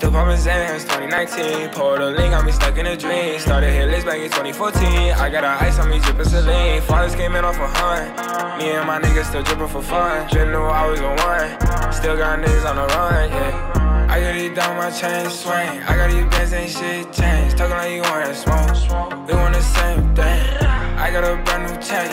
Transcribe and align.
Still 0.00 0.12
poppin' 0.12 0.38
Zans, 0.38 0.84
2019. 0.88 1.68
Pulled 1.76 2.00
a 2.00 2.08
link, 2.12 2.30
got 2.30 2.42
me 2.46 2.52
stuck 2.52 2.78
in 2.78 2.86
a 2.86 2.96
dream. 2.96 3.38
Started 3.38 3.70
hit 3.70 3.90
list 3.90 4.06
back 4.06 4.16
in 4.16 4.30
2014. 4.30 5.12
I 5.12 5.28
got 5.28 5.44
a 5.44 5.62
ice 5.62 5.78
on 5.78 5.90
me, 5.90 5.98
drippin' 5.98 6.24
saline. 6.24 6.80
Fathers 6.80 7.14
came 7.14 7.36
in 7.36 7.44
off 7.44 7.58
a 7.58 7.68
hunt. 7.68 8.08
Me 8.56 8.70
and 8.70 8.86
my 8.86 8.98
niggas 8.98 9.26
still 9.26 9.42
drippin' 9.42 9.68
for 9.68 9.82
fun. 9.82 10.26
Didn't 10.30 10.52
know 10.52 10.64
I 10.64 10.88
was 10.88 11.00
the 11.00 11.12
one. 11.20 11.92
Still 11.92 12.16
got 12.16 12.38
niggas 12.38 12.64
on 12.64 12.76
the 12.76 12.86
run, 12.94 13.28
yeah. 13.28 14.06
I 14.08 14.20
got 14.20 14.32
these 14.32 14.56
down 14.56 14.78
my 14.78 14.90
chain 14.90 15.28
swing. 15.28 15.84
I 15.84 15.94
got 15.94 16.10
these 16.10 16.24
bands, 16.32 16.54
ain't 16.54 16.70
shit 16.70 17.12
changed. 17.12 17.58
Talking 17.58 17.76
like 17.76 17.92
you 17.92 18.00
want 18.00 18.34
smoke. 18.34 19.28
We 19.28 19.34
want 19.34 19.52
the 19.52 19.60
same 19.60 20.14
thing. 20.14 20.64
I 20.96 21.10
got 21.12 21.24
a 21.24 21.36
brand 21.44 21.68
new 21.68 21.76
chain. 21.76 22.08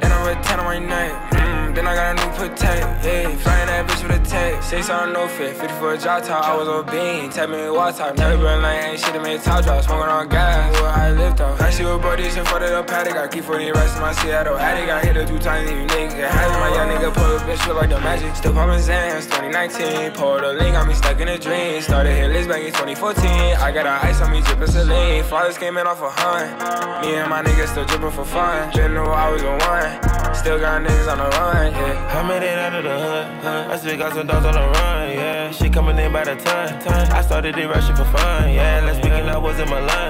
And 0.00 0.10
I'm 0.10 0.24
a 0.32 0.42
10 0.42 0.60
on 0.60 0.64
my 0.64 0.78
neck. 0.78 1.12
Mm, 1.32 1.74
then 1.74 1.86
I 1.86 1.94
got 1.94 2.08
a 2.08 2.24
new 2.24 2.32
potato, 2.38 2.88
yeah. 3.04 3.36
Flying 3.36 3.66
that 3.68 3.86
bitch 3.86 3.97
with 4.08 4.20
a 4.20 4.24
tape. 4.24 4.62
Six 4.62 4.90
on 4.90 5.12
no 5.12 5.28
fit, 5.28 5.56
50 5.56 5.74
for 5.78 5.96
top. 5.96 6.44
I 6.44 6.56
was 6.56 6.68
on 6.68 6.86
bean, 6.86 7.30
tap 7.30 7.48
me 7.48 7.70
water 7.70 7.96
top. 7.96 8.16
Never 8.16 8.36
been 8.42 8.62
like 8.62 8.84
ain't 8.84 9.00
shit 9.00 9.14
to 9.14 9.20
make 9.20 9.42
top 9.42 9.64
drop. 9.64 9.84
Smoking 9.84 10.08
on 10.08 10.28
gas, 10.28 10.72
where 10.80 10.90
I 10.90 11.10
lift 11.12 11.40
off. 11.40 11.60
I 11.60 11.70
see 11.70 11.84
what 11.84 12.02
buddies 12.02 12.36
in 12.36 12.44
front 12.44 12.64
of 12.64 12.70
the 12.70 12.82
paddock. 12.82 13.16
I 13.16 13.28
keep 13.28 13.44
40 13.44 13.72
rest 13.72 13.96
in 13.96 14.02
my 14.02 14.12
Seattle 14.12 14.56
attic. 14.56 14.88
I 14.88 15.00
hit 15.04 15.16
a 15.16 15.26
two 15.26 15.38
times, 15.38 15.70
you 15.70 15.76
niggas. 15.76 16.28
Has 16.28 16.52
my 16.52 16.74
young 16.74 16.88
nigga 16.88 17.14
pull 17.14 17.36
a 17.36 17.38
bitch, 17.40 17.64
feel 17.64 17.74
like 17.74 17.90
the 17.90 18.00
magic. 18.00 18.34
Still 18.36 18.52
poppin' 18.52 18.80
Zans, 18.80 19.24
2019. 19.24 20.12
Pulled 20.12 20.42
a 20.42 20.52
link, 20.52 20.74
got 20.74 20.86
me 20.86 20.94
stuck 20.94 21.20
in 21.20 21.28
a 21.28 21.38
dream. 21.38 21.80
Started 21.82 22.12
hit 22.12 22.30
list 22.30 22.48
back 22.48 22.62
in 22.62 22.72
2014. 22.72 23.56
I 23.56 23.72
got 23.72 23.86
a 23.86 24.06
ice 24.06 24.20
on 24.20 24.32
me, 24.32 24.40
drippin' 24.42 24.68
saline. 24.68 25.24
Fathers 25.24 25.58
came 25.58 25.76
in 25.76 25.86
off 25.86 26.02
a 26.02 26.10
hunt. 26.10 27.04
Me 27.04 27.14
and 27.14 27.30
my 27.30 27.42
niggas 27.42 27.68
still 27.68 27.84
drippin' 27.84 28.12
for 28.12 28.24
fun. 28.24 28.70
Didn't 28.72 28.94
know 28.94 29.04
I 29.04 29.30
was 29.30 29.42
the 29.42 29.50
one. 29.50 30.18
Still 30.34 30.58
got 30.60 30.82
niggas 30.82 31.10
on 31.10 31.18
the 31.18 31.28
run, 31.36 31.72
yeah. 31.72 32.18
I 32.18 32.22
made 32.28 32.46
it 32.46 32.58
out 32.58 32.74
of 32.74 32.84
the 32.84 32.98
hood, 32.98 33.26
huh? 33.42 33.68
I 33.72 33.76
got 33.98 34.14
some 34.14 34.26
dogs 34.26 34.46
on 34.46 34.54
the 34.54 34.60
run, 34.60 35.10
yeah. 35.12 35.50
She 35.50 35.68
coming 35.68 35.98
in 35.98 36.12
by 36.12 36.24
the 36.24 36.36
ton. 36.36 36.72
I 37.12 37.20
started 37.22 37.58
it 37.58 37.66
rushing 37.66 37.96
for 37.96 38.04
fun, 38.04 38.52
yeah. 38.52 38.80
Let's 38.84 38.98
speaking, 38.98 39.28
I 39.28 39.36
was 39.36 39.58
in 39.58 39.68
my 39.68 39.80
line. 39.80 40.08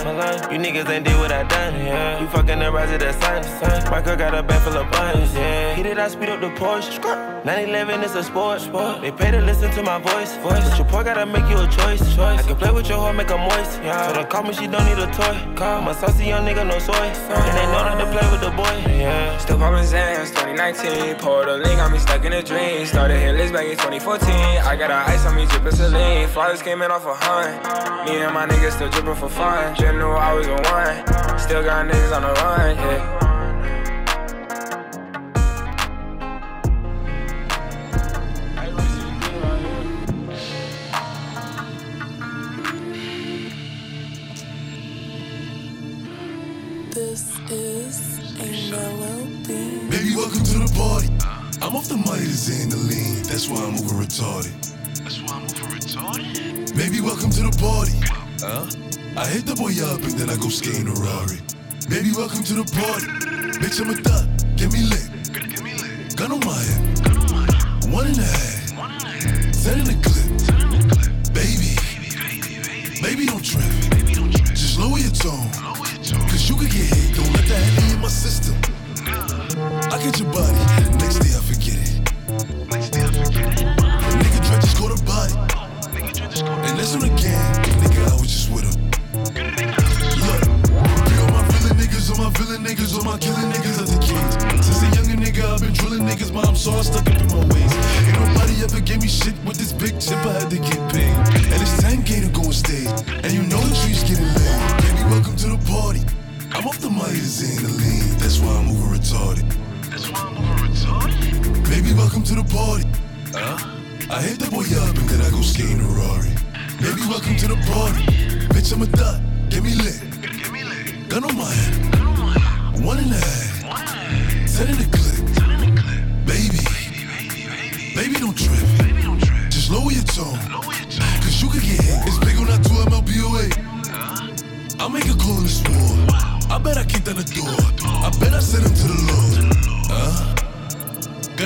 You 0.53 0.59
niggas 0.59 0.89
ain't 0.89 1.05
did 1.05 1.17
what 1.17 1.33
I 1.33 1.45
done, 1.45 1.75
yeah. 1.75 2.21
You 2.21 2.29
fucking 2.29 2.59
the 2.59 2.71
rise 2.71 2.93
of 2.93 3.01
the 3.01 3.13
sun. 3.13 3.91
My 3.91 4.03
girl 4.03 4.17
got 4.17 4.35
a 4.35 4.43
bag 4.43 4.61
full 4.63 4.77
of 4.77 4.91
buns, 4.91 5.35
yeah. 5.35 5.75
Hit 5.75 5.87
it, 5.87 5.99
I 5.99 6.09
speed 6.09 6.29
up 6.29 6.41
the 6.41 6.51
Porsche. 6.51 6.99
911 7.45 8.03
is 8.05 8.15
a 8.15 8.23
sport. 8.23 8.61
They 9.01 9.11
pay 9.11 9.31
to 9.31 9.41
listen 9.41 9.71
to 9.73 9.83
my 9.83 9.99
voice, 9.99 10.37
voice. 10.39 10.69
But 10.69 10.77
your 10.77 10.87
poor 10.87 11.03
gotta 11.03 11.25
make 11.25 11.49
you 11.49 11.59
a 11.59 11.67
choice, 11.67 12.01
choice. 12.15 12.41
I 12.41 12.43
can 12.43 12.57
play 12.57 12.71
with 12.71 12.89
your 12.89 12.99
heart, 12.99 13.17
make 13.17 13.31
her 13.31 13.39
moist, 13.39 13.81
yeah. 13.83 14.09
So 14.09 14.15
don't 14.15 14.29
call 14.29 14.43
me, 14.43 14.53
she 14.53 14.67
don't 14.67 14.85
need 14.85 14.99
a 14.99 15.07
toy. 15.13 15.55
Call 15.55 15.81
my 15.81 15.95
saucy 15.95 16.27
young 16.27 16.45
nigga, 16.45 16.67
no 16.67 16.79
soy. 16.79 16.93
And 16.93 17.57
they 17.57 17.67
know 17.73 17.83
not 17.89 17.99
to 18.01 18.07
play 18.13 18.31
with 18.31 18.43
the 18.43 18.51
boy, 18.51 18.93
yeah. 18.93 19.39
Still 19.39 19.57
poppin' 19.57 19.85
Zans, 19.85 20.29
2019. 20.31 21.15
Pulled 21.17 21.49
a 21.49 21.57
link, 21.57 21.77
got 21.79 21.91
me 21.91 21.99
stuck 21.99 22.25
in 22.25 22.33
a 22.33 22.43
dream. 22.43 22.85
Started 22.85 23.19
hit 23.19 23.35
list 23.37 23.55
back 23.55 23.67
in 23.67 23.78
2014. 23.79 24.29
I 24.29 24.77
got 24.77 24.91
a 24.91 24.97
ice 24.97 25.25
on 25.25 25.37
me, 25.37 25.47
drippin' 25.47 25.73
saline. 25.73 26.29
Fathers 26.29 26.63
came 26.63 26.83
in 26.83 26.91
off 26.91 27.07
a 27.07 27.15
hunt. 27.15 28.07
Me 28.07 28.17
and 28.17 28.35
my 28.35 28.47
niggas 28.47 28.73
still 28.73 28.91
drippin' 28.91 29.15
for 29.15 29.29
fun. 29.29 29.75
Didn't 29.77 29.99
know 29.99 30.13
I 30.13 30.33
was 30.35 30.47
the 30.47 30.55
one. 30.55 31.39
Still 31.39 31.63
got 31.63 31.87
niggas 31.87 32.13
on 32.15 32.23
the 32.23 32.33
run, 32.43 32.77
yeah. 32.77 33.15
This 46.91 47.39
is 47.51 48.19
a 48.41 48.71
melody. 48.73 49.89
Baby, 49.89 50.17
welcome 50.17 50.43
to 50.43 50.59
the 50.59 50.73
party. 50.77 51.18
I'm 51.61 51.75
off 51.75 51.89
the 51.89 51.97
money 51.97 52.23
to 52.23 52.39
Xandaline. 52.39 53.27
That's 53.27 53.49
why 53.51 53.59
I'm 53.59 53.75
over 53.75 53.99
retarded. 53.99 54.55
That's 55.03 55.21
why 55.21 55.35
I'm 55.35 55.43
over 55.43 55.75
retarded. 55.75 56.77
Baby, 56.77 57.01
welcome 57.01 57.31
to 57.31 57.43
the 57.43 57.55
party. 57.59 57.99
Huh? 58.39 58.71
I 59.19 59.27
hit 59.27 59.45
the 59.45 59.57
boy 59.59 59.75
up 59.83 59.99
and 60.07 60.15
then 60.15 60.31
I 60.31 60.37
go 60.39 60.51
skating 60.55 60.87
a 60.87 60.95
Rari. 60.95 61.43
Baby, 61.91 62.15
welcome 62.15 62.45
to 62.45 62.63
the 62.63 62.67
party. 62.79 63.11
Bitch, 63.59 63.83
I'm 63.83 63.91
a 63.91 63.99
thot. 63.99 64.31
Get 64.55 64.71
me 64.73 64.87
lit. 64.87 65.11
Get 65.35 65.61
me 65.61 65.75
lit. 65.75 66.15
Gun 66.15 66.31
on 66.31 66.41
my 66.47 66.55
head. 66.55 67.03
Gun 67.03 67.19
on 67.19 67.31
my 67.35 67.43
head. 67.51 67.91
One 67.91 68.07
and 68.07 68.19
a 68.19 68.23
half. 68.23 68.79
One 68.79 68.93
and 68.95 69.03
a 69.03 69.11
half. 69.19 69.59
Ten 69.59 69.83
in 69.83 69.87
the 69.91 69.98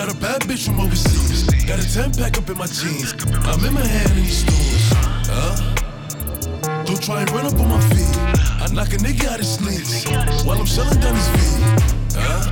Got 0.03 0.17
a 0.17 0.19
bad 0.19 0.41
bitch 0.51 0.67
from 0.67 0.81
overseas. 0.81 1.47
Got 1.63 1.79
a 1.79 1.87
10 1.87 2.19
pack 2.19 2.37
up 2.37 2.51
in 2.51 2.59
my 2.59 2.67
jeans. 2.67 3.15
I'm 3.47 3.65
in 3.65 3.73
my 3.73 3.87
hand 3.87 4.11
in 4.19 4.27
these 4.27 4.43
stores. 4.43 4.91
Huh? 5.31 6.83
Don't 6.83 7.01
try 7.01 7.21
and 7.21 7.31
run 7.31 7.47
up 7.47 7.55
on 7.55 7.71
my 7.71 7.81
feet. 7.95 8.11
I 8.59 8.67
knock 8.75 8.91
a 8.95 8.99
nigga 8.99 9.31
out 9.31 9.39
his 9.39 9.55
sleeves 9.55 10.03
while 10.43 10.59
I'm 10.59 10.67
shelling 10.67 10.99
down 10.99 11.15
his 11.15 11.29
feet. 11.31 11.55
Huh? 12.19 12.51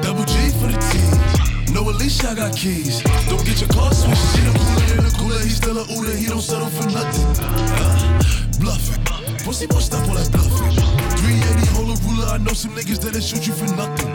Double 0.00 0.24
G 0.24 0.32
for 0.56 0.72
the 0.72 0.80
team. 0.88 1.74
No, 1.74 1.84
at 1.90 1.96
least 1.96 2.24
I 2.24 2.34
got 2.34 2.56
keys. 2.56 3.02
Don't 3.28 3.44
get 3.44 3.60
your 3.60 3.68
car 3.68 3.92
switched. 3.92 4.16
See 4.16 4.40
the 4.40 4.56
cooler 4.56 4.96
in 4.96 5.04
the 5.04 5.14
cooler. 5.20 5.38
He's 5.44 5.56
still 5.56 5.76
a 5.76 5.84
Uda. 5.84 6.16
He 6.16 6.32
don't 6.32 6.40
settle 6.40 6.72
for 6.72 6.88
nothing. 6.96 7.28
Huh? 7.44 8.24
Bluffing. 8.58 9.04
Pussy 9.44 9.66
boy, 9.66 9.80
stop 9.80 10.08
all 10.08 10.14
that 10.14 10.32
bluffing. 10.32 10.80
380 11.20 11.66
hold 11.76 11.92
a 11.92 12.00
ruler. 12.08 12.24
I 12.32 12.38
know 12.38 12.54
some 12.54 12.72
niggas 12.72 13.04
that'll 13.04 13.20
shoot 13.20 13.46
you 13.46 13.52
for 13.52 13.68
nothing. 13.76 14.08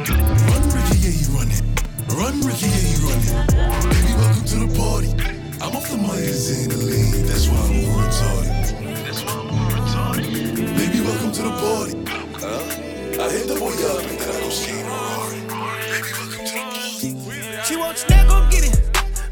Run, 0.49 0.63
Ricky, 0.73 0.97
yeah, 0.97 1.13
he 1.13 1.25
running. 1.37 1.80
Run, 2.13 2.41
Ricky, 2.41 2.67
yeah, 2.67 2.75
he 2.75 2.95
running. 3.05 3.47
Baby, 3.89 4.13
welcome 4.19 4.45
to 4.45 4.57
the 4.59 4.67
party. 4.77 5.09
I'm 5.61 5.75
off 5.75 5.89
the 5.89 5.97
Myers 5.97 6.49
and 6.49 6.71
the 6.71 6.77
lean. 6.77 7.25
That's 7.25 7.47
why 7.47 7.57
I'm 7.57 7.71
over 7.85 8.03
retarded. 8.03 9.05
That's 9.05 9.23
why 9.23 9.31
I'm 9.31 9.49
over 9.49 9.75
retarded. 9.79 10.27
Baby, 10.75 10.99
welcome 11.01 11.31
to 11.31 11.41
the 11.41 11.51
party. 11.51 11.93
Huh? 12.35 13.23
I 13.23 13.29
hit 13.31 13.47
the 13.47 13.55
boy 13.55 13.71
up 13.71 14.03
and 14.03 14.19
then 14.19 14.35
I 14.35 14.39
go 14.41 14.49
skating 14.49 14.85
Rari. 14.85 15.39
Baby, 15.39 16.11
welcome 16.11 16.45
to 16.45 17.07
the 17.07 17.13
party. 17.31 17.63
She 17.63 17.75
want 17.77 17.97
Chanel, 17.97 18.27
go 18.27 18.49
get 18.51 18.63
it. 18.67 18.75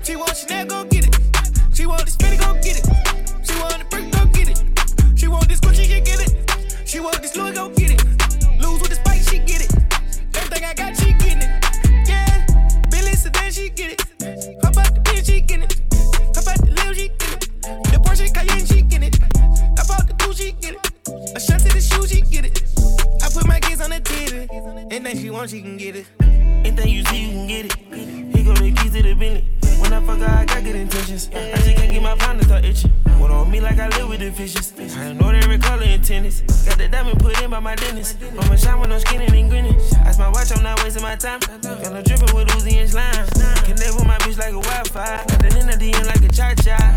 She 0.04 0.16
want 0.16 0.38
Chanel, 0.38 0.66
go 0.66 0.84
get 0.86 1.08
it. 1.08 1.16
She 1.76 1.86
want 1.86 2.08
want, 25.40 25.50
she 25.52 25.62
can 25.62 25.78
get 25.78 25.96
it. 25.96 26.06
Anything 26.20 26.90
you 26.90 27.04
see, 27.06 27.24
you 27.24 27.30
can 27.32 27.48
get 27.48 27.66
it. 27.66 27.76
He 28.36 28.44
gon' 28.44 28.56
the 28.56 28.72
keys 28.76 28.92
to 28.92 29.02
the 29.02 29.14
Bentley. 29.14 29.48
When 29.80 29.94
I 29.94 30.02
fuck 30.06 30.20
her, 30.20 30.26
I 30.26 30.44
got 30.44 30.64
good 30.64 30.76
intentions. 30.76 31.30
I 31.34 31.56
just 31.56 31.78
can't 31.78 31.92
get 31.92 32.04
my 32.04 32.16
pound 32.16 32.40
to 32.40 32.46
start 32.46 32.66
itching. 32.66 32.92
What 33.20 33.32
on 33.32 33.50
me 33.50 33.62
like 33.62 33.80
I 33.80 33.88
live 33.88 34.10
with 34.10 34.20
the 34.20 34.32
fishes. 34.32 34.74
I 34.98 35.14
know 35.14 35.30
every 35.30 35.58
color 35.58 35.84
in 35.84 36.02
tennis. 36.02 36.42
Got 36.66 36.78
the 36.78 36.90
diamond 36.90 37.20
put 37.20 37.42
in 37.42 37.50
by 37.50 37.60
my 37.60 37.76
dentist. 37.76 38.18
I'ma 38.22 38.56
shine 38.58 38.80
with 38.82 38.90
no 38.90 38.98
skin 38.98 39.22
and 39.22 39.50
grinning. 39.50 39.76
Ice 40.06 40.20
my 40.20 40.28
watch, 40.30 40.52
I'm 40.52 40.62
not 40.62 40.84
wasting 40.84 41.04
my 41.04 41.16
time. 41.16 41.40
Got 41.40 41.94
no 41.94 42.02
dripping 42.04 42.36
with 42.36 42.48
Uzi 42.50 42.74
and 42.76 42.90
slime. 42.90 43.28
Connect 43.64 43.96
with 43.96 44.06
my 44.06 44.18
bitch 44.18 44.38
like 44.38 44.54
a 44.54 44.60
Wi-Fi. 44.60 45.24
Got 45.26 45.40
the 45.40 45.60
in 45.60 45.68
the 45.68 45.78
DM 45.80 46.06
like 46.06 46.24
a 46.24 46.28
cha-cha. 46.28 46.89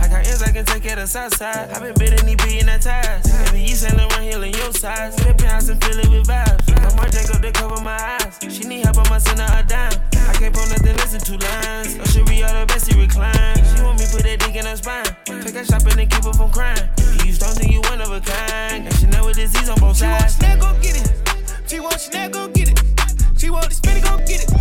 Can 0.65 0.75
take 0.75 0.91
care 0.91 0.99
of 0.99 1.09
south 1.09 1.37
side. 1.37 1.71
I 1.71 1.79
been 1.81 1.95
bidding 1.95 2.27
these 2.27 2.85
ties. 2.85 3.51
Baby, 3.51 3.63
you 3.63 3.75
Saint 3.75 3.97
Laurent 3.97 4.23
Hill 4.23 4.43
in 4.43 4.53
your 4.53 4.73
size. 4.73 5.15
Flip 5.21 5.41
house 5.41 5.69
and 5.69 5.83
fill 5.83 5.99
it 5.99 6.09
with 6.09 6.27
vibes. 6.27 6.63
I'm 6.87 6.97
more 6.97 7.07
Jacob 7.07 7.43
to 7.43 7.53
cover 7.53 7.83
my 7.83 8.19
eyes. 8.21 8.39
She 8.49 8.65
need 8.65 8.85
help, 8.85 8.99
I'ma 8.99 9.19
send 9.19 9.41
her 9.41 9.61
a 9.61 9.63
dime. 9.67 9.93
I 10.15 10.33
can't 10.35 10.55
pull 10.55 10.67
nothing, 10.67 10.97
listen 10.97 11.21
two 11.21 11.37
lines. 11.39 11.95
Oh, 11.95 11.99
no 11.99 12.05
shit, 12.05 12.29
we 12.29 12.43
all 12.43 12.55
the 12.61 12.67
best, 12.67 12.93
he 12.93 13.01
recline. 13.01 13.57
She 13.57 13.83
want 13.83 13.99
me 13.99 14.07
put 14.11 14.23
that 14.23 14.39
dick 14.39 14.55
in 14.55 14.67
her 14.67 14.77
spine. 14.77 15.05
Take 15.43 15.55
her 15.55 15.65
shopping 15.65 15.99
and 15.99 16.11
keep 16.11 16.25
her 16.25 16.33
from 16.33 16.51
crying. 16.51 16.89
You 17.25 17.35
don't 17.35 17.55
think 17.57 17.73
you 17.73 17.81
one 17.91 18.01
of 18.01 18.11
a 18.11 18.21
kind. 18.21 18.85
Got 18.85 18.99
Chanel 19.01 19.27
with 19.27 19.37
disease 19.37 19.69
on 19.69 19.79
both 19.81 19.97
sides. 19.97 20.37
She 20.37 20.45
want. 20.45 20.59
Chanel, 20.61 20.75
go 20.75 20.83
get 20.83 20.97
it. 21.01 21.71
She 21.71 21.81
want 21.81 22.01
Chanel, 22.01 22.31
go 22.31 22.49
get 22.49 22.69
it. 22.71 22.79
She 23.39 23.51
want 23.51 23.69
the 23.69 23.75
spinny, 23.75 24.01
go 24.01 24.17
get 24.19 24.45
it. 24.45 24.52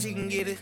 She 0.00 0.14
can 0.14 0.30
get 0.30 0.48
it. 0.48 0.58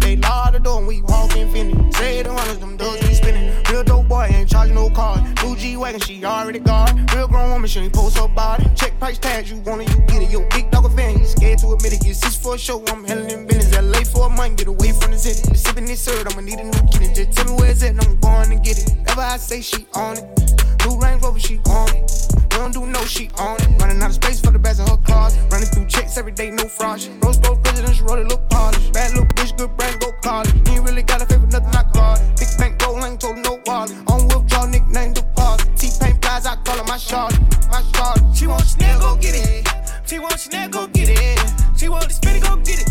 They 0.00 0.14
lock 0.14 0.52
the 0.52 0.60
door 0.62 0.78
and 0.78 0.86
we 0.86 1.02
walk 1.02 1.34
infinity. 1.34 1.90
Say 1.90 2.22
the 2.22 2.32
hundreds, 2.32 2.60
them 2.60 2.76
doors 2.76 3.02
we 3.02 3.14
spinning. 3.14 3.52
Real 3.68 3.82
dope 3.82 4.06
boy 4.06 4.28
ain't 4.30 4.48
charging 4.48 4.76
no 4.76 4.88
car. 4.90 5.18
Blue 5.40 5.56
wagon, 5.80 6.00
she 6.00 6.24
already 6.24 6.60
it. 6.60 7.12
Real 7.12 7.26
grown 7.26 7.50
woman, 7.50 7.68
she 7.68 7.80
ain't 7.80 7.92
post 7.92 8.16
her 8.18 8.28
body. 8.28 8.70
Check 8.76 8.96
price 9.00 9.18
tags, 9.18 9.50
you 9.50 9.58
want 9.62 9.82
it, 9.82 9.90
you 9.90 10.02
get 10.02 10.22
it. 10.22 10.30
Yo, 10.30 10.48
big 10.50 10.70
dog 10.70 10.84
a 10.84 10.90
fan, 10.90 11.18
he 11.18 11.24
scared 11.24 11.58
to 11.58 11.72
admit 11.72 11.94
it. 11.94 12.00
Get 12.00 12.14
six 12.14 12.36
for 12.36 12.54
a 12.54 12.58
show, 12.58 12.80
I'm 12.86 13.02
handling 13.02 13.40
in 13.40 13.46
business. 13.48 13.76
LA 13.76 14.04
for 14.04 14.26
a 14.26 14.30
month, 14.30 14.58
get 14.58 14.68
away 14.68 14.92
from 14.92 15.10
the 15.10 15.18
city. 15.18 15.52
Sipping 15.56 15.86
this 15.86 16.00
syrup, 16.00 16.30
I'ma 16.30 16.42
need 16.42 16.60
a 16.60 16.64
new 16.64 16.88
kitty. 16.92 17.12
Just 17.12 17.32
tell 17.32 17.46
me 17.46 17.60
where 17.60 17.72
it's 17.72 17.82
at, 17.82 17.90
and 17.90 18.02
I'm 18.02 18.20
going 18.20 18.50
to 18.50 18.56
get 18.62 18.78
it. 18.78 18.94
Ever 19.08 19.20
I 19.20 19.36
say 19.38 19.62
she 19.62 19.84
on 19.94 20.18
it. 20.18 20.63
Blue 20.84 21.00
Range 21.00 21.22
Rover, 21.22 21.40
she 21.40 21.58
on 21.66 21.88
it. 21.96 22.12
We 22.52 22.58
don't 22.58 22.72
do 22.72 22.84
no 22.84 23.02
she 23.06 23.30
on 23.38 23.56
it. 23.56 23.68
Running 23.80 24.02
out 24.02 24.10
of 24.10 24.14
space 24.14 24.38
for 24.38 24.50
the 24.50 24.58
best 24.58 24.80
of 24.80 24.88
her 24.88 24.98
cars. 24.98 25.34
Running 25.50 25.66
through 25.66 25.86
checks 25.86 26.18
every 26.18 26.32
day, 26.32 26.50
no 26.50 26.68
fraud. 26.68 27.00
Rose 27.24 27.38
gold 27.38 27.64
presidential, 27.64 28.06
roll 28.06 28.18
it, 28.18 28.28
look 28.28 28.46
polished. 28.50 28.92
Bad 28.92 29.12
little 29.12 29.24
bitch, 29.28 29.56
good 29.56 29.74
brain, 29.78 29.98
go 29.98 30.12
college. 30.22 30.52
Ain't 30.68 30.84
really 30.84 31.02
got 31.02 31.22
a 31.22 31.26
favor, 31.26 31.46
nothing 31.46 31.74
I 31.74 31.84
got. 31.94 32.20
Big 32.38 32.48
bank 32.58 32.82
roll, 32.82 33.02
ain't 33.02 33.18
told 33.18 33.38
no 33.38 33.60
wallet. 33.64 33.96
On 34.08 34.28
withdraw, 34.28 34.66
nickname 34.66 35.14
deposit. 35.14 35.68
T-Pain 35.76 36.18
prize, 36.20 36.44
I 36.44 36.56
call 36.56 36.76
her 36.76 36.84
my 36.84 36.98
shot. 36.98 37.32
My 37.70 37.80
shot. 37.94 38.20
She 38.36 38.46
want 38.46 38.66
Chanel, 38.66 39.00
go 39.00 39.16
get 39.16 39.34
it. 39.34 39.66
She 40.04 40.18
want 40.18 40.38
Chanel, 40.38 40.68
go 40.68 40.86
get 40.88 41.08
it. 41.08 41.40
She 41.78 41.88
want 41.88 42.08
the 42.08 42.12
spinny, 42.12 42.40
go 42.40 42.56
get 42.56 42.84
it. 42.84 42.88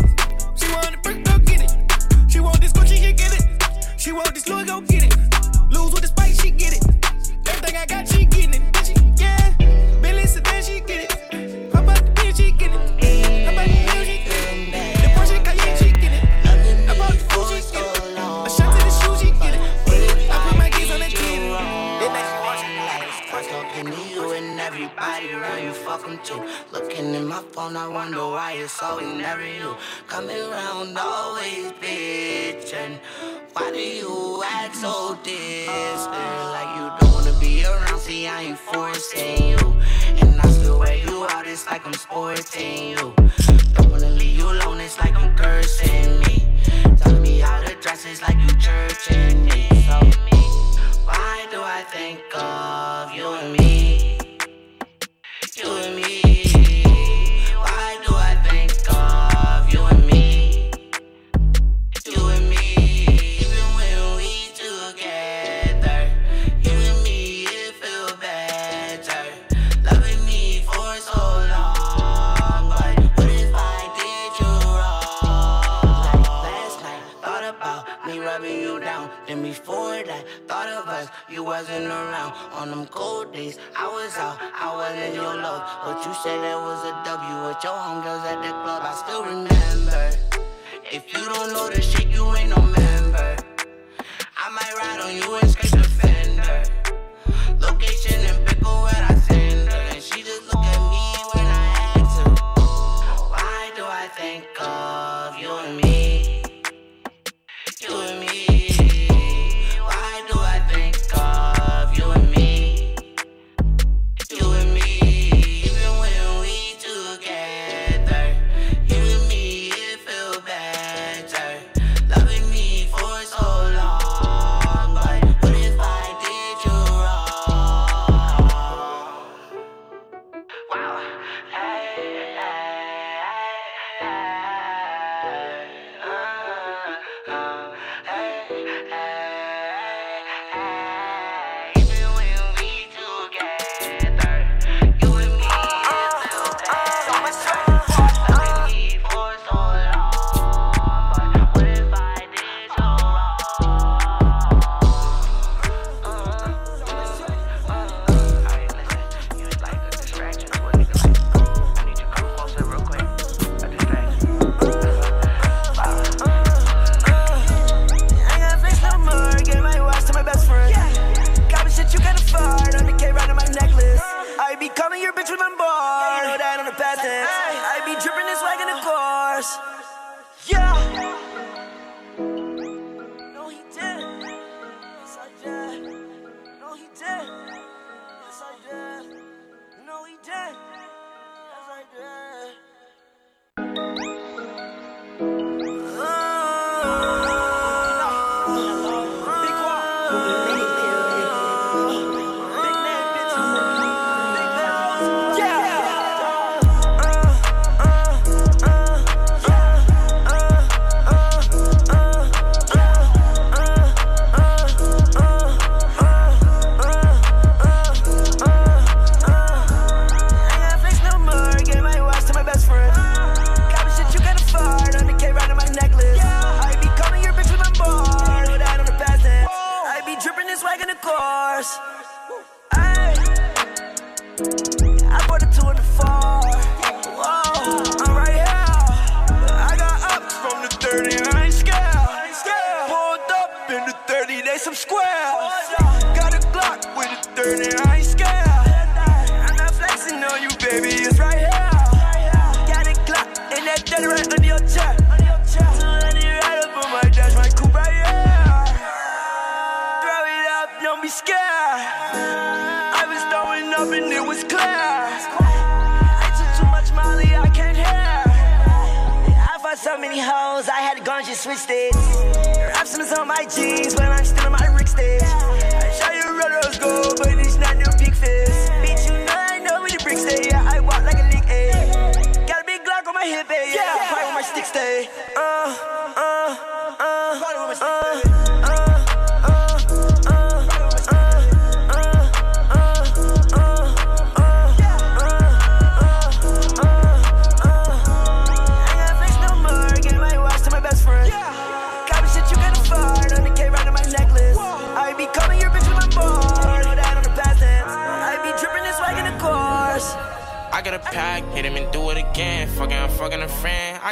She 0.58 0.66
want 0.72 0.90
the 0.90 0.98
brick, 1.00 1.23
Why 33.74 33.80
do 33.80 33.88
you 33.88 34.42
act 34.46 34.76
so 34.76 35.18
distant? 35.24 36.06
Like 36.06 36.76
you 36.76 36.92
don't 37.00 37.12
wanna 37.12 37.36
be 37.40 37.64
around, 37.64 37.98
see 37.98 38.28
I 38.28 38.42
ain't 38.42 38.56
forcing 38.56 39.48
you. 39.48 39.58
And 40.20 40.40
I 40.40 40.48
still 40.50 40.78
wear 40.78 40.94
you 40.94 41.26
out, 41.28 41.44
it's 41.48 41.66
like 41.66 41.84
I'm 41.84 41.92
sporting 41.94 42.90
you. 42.90 43.23
You 86.06 86.12
said 86.12 86.42
that 86.42 86.60
was 86.60 86.84
a 86.84 86.92
W 87.04 87.48
with 87.48 87.64
your 87.64 87.72
homegirls 87.72 88.24
at 88.28 88.42
the 88.42 88.50
club. 88.62 88.82
I 88.84 88.92
still 88.92 89.24
remember. 89.24 90.10
If 90.92 91.10
you 91.10 91.24
don't 91.24 91.52
know 91.52 91.70
the 91.70 91.80
shit, 91.80 92.03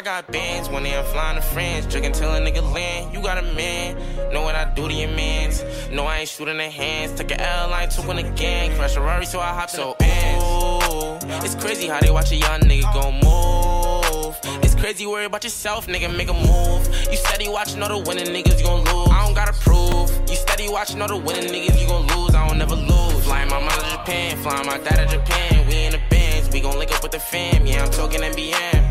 got 0.03 0.31
bands 0.33 0.69
when 0.69 0.83
they 0.83 0.97
I'm 0.97 1.05
flying 1.07 1.37
to 1.37 1.43
friends. 1.43 1.87
Drinking 1.87 2.13
till 2.13 2.33
a 2.35 2.41
nigga 2.41 2.63
land. 2.73 3.15
You 3.15 3.23
got 3.23 3.39
a 3.39 3.43
man, 3.55 3.97
know 4.33 4.43
what 4.43 4.55
I 4.55 4.73
do 4.75 4.89
to 4.89 4.95
your 4.95 5.11
mans. 5.11 5.65
No, 5.91 6.05
I 6.05 6.19
ain't 6.19 6.29
shooting 6.29 6.57
their 6.57 6.71
hands. 6.71 7.19
Took 7.19 7.31
an 7.31 7.41
airline, 7.41 7.89
took 7.89 8.07
one 8.07 8.19
again. 8.19 8.77
Crash 8.77 8.97
a 8.97 9.01
Rari, 9.01 9.27
so 9.27 9.41
I 9.41 9.49
hop 9.49 9.71
so 9.71 9.91
ooh. 9.91 11.19
It's 11.45 11.55
crazy 11.55 11.87
how 11.87 12.01
they 12.01 12.11
watch 12.11 12.33
a 12.33 12.37
young 12.37 12.61
nigga 12.61 12.93
go 12.93 13.13
move. 13.13 14.37
It's 14.63 14.75
crazy, 14.75 15.07
worry 15.07 15.27
about 15.27 15.45
yourself, 15.45 15.87
nigga, 15.87 16.15
make 16.15 16.29
a 16.29 16.35
move. 16.35 16.87
You 17.11 17.17
steady 17.17 17.49
watching 17.49 17.83
all 17.83 17.89
the 17.89 18.09
winning 18.09 18.27
niggas, 18.27 18.59
you 18.59 18.65
gon' 18.65 18.85
lose. 18.85 19.09
I 19.09 19.25
don't 19.25 19.35
gotta 19.35 19.53
prove. 19.53 20.11
You 20.29 20.37
steady 20.37 20.69
watching 20.69 21.01
all 21.01 21.09
the 21.09 21.17
winning 21.17 21.53
niggas, 21.53 21.81
you 21.81 21.87
gon' 21.87 22.07
lose. 22.09 22.35
I 22.35 22.49
don't 22.49 22.59
never 22.59 22.75
lose. 22.75 23.25
Flying 23.25 23.49
my 23.49 23.61
mother 23.61 23.83
to 23.83 23.91
Japan, 23.91 24.37
flying 24.39 24.67
my 24.67 24.79
dad 24.79 25.09
to 25.09 25.17
Japan. 25.17 25.67
We 25.69 25.85
in 25.85 25.93
the 25.93 26.01
bands, 26.11 26.51
we 26.53 26.61
gon' 26.61 26.79
link 26.79 26.93
up 26.93 27.03
with 27.03 27.13
the 27.13 27.21
fam, 27.21 27.67
yeah, 27.67 27.85
I'm 27.85 27.91
talking 27.91 28.21
NBM. 28.21 28.82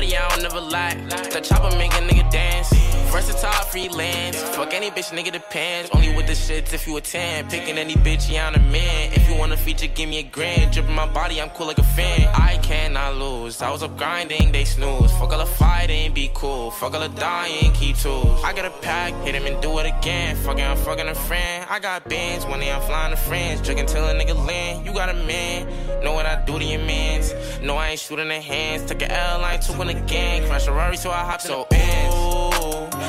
Yeah, 0.00 0.04
yeah, 0.04 0.28
buddy, 0.28 0.28
I 0.28 0.28
don't 0.28 0.42
never 0.42 0.60
lie. 0.60 0.94
The 1.32 1.40
chopper 1.40 1.76
make 1.76 1.92
a 1.92 1.96
nigga 1.96 2.30
dance. 2.30 2.77
Versatile 3.10 3.64
freelance. 3.66 4.36
Fuck 4.54 4.74
any 4.74 4.90
bitch, 4.90 5.10
nigga 5.16 5.32
depends. 5.32 5.90
Only 5.90 6.14
with 6.14 6.26
the 6.26 6.34
shits 6.34 6.72
if 6.74 6.86
you 6.86 6.96
a 6.96 7.00
10. 7.00 7.48
Picking 7.48 7.78
any 7.78 7.94
bitch, 7.94 8.30
yeah, 8.30 8.46
I'm 8.46 8.54
a 8.54 8.58
man. 8.58 9.12
If 9.12 9.28
you 9.28 9.36
want 9.36 9.52
a 9.52 9.56
feature, 9.56 9.86
give 9.86 10.08
me 10.08 10.18
a 10.18 10.22
grand. 10.22 10.72
Dripping 10.72 10.94
my 10.94 11.06
body, 11.06 11.40
I'm 11.40 11.50
cool 11.50 11.66
like 11.66 11.78
a 11.78 11.82
fan. 11.82 12.28
I 12.34 12.58
cannot 12.58 13.16
lose. 13.16 13.62
I 13.62 13.70
was 13.70 13.82
up 13.82 13.96
grinding, 13.96 14.52
they 14.52 14.64
snooze. 14.64 15.10
Fuck 15.12 15.32
all 15.32 15.38
the 15.38 15.46
fighting, 15.46 16.12
be 16.12 16.30
cool. 16.34 16.70
Fuck 16.70 16.94
all 16.94 17.00
the 17.00 17.08
dying, 17.08 17.72
keep 17.72 17.96
tools. 17.96 18.42
I 18.44 18.52
got 18.52 18.66
a 18.66 18.70
pack, 18.82 19.14
hit 19.24 19.34
him 19.34 19.46
and 19.46 19.60
do 19.62 19.78
it 19.78 19.86
again. 19.86 20.36
Fucking, 20.36 20.64
I'm 20.64 20.76
fucking 20.76 21.08
a 21.08 21.14
friend. 21.14 21.66
I 21.70 21.78
got 21.78 22.08
bands 22.08 22.44
when 22.44 22.60
they 22.60 22.70
I'm 22.70 22.82
flying 22.82 23.10
to 23.10 23.16
friends. 23.16 23.62
Drinking 23.62 23.86
till 23.86 24.04
a 24.04 24.14
nigga 24.14 24.36
land. 24.46 24.84
You 24.84 24.92
got 24.92 25.08
a 25.08 25.14
man. 25.14 25.66
Know 26.04 26.12
what 26.12 26.26
I 26.26 26.44
do 26.44 26.58
to 26.58 26.64
your 26.64 26.80
mans. 26.80 27.32
No, 27.62 27.76
I 27.76 27.90
ain't 27.90 28.00
shooting 28.00 28.28
the 28.28 28.40
hands. 28.40 28.84
Took 28.84 29.02
an 29.02 29.10
airline, 29.10 29.60
took 29.60 29.78
one 29.78 29.88
again. 29.88 30.46
Crash 30.46 30.66
a 30.66 30.72
Rari, 30.72 30.96
so 30.96 31.10
I 31.10 31.24
hopped 31.24 31.42
so 31.42 31.66
in 31.72 32.10
the. 32.10 32.27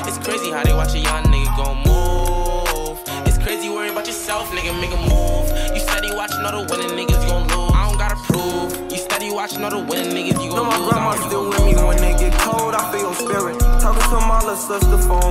It's 0.06 0.18
crazy 0.18 0.50
how 0.50 0.62
they 0.64 0.72
watch 0.72 0.94
a 0.94 0.98
young 0.98 1.24
nigga 1.24 1.50
go 1.56 1.74
move. 1.86 2.98
It's 3.26 3.38
crazy 3.38 3.68
worry 3.68 3.90
about 3.90 4.06
yourself, 4.06 4.50
nigga, 4.50 4.74
make 4.80 4.92
a 4.92 5.00
move. 5.08 5.46
You 5.74 5.80
steady 5.80 6.10
watching 6.14 6.44
all 6.44 6.64
the 6.64 6.66
winning 6.72 6.96
niggas, 6.98 7.22
you 7.22 7.28
gon' 7.28 7.46
lose. 7.48 7.72
I 7.72 7.88
don't 7.88 7.98
gotta 7.98 8.16
prove. 8.26 8.74
You 8.90 8.98
steady 8.98 9.30
watching 9.30 9.62
all 9.62 9.70
the 9.70 9.78
winning 9.78 10.10
niggas, 10.16 10.42
you 10.42 10.50
gon' 10.50 10.66
lose. 10.66 10.74
No, 10.74 10.80
my 10.80 10.90
grandma 10.90 11.12
still 11.28 11.48
with 11.48 11.64
me 11.64 11.74
when 11.74 12.02
it 12.02 12.18
get 12.18 12.32
cold. 12.40 12.74
I 12.74 12.82
feel 12.92 13.14
spirit. 13.14 13.58
Talking 13.80 14.02
to 14.10 14.18
my 14.26 14.40
little 14.40 14.56
sister, 14.56 14.98
phone 14.98 15.29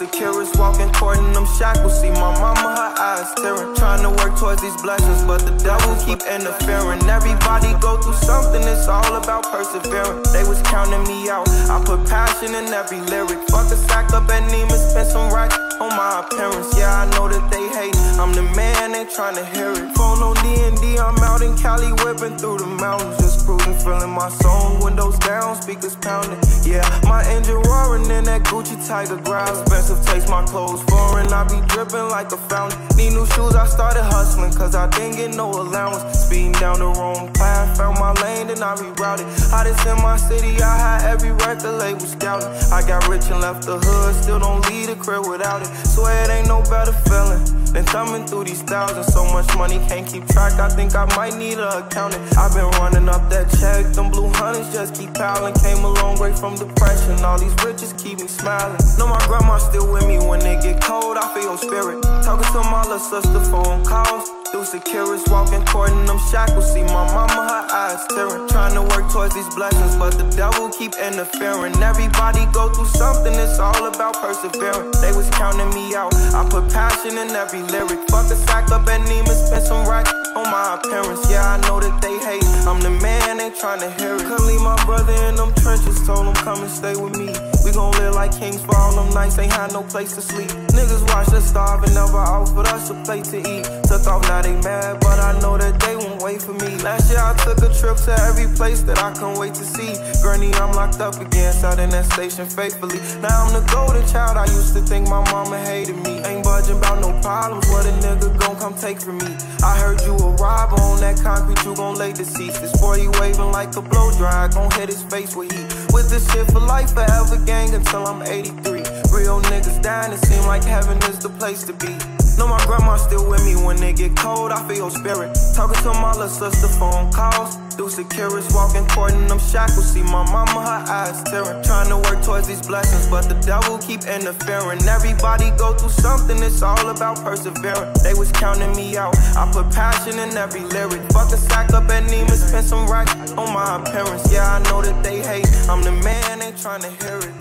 securities, 0.00 0.48
walking, 0.56 0.90
courting 0.96 1.30
them 1.34 1.44
shackles. 1.60 2.00
See 2.00 2.08
my 2.08 2.32
mama, 2.40 2.72
her 2.72 2.92
eyes 2.96 3.28
tearing. 3.36 3.76
Trying 3.76 4.00
to 4.02 4.10
work 4.16 4.32
towards 4.40 4.62
these 4.62 4.76
blessings, 4.80 5.22
but 5.28 5.44
the 5.44 5.52
devil 5.60 5.92
keep 6.00 6.24
interfering. 6.24 7.04
Everybody 7.04 7.76
go 7.84 8.00
through 8.00 8.16
something, 8.24 8.64
it's 8.64 8.88
all 8.88 9.14
about 9.20 9.44
persevering. 9.52 10.24
They 10.32 10.44
was 10.48 10.60
counting 10.62 11.04
me 11.04 11.28
out. 11.28 11.48
I 11.68 11.76
put 11.84 12.08
passion 12.08 12.56
in 12.56 12.72
every 12.72 13.00
lyric. 13.12 13.44
Fuck 13.52 13.68
a 13.68 13.76
sack 13.76 14.08
up 14.16 14.24
at 14.32 14.42
Neiman, 14.48 14.80
spend 14.80 15.08
some 15.12 15.28
racks 15.34 15.58
on 15.80 15.92
my 15.92 16.24
appearance. 16.24 16.72
Yeah, 16.78 17.04
I 17.04 17.04
know 17.12 17.28
that 17.28 17.44
they 17.52 17.66
hate. 17.76 17.96
I'm 18.16 18.32
the 18.32 18.44
man, 18.56 18.92
they 18.92 19.04
trying 19.04 19.36
to 19.36 19.44
hear 19.52 19.72
it. 19.72 19.84
Phone 19.96 20.24
on 20.24 20.36
D&D, 20.40 20.96
I'm 20.96 21.16
out 21.28 21.42
in 21.42 21.56
Cali, 21.56 21.92
whipping 22.00 22.38
through 22.40 22.58
the 22.58 22.66
mountains. 22.66 23.16
Just 23.20 23.44
cruising, 23.44 23.76
feeling 23.84 24.10
my 24.10 24.28
song. 24.40 24.80
Windows 24.80 25.18
down, 25.20 25.60
speakers 25.60 25.96
pounding. 25.96 26.40
Yeah, 26.64 26.88
my 27.04 27.24
engine 27.28 27.60
roaring 27.68 28.08
in 28.10 28.24
that 28.24 28.44
Gucci 28.44 28.76
Tiger 28.88 29.16
growls 29.16 29.60
expensive 29.90 30.06
taste, 30.06 30.28
my 30.28 30.44
clothes 30.44 30.82
foreign. 30.84 31.32
I 31.32 31.44
be 31.44 31.60
dripping 31.68 32.08
like 32.08 32.32
a 32.32 32.36
fountain. 32.36 32.78
Need 32.96 33.10
new 33.10 33.26
shoes, 33.26 33.54
I 33.54 33.66
started 33.66 34.02
hustling, 34.02 34.52
cause 34.52 34.74
I 34.74 34.88
didn't 34.90 35.16
get 35.16 35.34
no 35.34 35.50
allowance. 35.50 36.18
Speeding 36.18 36.52
down 36.52 36.78
the 36.78 36.86
wrong 36.86 37.32
path, 37.34 37.76
found 37.76 37.98
my 37.98 38.12
lane, 38.22 38.50
and 38.50 38.62
I 38.62 38.74
rerouted. 38.76 39.26
Hottest 39.50 39.86
in 39.86 39.96
my 40.02 40.16
city, 40.16 40.60
I 40.62 40.76
had 40.76 41.10
every 41.10 41.32
record 41.32 41.78
label 41.78 42.00
scouting. 42.00 42.48
I 42.72 42.86
got 42.86 43.08
rich 43.08 43.26
and 43.30 43.40
left 43.40 43.66
the 43.66 43.78
hood, 43.78 44.14
still 44.22 44.38
don't 44.38 44.66
leave 44.68 44.88
the 44.88 44.96
crib 44.96 45.26
without 45.28 45.62
it. 45.62 45.68
Swear 45.86 46.24
it 46.24 46.30
ain't 46.30 46.48
no 46.48 46.62
better 46.62 46.92
feeling 47.08 47.42
than 47.72 47.84
thumbing 47.84 48.26
through 48.26 48.44
these 48.44 48.62
thousands. 48.62 49.12
So 49.12 49.24
much 49.32 49.46
money, 49.56 49.78
can't 49.88 50.06
keep 50.06 50.26
track. 50.28 50.58
I 50.58 50.68
think 50.68 50.94
I 50.94 51.04
might 51.16 51.36
need 51.36 51.58
a 51.58 51.86
accountant. 51.86 52.22
I've 52.36 52.54
been 52.54 52.70
running 52.82 53.08
up 53.08 53.28
that 53.30 53.50
check, 53.58 53.92
them 53.94 54.10
blue 54.10 54.28
hunters 54.34 54.72
just 54.72 54.94
keep 54.94 55.14
piling. 55.14 55.54
Came 55.54 55.84
a 55.84 55.92
long 56.02 56.18
way 56.18 56.32
from 56.34 56.56
depression, 56.56 57.22
all 57.24 57.38
these 57.38 57.54
riches 57.64 57.92
keep 57.94 58.18
me 58.18 58.26
smiling. 58.26 58.78
Know 58.98 59.06
my 59.06 59.20
grandma 59.26 59.58
still 59.70 59.90
with 59.90 60.06
me 60.06 60.18
when 60.18 60.42
it 60.42 60.62
get 60.62 60.82
cold. 60.82 61.16
I 61.16 61.32
feel 61.32 61.54
your 61.54 61.58
spirit. 61.58 62.02
Talking 62.26 62.50
to 62.52 62.60
my 62.70 62.82
little 62.82 62.98
sister, 62.98 63.40
phone 63.50 63.84
calls. 63.84 64.28
Through 64.50 64.64
securities, 64.64 65.22
walking, 65.30 65.64
courting 65.66 66.04
them 66.06 66.18
shackles. 66.30 66.72
See 66.72 66.82
my 66.82 67.06
mama, 67.14 67.42
her 67.46 67.64
eyes 67.70 68.02
tearing. 68.10 68.48
Trying 68.48 68.74
to 68.74 68.82
work 68.82 69.10
towards 69.12 69.34
these 69.34 69.48
blessings, 69.54 69.94
but 69.96 70.18
the 70.18 70.26
devil 70.34 70.70
keep 70.70 70.92
interfering. 70.98 71.74
Everybody 71.78 72.46
go 72.52 72.68
through 72.74 72.90
something, 72.90 73.32
it's 73.32 73.58
all 73.60 73.86
about 73.86 74.14
persevering. 74.18 74.90
They 75.00 75.12
was 75.14 75.30
counting 75.30 75.70
me 75.70 75.94
out. 75.94 76.12
I 76.34 76.42
put 76.50 76.68
passion 76.72 77.16
in 77.16 77.30
every 77.30 77.62
lyric. 77.62 78.00
Fuck 78.10 78.26
a 78.34 78.36
sack 78.36 78.70
up 78.72 78.88
at 78.88 79.00
Neiman, 79.06 79.38
spend 79.38 79.64
some 79.64 79.88
racks 79.88 80.12
on 80.34 80.50
my 80.50 80.74
appearance. 80.74 81.30
Yeah, 81.30 81.46
I 81.46 81.56
know 81.68 81.78
that 81.78 82.02
they 82.02 82.18
hate. 82.26 82.44
I'm 82.66 82.80
the 82.80 82.90
man, 82.90 83.38
they 83.38 83.50
trying 83.50 83.80
to 83.80 83.90
hear 84.02 84.16
it. 84.16 84.26
Come 84.26 84.46
leave 84.46 84.62
my 84.62 84.76
brother 84.84 85.14
in 85.30 85.36
them 85.36 85.54
trenches, 85.62 86.04
told 86.04 86.26
him 86.26 86.34
come 86.34 86.60
and 86.60 86.70
stay 86.70 86.96
with 86.96 87.16
me. 87.16 87.49
We 87.70 87.76
gon' 87.76 87.92
live 87.92 88.16
like 88.16 88.36
kings 88.36 88.60
for 88.64 88.76
all 88.76 88.96
them 88.96 89.14
nights, 89.14 89.38
ain't 89.38 89.52
had 89.52 89.72
no 89.72 89.84
place 89.84 90.16
to 90.16 90.20
sleep. 90.20 90.48
Niggas 90.74 91.06
watch 91.14 91.28
us 91.28 91.46
starve 91.46 91.84
and 91.84 91.94
never 91.94 92.18
offered 92.18 92.66
us 92.66 92.90
a 92.90 92.94
plate 93.04 93.22
to 93.26 93.38
eat. 93.38 93.62
Took 93.86 94.08
off, 94.08 94.22
now 94.24 94.42
they 94.42 94.56
mad, 94.62 94.98
but 94.98 95.20
I 95.20 95.38
know 95.38 95.56
that 95.56 95.78
they 95.78 95.94
won't 95.94 96.20
wait 96.20 96.42
for 96.42 96.52
me. 96.52 96.74
Last 96.82 97.12
year 97.12 97.20
I 97.22 97.32
took 97.44 97.58
a 97.58 97.72
trip 97.72 97.96
to 98.10 98.12
every 98.26 98.52
place 98.56 98.82
that 98.82 98.98
I 98.98 99.12
can't 99.12 99.38
wait 99.38 99.54
to 99.54 99.64
see. 99.64 99.94
Gurney, 100.20 100.52
I'm 100.54 100.72
locked 100.72 100.98
up 100.98 101.14
again, 101.20 101.52
sat 101.52 101.78
in 101.78 101.90
that 101.90 102.06
station 102.06 102.44
faithfully. 102.44 102.98
Now 103.22 103.46
I'm 103.46 103.52
the 103.54 103.62
golden 103.70 104.04
child, 104.08 104.36
I 104.36 104.46
used 104.46 104.74
to 104.74 104.80
think 104.80 105.06
my 105.06 105.22
mama 105.30 105.56
hated 105.60 105.94
me. 105.94 106.18
Ain't 106.26 106.42
budging 106.42 106.78
about 106.78 107.00
no 107.00 107.14
problems, 107.22 107.68
what 107.70 107.86
a 107.86 107.94
nigga 108.02 108.36
gon' 108.40 108.58
come 108.58 108.74
take 108.74 109.00
from 109.00 109.18
me. 109.18 109.30
I 109.62 109.78
heard 109.78 110.00
you 110.02 110.18
a 110.18 110.30
robber 110.42 110.74
on 110.82 110.98
that 111.06 111.22
concrete, 111.22 111.62
you 111.64 111.76
gon' 111.76 111.94
lay 111.94 112.12
deceased. 112.12 112.60
This 112.60 112.74
boy, 112.80 112.98
he 112.98 113.06
waving 113.20 113.52
like 113.52 113.76
a 113.76 113.82
blow 113.82 114.10
dry, 114.18 114.48
gon' 114.48 114.72
hit 114.72 114.88
his 114.88 115.04
face 115.04 115.36
with 115.36 115.52
heat. 115.52 115.69
With 116.00 116.08
this 116.08 116.32
shit 116.32 116.50
for 116.50 116.60
life, 116.60 116.94
forever 116.94 117.36
gang 117.44 117.74
until 117.74 118.06
I'm 118.06 118.22
83. 118.22 118.78
Real 119.12 119.42
niggas 119.42 119.82
dying, 119.82 120.14
it 120.14 120.24
seem 120.24 120.46
like 120.46 120.64
heaven 120.64 120.96
is 121.10 121.18
the 121.18 121.28
place 121.28 121.62
to 121.64 121.74
be. 121.74 122.19
Know 122.38 122.48
my 122.48 122.62
grandma 122.66 122.96
still 122.96 123.28
with 123.28 123.44
me 123.44 123.54
when 123.56 123.82
it 123.82 123.96
get 123.96 124.16
cold, 124.16 124.52
I 124.52 124.66
feel 124.66 124.76
your 124.76 124.90
spirit. 124.90 125.36
Talking 125.54 125.82
to 125.82 125.92
my 126.00 126.12
little 126.12 126.28
sister, 126.28 126.68
phone 126.68 127.12
calls. 127.12 127.56
Through 127.74 127.90
securities, 127.90 128.52
walking, 128.52 128.86
courting 128.88 129.26
them 129.26 129.38
shackles. 129.38 129.92
See 129.92 130.02
my 130.02 130.24
mama, 130.30 130.60
her 130.60 130.84
eyes 130.92 131.22
tearing. 131.24 131.62
Trying 131.62 131.88
to 131.88 131.96
work 131.96 132.22
towards 132.22 132.48
these 132.48 132.66
blessings, 132.66 133.06
but 133.08 133.28
the 133.28 133.34
devil 133.46 133.78
keep 133.78 134.04
interfering. 134.04 134.82
Everybody 134.86 135.50
go 135.52 135.72
through 135.74 135.90
something, 135.90 136.42
it's 136.42 136.62
all 136.62 136.88
about 136.88 137.16
persevering. 137.22 137.92
They 138.02 138.14
was 138.14 138.30
counting 138.32 138.74
me 138.76 138.96
out. 138.96 139.16
I 139.36 139.50
put 139.52 139.70
passion 139.72 140.18
in 140.18 140.36
every 140.36 140.60
lyric. 140.60 141.00
Fuck 141.12 141.32
a 141.32 141.36
sack 141.36 141.72
up 141.72 141.88
at 141.88 142.04
Neiman, 142.04 142.36
spend 142.36 142.66
some 142.66 142.86
racks 142.90 143.32
on 143.32 143.52
my 143.52 143.80
appearance. 143.80 144.30
Yeah, 144.32 144.56
I 144.56 144.62
know 144.70 144.82
that 144.82 145.02
they 145.02 145.20
hate. 145.20 145.46
I'm 145.68 145.82
the 145.82 145.92
man, 145.92 146.42
ain't 146.42 146.58
trying 146.58 146.82
to 146.82 146.90
hear 146.90 147.18
it. 147.18 147.34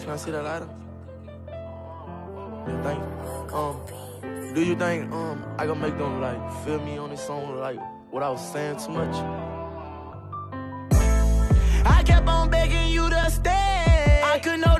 Can 0.00 0.10
I 0.10 0.16
see 0.16 0.30
that 0.30 0.42
lighter? 0.42 0.81
Think, 2.64 3.02
um, 3.52 3.80
do 4.54 4.62
you 4.62 4.76
think, 4.76 5.12
um, 5.12 5.44
I 5.58 5.66
gonna 5.66 5.80
make 5.80 5.98
them 5.98 6.20
like 6.20 6.64
feel 6.64 6.80
me 6.80 6.96
on 6.96 7.10
this 7.10 7.26
song, 7.26 7.58
like 7.58 7.78
what 8.10 8.22
I 8.22 8.30
was 8.30 8.52
saying 8.52 8.76
too 8.78 8.92
much? 8.92 9.14
I 11.84 12.02
kept 12.04 12.28
on 12.28 12.50
begging 12.50 12.88
you 12.88 13.10
to 13.10 13.30
stay. 13.30 14.22
I 14.24 14.38
could 14.38 14.60
know 14.60 14.71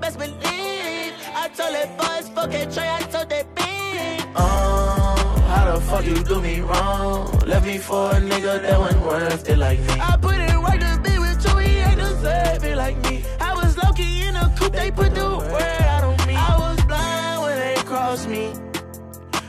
best 0.00 0.18
believe. 0.18 1.14
I 1.34 1.48
told 1.56 1.74
that 1.74 1.96
boys 1.98 2.28
fucking 2.30 2.70
Trey, 2.72 2.88
I 2.88 3.00
told 3.12 3.28
that 3.30 3.54
beat. 3.54 4.26
Uh, 4.34 5.40
how 5.48 5.72
the 5.72 5.80
fuck 5.80 6.04
you 6.04 6.22
do 6.22 6.40
me 6.40 6.60
wrong? 6.60 7.38
Left 7.46 7.66
me 7.66 7.78
for 7.78 8.10
a 8.10 8.14
nigga 8.14 8.62
that 8.62 8.78
wasn't 8.78 9.02
worth 9.04 9.48
it 9.48 9.58
like 9.58 9.78
me. 9.80 9.94
I 10.00 10.16
put 10.20 10.36
it 10.36 10.54
right 10.66 10.80
to 10.80 11.00
be 11.02 11.18
with 11.18 11.44
you, 11.46 11.56
he 11.58 11.78
ain't 11.78 11.98
deserve 11.98 12.64
it 12.64 12.76
like 12.76 12.96
me. 13.08 13.24
I 13.40 13.54
was 13.54 13.76
low 13.82 13.92
key 13.92 14.22
in 14.24 14.36
a 14.36 14.52
coupe, 14.58 14.72
they 14.72 14.90
put 14.90 15.14
the 15.14 15.28
word 15.28 15.82
out 15.94 16.04
on 16.04 16.26
me. 16.26 16.34
I 16.34 16.56
was 16.58 16.84
blind 16.84 17.42
when 17.42 17.56
they 17.58 17.82
crossed 17.82 18.28
me. 18.28 18.52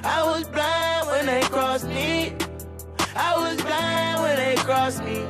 I 0.04 0.24
was 0.24 0.48
blind 0.48 1.08
when 1.08 1.26
they 1.26 1.42
crossed 1.42 1.88
me. 1.88 2.34
I 3.16 3.38
was 3.38 3.62
blind 3.62 4.22
when 4.24 4.36
they 4.38 4.56
crossed 4.56 5.04
me. 5.04 5.26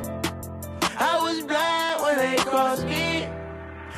I 0.99 1.19
was 1.21 1.43
blind 1.43 2.01
when 2.03 2.17
they 2.17 2.37
crossed 2.43 2.85
me. 2.85 3.32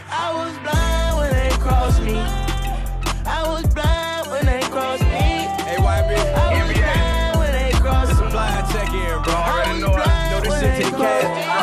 I 0.10 0.34
was 0.34 0.58
blind 0.60 1.18
when 1.18 1.32
they 1.34 1.56
crossed 1.58 2.02
me. 2.02 2.18
I 3.26 3.44
was 3.48 3.66
blind 3.74 4.28
when 4.32 4.46
they 4.46 4.62
crossed 4.70 5.04
me. 5.04 5.10
Hey, 5.10 5.78
YB, 5.78 6.12
I 6.36 6.64
was 6.64 6.74
blind 6.78 7.40
when 7.40 7.52
they 7.52 7.72
crossed 7.80 8.22
me. 8.22 8.30
Blind 8.30 8.72
check 8.72 8.90
in, 8.90 9.24
bro. 9.24 9.34
Already 9.34 9.82
know, 9.82 9.94
I 9.94 10.32
know 10.32 10.42
this 10.42 10.60
shit 10.60 10.84
take 10.84 10.96
cash. 10.96 11.56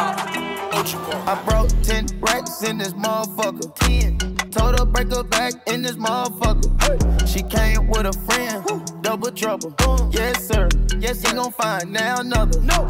I 1.28 1.42
brought 1.44 1.70
10 1.84 2.06
racks 2.20 2.62
in 2.62 2.78
this 2.78 2.92
motherfucker. 2.94 3.74
10. 3.76 4.18
Told 4.50 4.78
her 4.78 4.84
break 4.84 5.12
her 5.12 5.22
back 5.22 5.54
in 5.68 5.82
this 5.82 5.96
motherfucker. 5.96 7.28
She 7.28 7.42
came 7.42 7.88
with 7.88 8.06
a 8.06 8.12
friend. 8.12 9.02
Double 9.02 9.30
trouble. 9.30 9.74
Yes, 10.12 10.46
sir. 10.46 10.68
Yes, 10.98 11.22
he 11.22 11.32
gon' 11.34 11.52
find 11.52 11.92
now 11.92 12.20
another. 12.20 12.60
No. 12.60 12.86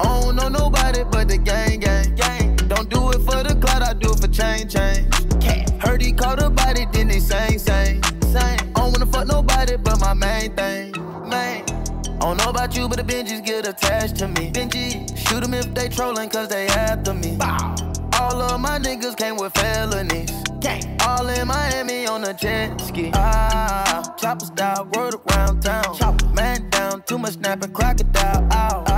I 0.00 0.20
don't 0.20 0.36
know 0.36 0.48
nobody 0.48 1.04
but 1.10 1.28
the 1.28 1.38
gang, 1.38 1.80
gang. 1.80 2.14
gang. 2.14 2.41
Don't 2.82 2.90
do 2.90 3.10
it 3.10 3.24
for 3.24 3.42
the 3.44 3.54
clout, 3.60 3.82
I 3.82 3.92
do 3.92 4.10
it 4.10 4.18
for 4.18 4.26
chain, 4.26 4.68
chain. 4.68 5.08
Heard 5.78 6.02
he 6.02 6.12
caught 6.12 6.42
a 6.42 6.50
body, 6.50 6.84
then 6.92 7.06
they 7.08 7.20
sang, 7.20 7.58
sang. 7.58 8.02
Sang. 8.32 8.58
I 8.58 8.72
don't 8.74 8.92
wanna 8.92 9.06
fuck 9.06 9.28
nobody 9.28 9.76
but 9.76 10.00
my 10.00 10.14
main 10.14 10.52
thing. 10.56 10.90
Man. 11.28 11.62
I 11.62 12.18
don't 12.18 12.38
know 12.38 12.50
about 12.50 12.74
you, 12.74 12.88
but 12.88 12.98
the 12.98 13.04
Benjis 13.04 13.44
get 13.44 13.68
attached 13.68 14.16
to 14.16 14.26
me. 14.26 14.50
Benji, 14.50 15.16
shoot 15.16 15.42
them 15.42 15.54
if 15.54 15.72
they 15.74 15.88
trolling, 15.90 16.28
cause 16.28 16.48
they 16.48 16.66
after 16.66 17.14
me. 17.14 17.38
All 18.20 18.42
of 18.42 18.60
my 18.60 18.80
niggas 18.80 19.16
came 19.16 19.36
with 19.36 19.54
felonies. 19.54 20.32
Gang. 20.60 20.96
All 21.06 21.28
in 21.28 21.46
Miami 21.46 22.06
on 22.08 22.24
a 22.24 22.34
jet 22.34 22.80
ski. 22.80 23.12
Ah, 23.14 24.02
chopper 24.20 24.46
style, 24.46 24.88
word 24.92 25.14
around 25.30 25.62
town. 25.62 25.96
Chopper. 25.96 26.26
Man 26.30 26.68
down, 26.70 27.02
too 27.02 27.18
much 27.18 27.34
snapping, 27.34 27.72
crocodile 27.72 28.52
out. 28.52 28.91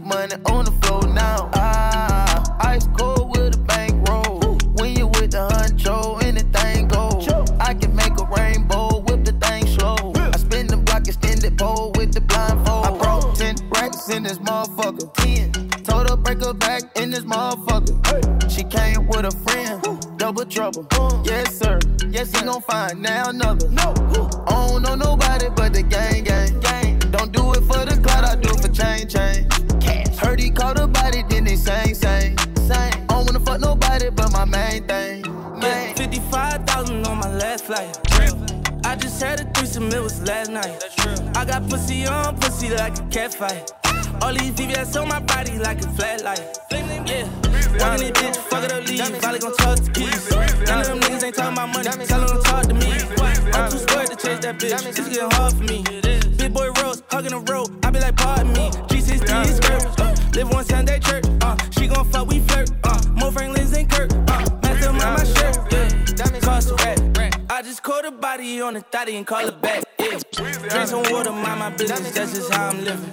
Money 0.00 0.34
on 0.46 0.64
the 0.64 0.72
floor 0.82 1.06
now. 1.14 1.50
Ah, 1.54 2.56
ice 2.60 2.86
cold 2.98 3.30
with 3.30 3.54
a 3.54 3.58
bankroll. 3.58 4.58
When 4.76 4.96
you 4.96 5.06
with 5.06 5.30
the 5.32 5.48
honcho, 5.48 6.22
anything 6.22 6.88
goes. 6.88 7.28
I 7.60 7.74
can 7.74 7.94
make 7.94 8.18
a 8.18 8.24
rainbow, 8.36 9.00
whip 9.00 9.24
the 9.24 9.32
thing 9.32 9.66
slow. 9.66 10.12
I 10.16 10.36
spin 10.36 10.66
the 10.66 10.76
block, 10.76 11.06
extended 11.06 11.56
pole 11.58 11.92
with 11.96 12.12
the 12.12 12.20
blindfold. 12.20 12.86
I 12.86 12.98
brought 12.98 13.36
10 13.36 13.56
racks 13.70 14.08
in 14.08 14.22
this 14.24 14.38
motherfucker. 14.38 15.12
10. 15.14 15.52
Told 15.84 16.10
her 16.10 16.16
break 16.16 16.42
her 16.44 16.52
back 16.52 16.82
in 16.96 17.10
this 17.10 17.24
motherfucker. 17.24 18.50
She 18.50 18.64
came 18.64 19.06
with 19.06 19.24
a 19.24 19.30
friend. 19.30 20.18
Double 20.18 20.44
trouble. 20.44 20.86
Yes, 21.24 21.56
sir. 21.58 21.78
Yes, 22.10 22.34
he 22.36 22.44
gon' 22.44 22.60
find 22.62 23.00
now 23.00 23.30
another. 23.30 23.68
No. 23.70 23.94
I 24.46 24.68
don't 24.68 24.82
know 24.82 24.94
nobody 24.94 25.48
but 25.54 25.72
the 25.72 25.82
gang, 25.82 26.24
gang, 26.24 26.58
gang. 26.60 26.98
Don't 27.10 27.32
do 27.32 27.52
it 27.52 27.62
for 27.64 27.84
the 27.84 28.00
clout, 28.02 28.24
I 28.24 28.36
do 28.36 28.50
it 28.50 28.60
for 28.60 28.68
chain, 28.68 29.08
chain. 29.08 29.55
On 37.70 37.78
my. 37.78 38.80
I 38.84 38.94
just 38.96 39.20
had 39.20 39.40
a 39.40 39.44
threesome, 39.52 39.88
it 39.92 40.02
was 40.02 40.22
last 40.22 40.50
night. 40.50 40.84
I 41.36 41.44
got 41.44 41.68
pussy 41.68 42.06
on 42.06 42.36
pussy 42.38 42.70
like 42.70 42.98
a 42.98 43.02
cat 43.08 43.34
fight. 43.34 43.72
All 44.22 44.32
these 44.32 44.52
VVS 44.52 45.00
on 45.00 45.08
my 45.08 45.20
body 45.20 45.58
like 45.58 45.78
a 45.82 45.88
flat 45.90 46.22
light. 46.22 46.40
Yeah, 46.70 47.28
walking 47.78 48.06
this 48.06 48.10
bitch, 48.12 48.36
fuck 48.36 48.64
it 48.64 48.72
up, 48.72 48.86
leave. 48.86 49.20
Probably 49.20 49.38
gon' 49.40 49.56
talk 49.56 49.78
to 49.78 49.90
keys. 49.90 50.30
None 50.30 50.80
of 50.80 50.86
them 50.86 51.00
niggas 51.00 51.24
ain't 51.24 51.34
talking 51.34 51.52
about 51.52 51.68
money, 51.74 52.06
tell 52.06 52.20
them 52.20 52.36
to 52.36 52.42
talk 52.48 52.66
to 52.66 52.74
me. 52.74 52.92
I'm 53.52 53.70
too 53.70 53.78
scared 53.78 54.06
to 54.10 54.16
chase 54.16 54.40
that 54.40 54.58
bitch, 54.58 54.86
it's 54.86 55.08
getting 55.08 55.30
hard 55.32 55.52
for 55.54 55.64
me. 55.64 55.82
Big 56.36 56.52
boy 56.52 56.70
Rose, 56.82 57.02
hugging 57.10 57.32
the 57.32 57.40
road, 57.52 57.68
I 57.84 57.90
be 57.90 58.00
like, 58.00 58.16
pardon 58.16 58.52
me. 58.52 58.70
G16 58.88 59.46
skirt, 59.56 60.00
uh, 60.00 60.14
live 60.34 60.52
one 60.52 60.64
Sunday 60.64 61.00
church, 61.00 61.24
uh, 61.40 61.56
she 61.70 61.88
gon' 61.88 62.04
fuck, 62.10 62.28
we 62.28 62.38
flirt, 62.40 62.70
uh, 62.84 62.85
on 68.26 68.74
the 68.74 68.80
thotty 68.80 69.14
and 69.16 69.24
call 69.24 69.46
it 69.46 69.60
back, 69.60 69.84
yeah. 70.00 70.18
Drink 70.32 70.88
some 70.88 71.04
water, 71.12 71.30
mind 71.30 71.60
my 71.60 71.70
business, 71.70 72.10
that's 72.10 72.34
just 72.34 72.52
how 72.52 72.70
I'm 72.70 72.82
living. 72.82 73.08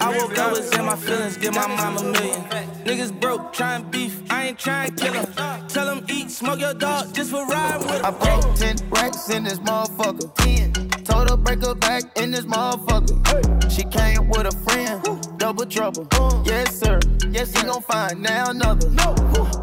I 0.00 0.18
woke 0.18 0.36
up, 0.38 0.50
was 0.50 0.76
in 0.76 0.84
my 0.84 0.96
feelings, 0.96 1.36
give 1.36 1.54
my 1.54 1.68
mom 1.68 1.96
a 1.98 2.02
million. 2.02 2.42
Niggas 2.84 3.18
broke, 3.20 3.52
trying 3.52 3.84
beef, 3.90 4.20
I 4.28 4.48
ain't 4.48 4.58
trying 4.58 4.96
kill 4.96 5.12
him. 5.12 5.26
Tell 5.68 5.88
him 5.94 6.04
eat, 6.08 6.32
smoke 6.32 6.58
your 6.58 6.74
dog, 6.74 7.14
just 7.14 7.30
for 7.30 7.46
riding 7.46 7.86
with 7.86 8.04
I 8.04 8.10
broke 8.10 8.56
10 8.56 8.76
racks 8.90 9.30
in 9.30 9.44
this 9.44 9.60
motherfucker. 9.60 10.34
10. 10.34 11.04
Told 11.04 11.30
her 11.30 11.36
break 11.36 11.64
her 11.64 11.76
back 11.76 12.02
in 12.18 12.32
this 12.32 12.44
motherfucker. 12.44 13.70
She 13.70 13.84
came 13.84 14.28
with 14.28 14.46
a 14.46 14.56
friend. 14.68 15.38
Double 15.38 15.64
trouble. 15.66 16.08
Yes, 16.44 16.76
sir. 16.76 16.98
Yes, 17.30 17.56
he 17.56 17.62
gon' 17.64 17.82
find 17.82 18.20
now 18.20 18.50
another. 18.50 18.90
No. 18.90 19.14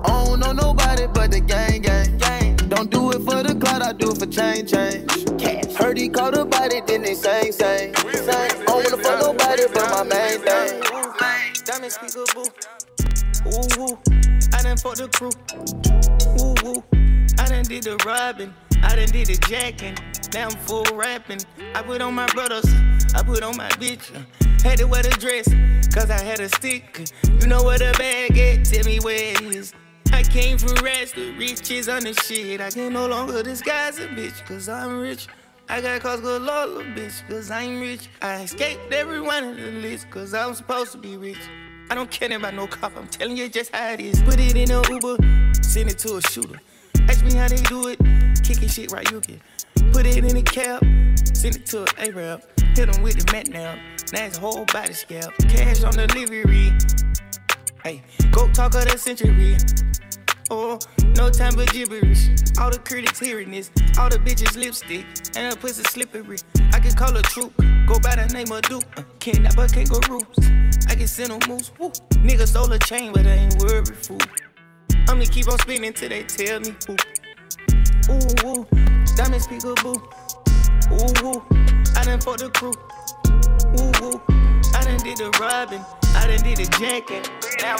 I 0.06 0.26
don't 0.26 0.40
know 0.40 0.54
nobody 0.54 1.08
but 1.08 1.32
the 1.32 1.42
gang, 1.42 1.82
gang, 1.82 2.18
gang. 2.18 2.43
Don't 2.84 2.92
do 2.92 3.18
it 3.18 3.24
for 3.24 3.42
the 3.42 3.56
clout, 3.56 3.82
I 3.82 3.94
do 3.94 4.12
it 4.12 4.18
for 4.18 4.26
chain, 4.26 4.66
chain. 4.68 5.08
Heard 5.74 5.98
he 5.98 6.10
caught 6.10 6.38
a 6.38 6.44
body, 6.44 6.82
then 6.86 7.04
they 7.04 7.14
sang, 7.14 7.54
sang, 7.54 7.96
sang. 7.96 8.66
Don't 8.66 8.84
wanna 8.84 8.98
fuck 8.98 9.22
nobody 9.22 9.64
but 9.74 9.90
my 9.90 10.04
main 10.04 10.40
thing. 10.42 10.82
Diamond 11.64 11.92
speaker 11.94 12.26
boo. 12.36 12.44
Ooh 13.48 13.80
woo. 13.80 13.98
I 14.54 14.64
done 14.64 14.76
fucked 14.76 14.98
the 14.98 15.08
crew. 15.16 15.32
Ooh 16.42 16.56
woo. 16.62 16.84
I 17.40 17.48
done 17.48 17.64
did 17.64 17.84
the 17.84 17.96
robbing. 18.06 18.54
I 18.82 18.98
done 18.98 19.08
did 19.08 19.28
the 19.28 19.38
jacking. 19.48 19.98
Now 20.34 20.50
I'm 20.50 20.58
full 20.66 20.84
rapping. 20.94 21.40
I 21.76 21.84
put 21.84 22.02
on 22.02 22.14
my 22.14 22.28
brothers. 22.34 22.66
I 23.16 23.24
put 23.24 23.44
on 23.44 23.56
my 23.56 23.70
bitch. 23.80 24.14
Uh. 24.14 24.24
Had 24.62 24.80
to 24.80 24.88
wear 24.88 25.04
the 25.04 25.10
dress. 25.12 25.48
Cause 25.94 26.10
I 26.10 26.22
had 26.22 26.42
a 26.42 26.50
stick. 26.50 27.08
You 27.40 27.48
know 27.48 27.64
where 27.64 27.78
the 27.78 27.96
bag 27.98 28.38
at? 28.38 28.66
Tell 28.66 28.84
me 28.84 29.00
where 29.00 29.36
it 29.36 29.42
is. 29.42 29.74
I 30.24 30.26
came 30.28 30.58
from 30.58 30.74
rats, 30.84 31.12
the 31.12 31.32
riches 31.32 31.90
on 31.90 32.04
the 32.04 32.14
shit. 32.14 32.62
I 32.62 32.70
can 32.70 32.94
no 32.94 33.08
longer 33.08 33.44
disguise 33.44 34.00
a 34.00 34.08
bitch, 34.08 34.46
cause 34.46 34.70
I'm 34.70 35.02
rich. 35.02 35.28
I 35.68 35.82
got 35.82 36.00
cause 36.02 36.22
galore, 36.22 36.82
bitch, 36.96 37.28
cause 37.28 37.52
I'm 37.52 37.82
rich. 37.82 38.08
I 38.22 38.44
escaped 38.44 38.94
every 38.94 39.20
one 39.20 39.44
of 39.44 39.58
the 39.58 39.72
list, 39.72 40.10
cause 40.10 40.34
I'm 40.34 40.54
supposed 40.54 40.94
to 40.94 40.98
be 40.98 41.18
rich. 41.18 41.42
I 41.90 41.96
don't 41.96 42.10
care 42.10 42.34
about 42.38 42.54
no 42.54 42.68
cop, 42.68 42.96
I'm 42.96 43.08
telling 43.10 43.36
you 43.36 43.50
just 43.50 43.76
how 43.76 43.92
it 43.92 44.00
is. 44.00 44.24
Put 44.24 44.40
it 44.40 44.56
in 44.56 44.72
a 44.72 44.82
Uber, 44.90 45.18
send 45.62 45.90
it 45.90 46.00
to 46.00 46.16
a 46.16 46.22
shooter. 46.22 46.60
Ask 47.10 47.26
me 47.26 47.34
how 47.34 47.50
they 47.50 47.62
do 47.64 47.90
it, 47.90 48.00
kicking 48.44 48.70
shit 48.70 48.94
right, 48.94 49.10
you 49.12 49.20
can. 49.20 49.42
Put 49.92 50.06
it 50.06 50.24
in 50.24 50.38
a 50.38 50.42
cab, 50.42 50.82
send 51.36 51.58
it 51.58 51.66
to 51.68 51.82
an 51.82 52.16
Arab. 52.16 52.44
Hit 52.76 52.96
him 52.96 53.04
with 53.04 53.24
the 53.24 53.30
mat 53.34 53.50
now, 53.50 53.78
now 54.14 54.40
whole 54.40 54.64
body 54.68 54.94
scalp. 54.94 55.34
Cash 55.50 55.84
on 55.84 55.94
delivery. 55.96 56.72
Hey, 57.84 58.02
go 58.32 58.50
talk 58.54 58.74
of 58.76 58.90
the 58.90 58.98
century. 58.98 59.58
No 60.54 61.32
time 61.32 61.54
for 61.54 61.66
gibberish. 61.66 62.30
All 62.60 62.70
the 62.70 62.78
critics 62.86 63.20
hearing 63.20 63.50
this, 63.50 63.72
all 63.98 64.08
the 64.08 64.18
bitches 64.20 64.56
lipstick, 64.56 65.04
and 65.36 65.52
her 65.52 65.60
pussy 65.60 65.82
slippery. 65.82 66.38
I 66.72 66.80
can 66.80 66.94
call 66.94 67.16
a 67.18 67.24
troop, 67.24 67.58
go 67.88 68.00
by 68.00 68.16
the 68.16 68.30
name 68.34 68.52
of 68.52 68.62
Duke. 68.62 68.84
Uh, 68.96 69.02
kidnapper 69.18 69.68
kangaroos. 69.68 70.24
I 70.90 70.94
can 70.94 71.08
send 71.08 71.32
them 71.32 71.40
moose. 71.50 71.72
Woo. 71.80 71.90
Nigga 72.22 72.46
stole 72.46 72.72
a 72.72 72.78
chain, 72.78 73.14
but 73.14 73.26
I 73.26 73.32
ain't 73.32 73.56
worried, 73.64 73.98
fool. 73.98 74.20
I'ma 75.08 75.26
keep 75.26 75.52
on 75.52 75.58
spinning 75.58 75.92
till 75.92 76.10
they 76.10 76.22
tell 76.22 76.60
me 76.60 76.76
who. 76.86 76.96
Ooh, 78.14 78.60
ooh, 78.60 79.40
speaker 79.40 79.74
boo. 79.82 79.96
Ooh, 80.94 81.26
ooh, 81.26 81.44
I 81.96 82.04
done 82.06 82.22
fought 82.22 82.38
the 82.38 82.52
crew. 82.54 82.74
Ooh, 83.82 84.06
ooh, 84.06 84.22
I 84.78 84.84
done 84.84 84.98
did 84.98 85.18
the 85.18 85.36
robbing. 85.42 85.84
I 86.14 86.28
done 86.28 86.44
did 86.44 86.58
the 86.58 86.66
jacking. 86.78 87.26
Now 87.60 87.78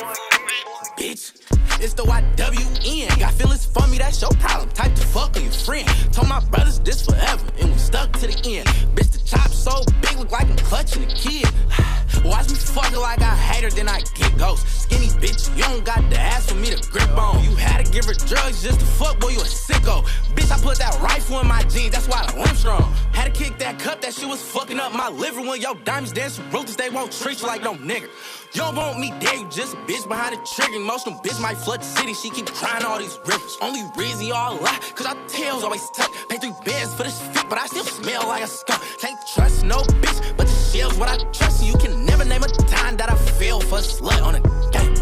bitch. 0.98 1.43
It's 1.84 1.94
the 1.94 2.04
YWN. 2.04 3.20
Got 3.20 3.34
feelings 3.34 3.66
for 3.66 3.86
me, 3.88 3.98
that's 3.98 4.22
your 4.22 4.32
problem. 4.40 4.70
Type 4.70 4.96
to 4.96 5.06
fuck 5.08 5.36
on 5.36 5.44
your 5.44 5.52
friend. 5.52 5.86
Told 6.14 6.30
my 6.30 6.40
brothers 6.46 6.80
this 6.80 7.06
forever, 7.06 7.46
and 7.60 7.74
we 7.74 7.78
stuck 7.78 8.10
to 8.20 8.28
the 8.28 8.56
end. 8.56 8.70
Bitch, 8.96 9.12
the 9.12 9.20
chop 9.26 9.50
so 9.50 9.84
big, 10.00 10.18
look 10.18 10.32
like 10.32 10.50
I'm 10.50 10.56
clutching 10.56 11.04
a 11.04 11.08
kid. 11.08 11.46
Watch 12.24 12.50
me 12.50 12.56
fuck 12.56 12.96
like 12.98 13.22
I 13.22 13.36
hate 13.36 13.64
her, 13.64 13.70
then 13.70 13.90
I 13.90 14.02
get 14.14 14.38
ghost. 14.38 14.84
Skinny 14.84 15.08
bitch, 15.08 15.56
you 15.58 15.64
don't 15.64 15.84
got 15.84 16.08
the 16.10 16.20
ass 16.20 16.50
for 16.50 16.56
me 16.56 16.70
to 16.70 16.90
grip 16.90 17.10
on. 17.18 17.44
You 17.44 17.56
had 17.56 17.86
to 17.86 17.92
give 17.92 18.06
her 18.06 18.14
drugs 18.14 18.64
just 18.64 18.80
to 18.80 18.86
fuck, 18.86 19.20
boy, 19.20 19.30
you 19.30 19.40
a 19.40 19.44
sicko. 19.44 20.04
Bitch, 20.36 20.52
I 20.52 20.62
put 20.62 20.78
that 20.80 21.00
rifle 21.02 21.40
in 21.40 21.48
my 21.48 21.64
jeans, 21.64 21.92
that's 21.92 22.08
why 22.08 22.26
limb 22.36 22.56
strong. 22.56 22.94
Had 23.14 23.26
to 23.26 23.32
kick 23.32 23.58
that 23.60 23.80
cup, 23.80 24.02
that 24.02 24.14
shit 24.14 24.28
was 24.28 24.42
fucking 24.42 24.80
up 24.80 24.94
my 24.94 25.10
liver. 25.10 25.42
When 25.42 25.62
your 25.62 25.76
diamonds 25.84 26.12
dance 26.12 26.40
ruthless, 26.52 26.76
they 26.76 26.90
won't 26.90 27.12
treat 27.12 27.42
you 27.42 27.48
like 27.48 27.64
no 27.64 27.76
nigga. 27.76 28.10
You 28.54 28.62
don't 28.62 28.76
want 28.76 29.00
me 29.00 29.12
dead, 29.20 29.40
you 29.40 29.50
just 29.50 29.74
a 29.74 29.78
bitch 29.78 30.08
behind 30.08 30.36
the 30.36 30.48
trigger. 30.56 30.76
Emotional 30.76 31.20
bitch 31.20 31.42
might 31.42 31.58
flood 31.58 31.82
the 31.82 31.86
city, 31.86 32.14
she 32.14 32.30
keep 32.30 32.46
crying 32.48 32.86
all 32.86 33.00
these 33.00 33.20
rivers. 33.26 33.58
Only 33.62 33.84
reason 33.98 34.28
y'all 34.28 34.62
lie, 34.62 34.80
cause 34.96 35.06
our 35.06 35.18
tails 35.28 35.64
always 35.64 35.88
tuck. 35.92 36.12
Pay 36.30 36.38
three 36.38 36.54
bands 36.66 36.94
for 36.94 37.04
this 37.04 37.20
fit, 37.20 37.46
but 37.50 37.58
I 37.58 37.66
still 37.68 37.84
smell 37.84 38.28
like 38.28 38.44
a 38.44 38.48
skunk. 38.48 38.82
Can't 39.00 39.18
trust 39.34 39.64
no 39.66 39.78
bitch, 40.02 40.38
but 40.38 40.48
the 40.48 40.54
shell's 40.74 40.98
what 40.98 41.10
I 41.10 41.18
trust. 41.32 41.64
You 41.64 41.78
can 41.78 42.04
never 42.04 42.26
name 42.26 42.42
a 42.44 42.48
time 42.48 42.98
that 42.98 43.10
I 43.12 43.16
feel 43.16 43.62
for 43.62 43.78
slut 43.78 44.22
on 44.24 44.36
a 44.36 44.42
game. 44.74 44.96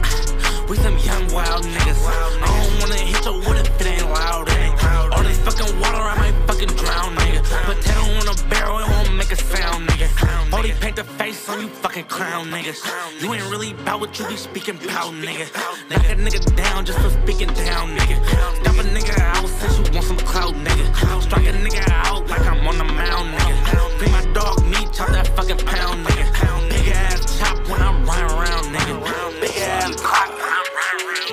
We 0.67 0.75
some 0.77 0.97
young 0.99 1.25
wild 1.31 1.63
niggas. 1.63 2.01
I 2.07 2.47
don't 2.55 2.79
wanna 2.81 2.99
hit 2.99 3.23
wood 3.25 3.57
if 3.57 3.81
it 3.81 3.87
ain't 3.87 4.09
loud. 4.09 4.49
It 4.49 4.57
ain't 4.57 4.83
loud. 4.83 5.13
All 5.13 5.23
this 5.23 5.39
fucking 5.39 5.79
water, 5.79 6.03
I 6.11 6.15
might 6.21 6.37
fucking 6.47 6.73
drown, 6.81 7.15
nigga. 7.15 7.41
Potato 7.67 8.03
on 8.19 8.27
a 8.33 8.35
barrel, 8.49 8.79
it 8.79 8.89
won't 8.89 9.13
make 9.15 9.31
a 9.31 9.35
sound, 9.35 9.87
nigga. 9.87 10.07
Only 10.53 10.71
paint 10.73 10.97
the 10.97 11.05
face 11.19 11.47
on 11.49 11.61
you 11.61 11.67
fucking 11.67 12.05
clown, 12.05 12.47
niggas. 12.47 12.79
You 13.21 13.33
ain't 13.33 13.49
really 13.49 13.73
bout 13.85 14.01
what 14.01 14.19
you 14.19 14.27
be 14.27 14.35
speaking 14.35 14.77
bout, 14.87 15.13
nigga. 15.25 15.47
Knock 15.89 16.05
a 16.11 16.15
nigga 16.15 16.41
down 16.55 16.85
just 16.85 16.99
for 16.99 17.09
speaking 17.09 17.51
down, 17.65 17.95
nigga. 17.97 18.17
Stop 18.59 18.75
a 18.75 18.83
nigga 18.95 19.15
out 19.19 19.47
since 19.47 19.77
you 19.77 19.93
want 19.95 20.05
some 20.05 20.17
clout, 20.17 20.53
nigga. 20.53 21.21
Strike 21.21 21.47
a 21.47 21.53
nigga 21.53 21.83
out 21.89 22.27
like 22.27 22.45
I'm 22.45 22.67
on 22.67 22.77
the 22.77 22.83
mound, 22.83 23.27
nigga. 23.35 23.97
Free 23.97 24.11
my 24.11 24.25
dog 24.33 24.57
chop 24.93 25.09
that 25.09 25.27
fucking 25.35 25.57
pound, 25.57 26.05
nigga. 26.05 26.69
Big 26.69 26.87
ass 26.89 27.39
chop 27.39 27.57
when 27.69 27.81
I'm 27.81 28.05
riding 28.05 28.37
around, 28.37 28.65
nigga. 28.75 29.41
Big 29.41 29.57
ass 29.57 29.95
clock 30.01 30.29
when 30.29 30.41
I'm 30.41 30.65
riding 30.75 31.07
around. 31.07 31.31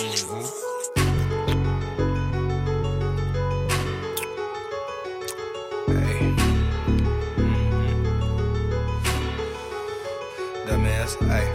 Dumbass, 10.66 11.16
ay. 11.30 11.46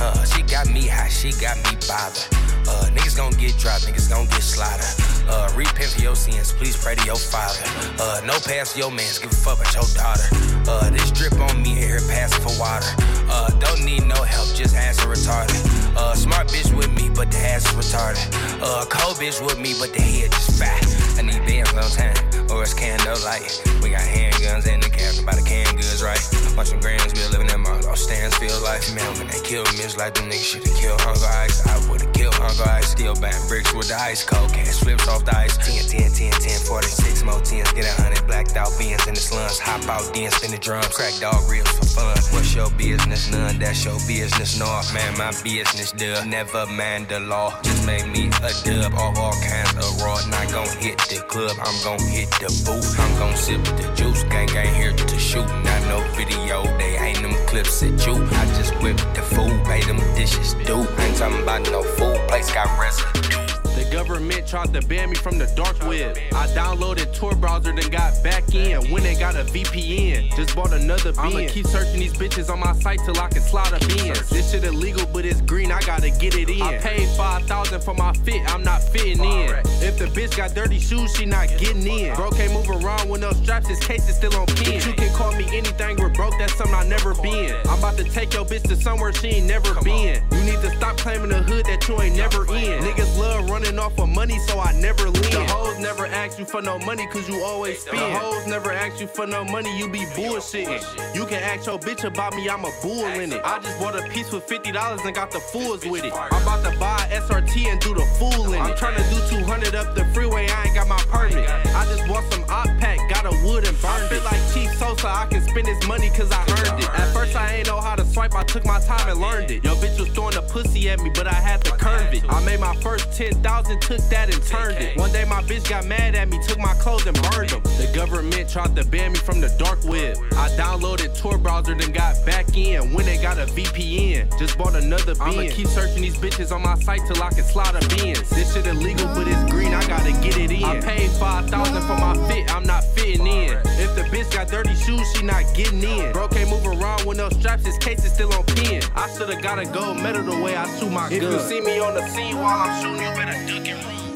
Uh, 0.00 0.24
she 0.24 0.42
got 0.42 0.66
me 0.68 0.86
high, 0.86 1.08
she 1.08 1.32
got 1.32 1.56
me 1.58 1.76
bothered. 1.86 2.26
Uh, 2.66 2.88
niggas 2.94 3.16
gon' 3.16 3.32
get 3.32 3.56
dropped, 3.58 3.86
niggas 3.86 4.08
gon' 4.08 4.26
get 4.26 4.42
slaughtered. 4.42 5.01
Uh, 5.32 5.48
repent 5.56 5.88
for 5.88 6.02
your 6.02 6.14
sins, 6.14 6.52
please 6.52 6.76
pray 6.76 6.94
to 6.94 7.04
your 7.06 7.16
father. 7.16 7.64
Uh, 7.96 8.20
no 8.26 8.36
pass 8.44 8.76
your 8.76 8.90
mans, 8.90 9.18
give 9.18 9.32
a 9.32 9.34
fuck 9.34 9.58
about 9.58 9.72
your 9.72 9.88
daughter. 9.96 10.28
Uh, 10.68 10.90
this 10.90 11.10
drip 11.10 11.32
on 11.40 11.62
me, 11.62 11.70
here 11.74 12.00
passing 12.06 12.44
for 12.44 12.52
water. 12.60 12.84
Uh, 13.32 13.48
don't 13.56 13.82
need 13.82 14.04
no 14.04 14.20
help, 14.22 14.46
just 14.54 14.76
ass 14.76 15.00
are 15.00 15.08
retarded. 15.08 15.56
Uh, 15.96 16.14
smart 16.14 16.48
bitch 16.48 16.68
with 16.76 16.92
me, 16.92 17.08
but 17.08 17.30
the 17.30 17.38
ass 17.38 17.64
is 17.64 17.72
retarded. 17.72 18.28
Uh, 18.60 18.84
cold 18.92 19.16
bitch 19.16 19.40
with 19.40 19.58
me, 19.58 19.72
but 19.80 19.92
the 19.94 20.02
head 20.02 20.30
just 20.32 20.60
fat. 20.60 20.84
I 21.16 21.22
need 21.22 21.40
bands 21.48 21.72
no 21.72 21.88
time, 21.88 22.12
or 22.52 22.62
it's 22.62 22.74
candle 22.74 23.16
light. 23.24 23.48
We 23.82 23.88
got 23.88 24.04
handguns 24.04 24.68
in 24.68 24.80
the 24.80 24.90
cabin, 24.90 25.24
by 25.24 25.34
the 25.34 25.42
canned 25.48 25.80
goods, 25.80 26.02
right? 26.02 26.20
Watch 26.56 26.68
some 26.68 26.80
grands, 26.80 27.08
we 27.14 27.24
living 27.32 27.48
in 27.48 27.60
my 27.60 27.72
all 27.88 27.96
stands, 27.96 28.36
feel 28.36 28.60
like 28.60 28.84
man, 28.94 29.08
when 29.16 29.28
they 29.28 29.40
kill 29.40 29.64
me, 29.72 29.80
it's 29.80 29.96
like 29.96 30.14
them 30.14 30.28
niggas 30.28 30.44
should've 30.44 30.76
killed 30.76 31.00
Hunger 31.00 31.24
Ice. 31.44 31.64
I 31.66 31.76
would've 31.88 32.12
killed 32.12 32.31
Hunger 32.42 32.70
Ice, 32.70 32.90
still 32.90 33.14
buying 33.14 33.46
bricks 33.46 33.72
with 33.72 33.88
the 33.88 33.94
ice 33.94 34.24
cold, 34.24 34.52
cash 34.52 34.80
flips 34.80 35.06
off 35.06 35.24
the 35.24 35.36
ice. 35.36 35.56
10, 35.62 35.86
10, 35.86 36.10
10, 36.10 36.32
10, 36.42 36.60
46 36.66 37.22
more 37.22 37.38
10s, 37.38 37.74
get 37.74 37.86
a 37.86 38.02
hundred 38.02 38.26
blacked 38.26 38.56
out 38.56 38.74
beans 38.78 39.06
in 39.06 39.14
the 39.14 39.20
slums, 39.20 39.58
hop 39.58 39.86
out, 39.88 40.02
then 40.12 40.30
spin 40.30 40.50
the 40.50 40.58
drums, 40.58 40.88
crack 40.88 41.14
dog 41.20 41.38
reels 41.48 41.70
for 41.70 41.86
fun. 41.86 42.18
What's 42.34 42.54
your 42.54 42.70
business? 42.74 43.30
None, 43.30 43.58
that's 43.58 43.84
your 43.84 43.98
business, 44.06 44.58
no. 44.58 44.66
Man, 44.92 45.16
my 45.16 45.30
business, 45.44 45.92
duh. 45.92 46.24
Never 46.24 46.66
mind 46.66 47.08
the 47.08 47.20
law, 47.20 47.54
just 47.62 47.86
made 47.86 48.06
me 48.10 48.26
a 48.42 48.50
dub, 48.66 48.92
all, 48.98 49.14
all 49.18 49.38
kinds 49.38 49.72
of 49.78 50.02
raw. 50.02 50.18
Not 50.26 50.50
gon' 50.50 50.68
hit 50.82 50.98
the 51.06 51.22
club, 51.28 51.56
I'm 51.62 51.78
gon' 51.84 52.02
hit 52.10 52.30
the 52.42 52.50
booth. 52.66 52.98
I'm 52.98 53.12
gon' 53.18 53.36
sip 53.36 53.62
the 53.78 53.86
juice, 53.94 54.24
gang 54.24 54.48
gang 54.48 54.74
here 54.74 54.92
to 54.92 55.18
shoot. 55.18 55.46
Not 55.46 55.80
no 55.86 56.02
video, 56.18 56.62
they 56.78 56.98
ain't 56.98 57.22
them 57.22 57.34
clips 57.52 57.82
at 57.82 58.06
you. 58.06 58.14
I 58.14 58.46
just 58.56 58.72
whip 58.80 58.96
the 59.12 59.20
food, 59.20 59.62
pay 59.66 59.82
them 59.82 59.98
dishes 60.16 60.54
due. 60.54 60.86
Ain't 61.00 61.18
talking 61.18 61.42
about 61.42 61.62
no 61.70 61.82
food, 61.82 62.16
place 62.26 62.50
got 62.50 62.66
residue. 62.80 63.61
Government 63.92 64.46
tried 64.48 64.72
to 64.72 64.80
ban 64.88 65.10
me 65.10 65.16
from 65.16 65.36
the 65.36 65.46
dark 65.54 65.78
web. 65.86 66.16
I 66.32 66.46
downloaded 66.48 67.14
Tor 67.14 67.34
browser, 67.34 67.74
then 67.74 67.90
got 67.90 68.14
back 68.22 68.54
in. 68.54 68.90
When 68.90 69.02
they 69.02 69.14
got 69.14 69.36
a 69.36 69.44
VPN, 69.44 70.34
just 70.34 70.56
bought 70.56 70.72
another 70.72 71.12
bin. 71.12 71.20
I'ma 71.20 71.48
keep 71.48 71.66
searching 71.66 72.00
these 72.00 72.14
bitches 72.14 72.50
on 72.50 72.60
my 72.60 72.72
site 72.72 73.00
till 73.04 73.18
I 73.20 73.28
can 73.28 73.42
slide 73.42 73.72
a 73.74 73.78
bins. 73.86 74.30
This 74.30 74.50
shit 74.50 74.64
illegal, 74.64 75.06
but 75.12 75.26
it's 75.26 75.42
green, 75.42 75.70
I 75.70 75.80
gotta 75.82 76.08
get 76.08 76.34
it 76.34 76.48
in. 76.48 76.62
I 76.62 76.78
paid 76.78 77.06
5000 77.16 77.82
for 77.82 77.92
my 77.92 78.14
fit, 78.24 78.40
I'm 78.50 78.62
not 78.62 78.82
fitting 78.82 79.22
in. 79.22 79.50
If 79.84 79.98
the 79.98 80.06
bitch 80.06 80.38
got 80.38 80.54
dirty 80.54 80.78
shoes, 80.78 81.14
she 81.14 81.26
not 81.26 81.48
getting 81.58 81.86
in. 81.86 82.14
Bro 82.16 82.30
can't 82.30 82.52
move 82.54 82.70
around 82.70 83.10
with 83.10 83.20
no 83.20 83.32
straps, 83.32 83.68
his 83.68 83.78
case 83.78 84.08
is 84.08 84.16
still 84.16 84.34
on 84.36 84.46
pin. 84.46 84.80
You 84.86 84.94
can 84.94 85.14
call 85.14 85.32
me 85.32 85.44
anything, 85.52 85.96
we're 85.98 86.08
broke, 86.08 86.34
that's 86.38 86.54
something 86.54 86.74
I 86.74 86.86
never 86.88 87.14
been. 87.16 87.54
I'm 87.68 87.78
about 87.78 87.98
to 87.98 88.04
take 88.04 88.32
your 88.32 88.46
bitch 88.46 88.62
to 88.68 88.76
somewhere 88.76 89.12
she 89.12 89.28
ain't 89.28 89.46
never 89.46 89.74
been. 89.82 90.22
You 90.32 90.42
need 90.44 90.60
to 90.62 90.70
stop 90.76 90.96
claiming 90.96 91.28
the 91.28 91.42
hood 91.42 91.66
that 91.66 91.86
you 91.88 92.00
ain't 92.00 92.16
never 92.16 92.46
in. 92.46 92.82
Niggas 92.82 93.18
love 93.18 93.50
running 93.50 93.78
off 93.82 93.98
of 93.98 94.08
money, 94.08 94.38
so 94.46 94.60
I 94.60 94.72
never 94.80 95.10
lean. 95.10 95.32
The 95.32 95.44
hoes 95.48 95.78
never 95.80 96.06
ask 96.06 96.38
you 96.38 96.44
for 96.44 96.62
no 96.62 96.78
money, 96.78 97.06
cause 97.08 97.28
you 97.28 97.42
always 97.42 97.80
spend. 97.80 97.98
The 97.98 98.18
hoes 98.18 98.46
never 98.46 98.70
ask 98.70 99.00
you 99.00 99.08
for 99.08 99.26
no 99.26 99.44
money, 99.44 99.76
you 99.76 99.88
be 99.88 100.06
bullshitting. 100.14 101.14
You 101.14 101.26
can 101.26 101.42
ask 101.42 101.66
your 101.66 101.78
bitch 101.78 102.04
about 102.04 102.34
me, 102.34 102.48
I'm 102.48 102.64
a 102.64 102.70
bull 102.80 103.04
in 103.06 103.32
it. 103.32 103.42
I 103.44 103.58
just 103.58 103.78
bought 103.80 103.98
a 103.98 104.08
piece 104.08 104.30
for 104.30 104.40
$50 104.40 105.04
and 105.04 105.14
got 105.14 105.32
the 105.32 105.40
fools 105.40 105.84
with 105.84 106.04
it. 106.04 106.12
I'm 106.14 106.42
about 106.42 106.62
to 106.64 106.78
buy 106.78 107.08
SRT 107.10 107.66
and 107.66 107.80
do 107.80 107.92
the 107.92 108.06
fool 108.18 108.52
in 108.52 108.60
it. 108.60 108.62
I'm 108.62 108.76
trying 108.76 108.96
to 109.02 109.10
do 109.10 109.40
200 109.40 109.74
up 109.74 109.94
the 109.96 110.04
freeway, 110.14 110.46
I 110.48 110.64
ain't 110.66 110.74
got 110.74 110.86
my 110.86 111.02
permit. 111.10 111.48
I 111.74 111.84
just 111.86 112.06
bought 112.06 112.30
some 112.32 112.44
op 112.50 112.66
pack, 112.78 112.98
got 113.08 113.24
a 113.24 113.34
wood 113.46 113.66
and 113.66 113.80
burned 113.80 114.02
I 114.02 114.08
feel 114.08 114.24
like 114.24 114.40
Chief 114.52 114.70
Sosa, 114.78 115.08
I 115.08 115.26
can 115.26 115.42
spend 115.42 115.66
this 115.66 115.86
money 115.86 116.10
cause 116.10 116.30
I 116.30 116.40
earned 116.42 116.82
it. 116.82 116.88
At 116.90 117.12
first 117.12 117.36
I 117.36 117.56
ain't 117.56 117.66
know 117.66 117.80
how 117.80 117.94
to 117.94 118.04
swipe, 118.04 118.34
I 118.34 118.42
took 118.42 118.64
my 118.64 118.80
time 118.80 119.08
and 119.08 119.20
learned 119.20 119.50
it. 119.50 119.64
Yo 119.64 119.74
bitch 119.76 119.98
was 119.98 120.08
throwing 120.10 120.36
a 120.36 120.42
pussy 120.42 120.90
at 120.90 121.00
me, 121.00 121.10
but 121.14 121.26
I 121.26 121.34
had 121.34 121.64
to 121.64 121.70
curve 121.72 122.12
it. 122.12 122.24
I 122.28 122.44
made 122.44 122.60
my 122.60 122.74
first 122.76 123.12
10,000, 123.12 123.80
took 123.80 124.00
that 124.10 124.32
and 124.34 124.42
turned 124.44 124.78
it. 124.78 124.98
One 124.98 125.12
day 125.12 125.24
my 125.24 125.42
bitch 125.42 125.68
got 125.68 125.86
mad 125.86 126.14
at 126.14 126.28
me, 126.28 126.38
took 126.46 126.58
my 126.58 126.74
clothes 126.74 127.06
and 127.06 127.16
burned 127.30 127.50
them. 127.50 127.62
The 127.62 127.90
government 127.94 128.50
tried 128.50 128.76
to 128.76 128.84
ban 128.84 129.12
me 129.12 129.18
from 129.18 129.40
the 129.40 129.48
dark 129.58 129.82
web. 129.84 130.16
I 130.32 130.48
downloaded 130.56 131.16
Tor 131.18 131.38
browser, 131.38 131.74
then 131.74 131.92
got 131.92 132.14
back 132.26 132.56
in. 132.56 132.92
When 132.92 133.06
they 133.06 133.16
got 133.16 133.38
a 133.38 133.46
VPN, 133.46 134.38
just 134.38 134.58
bought 134.58 134.74
another 134.74 135.14
bin. 135.14 135.22
I'ma 135.22 135.42
keep 135.50 135.68
searching 135.68 136.02
these 136.02 136.16
bitches 136.16 136.52
on 136.52 136.62
my 136.62 136.74
site 136.80 137.00
till 137.06 137.22
I 137.22 137.30
can 137.30 137.44
slide 137.44 137.74
a 137.76 137.86
bins. 137.94 138.28
This 138.30 138.52
shit 138.52 138.66
illegal, 138.66 139.06
but 139.14 139.28
it's 139.28 139.50
green, 139.50 139.72
I 139.72 139.86
gotta 139.86 140.12
get 140.22 140.36
it 140.36 140.50
in. 140.50 140.64
I 140.64 140.80
paid 140.80 141.10
5000 141.10 141.61
for 141.64 141.96
my 141.96 142.14
fit, 142.28 142.54
I'm 142.54 142.64
not 142.64 142.84
fitting 142.84 143.26
in. 143.26 143.58
If 143.78 143.94
the 143.94 144.02
bitch 144.02 144.32
got 144.32 144.48
dirty 144.48 144.74
shoes, 144.74 145.06
she 145.14 145.22
not 145.22 145.44
getting 145.54 145.82
in. 145.82 146.12
Bro 146.12 146.28
can't 146.28 146.50
move 146.50 146.66
around 146.66 147.06
with 147.06 147.18
no 147.18 147.28
straps, 147.30 147.64
his 147.66 147.78
case 147.78 148.04
is 148.04 148.12
still 148.12 148.32
on 148.32 148.44
pin. 148.44 148.82
I 148.94 149.08
shoulda 149.16 149.40
got 149.40 149.58
a 149.58 149.64
gold 149.64 149.98
medal 149.98 150.22
the 150.22 150.42
way 150.42 150.56
I 150.56 150.66
shoot 150.78 150.90
my 150.90 151.08
gun. 151.08 151.12
If 151.12 151.22
you 151.22 151.38
see 151.40 151.60
me 151.60 151.78
on 151.78 151.94
the 151.94 152.06
scene 152.08 152.36
while 152.36 152.68
I'm 152.68 152.82
shooting, 152.82 153.02
you 153.02 153.14
better 153.14 153.46
duck 153.46 153.68
and 153.68 153.84
run. 153.84 154.11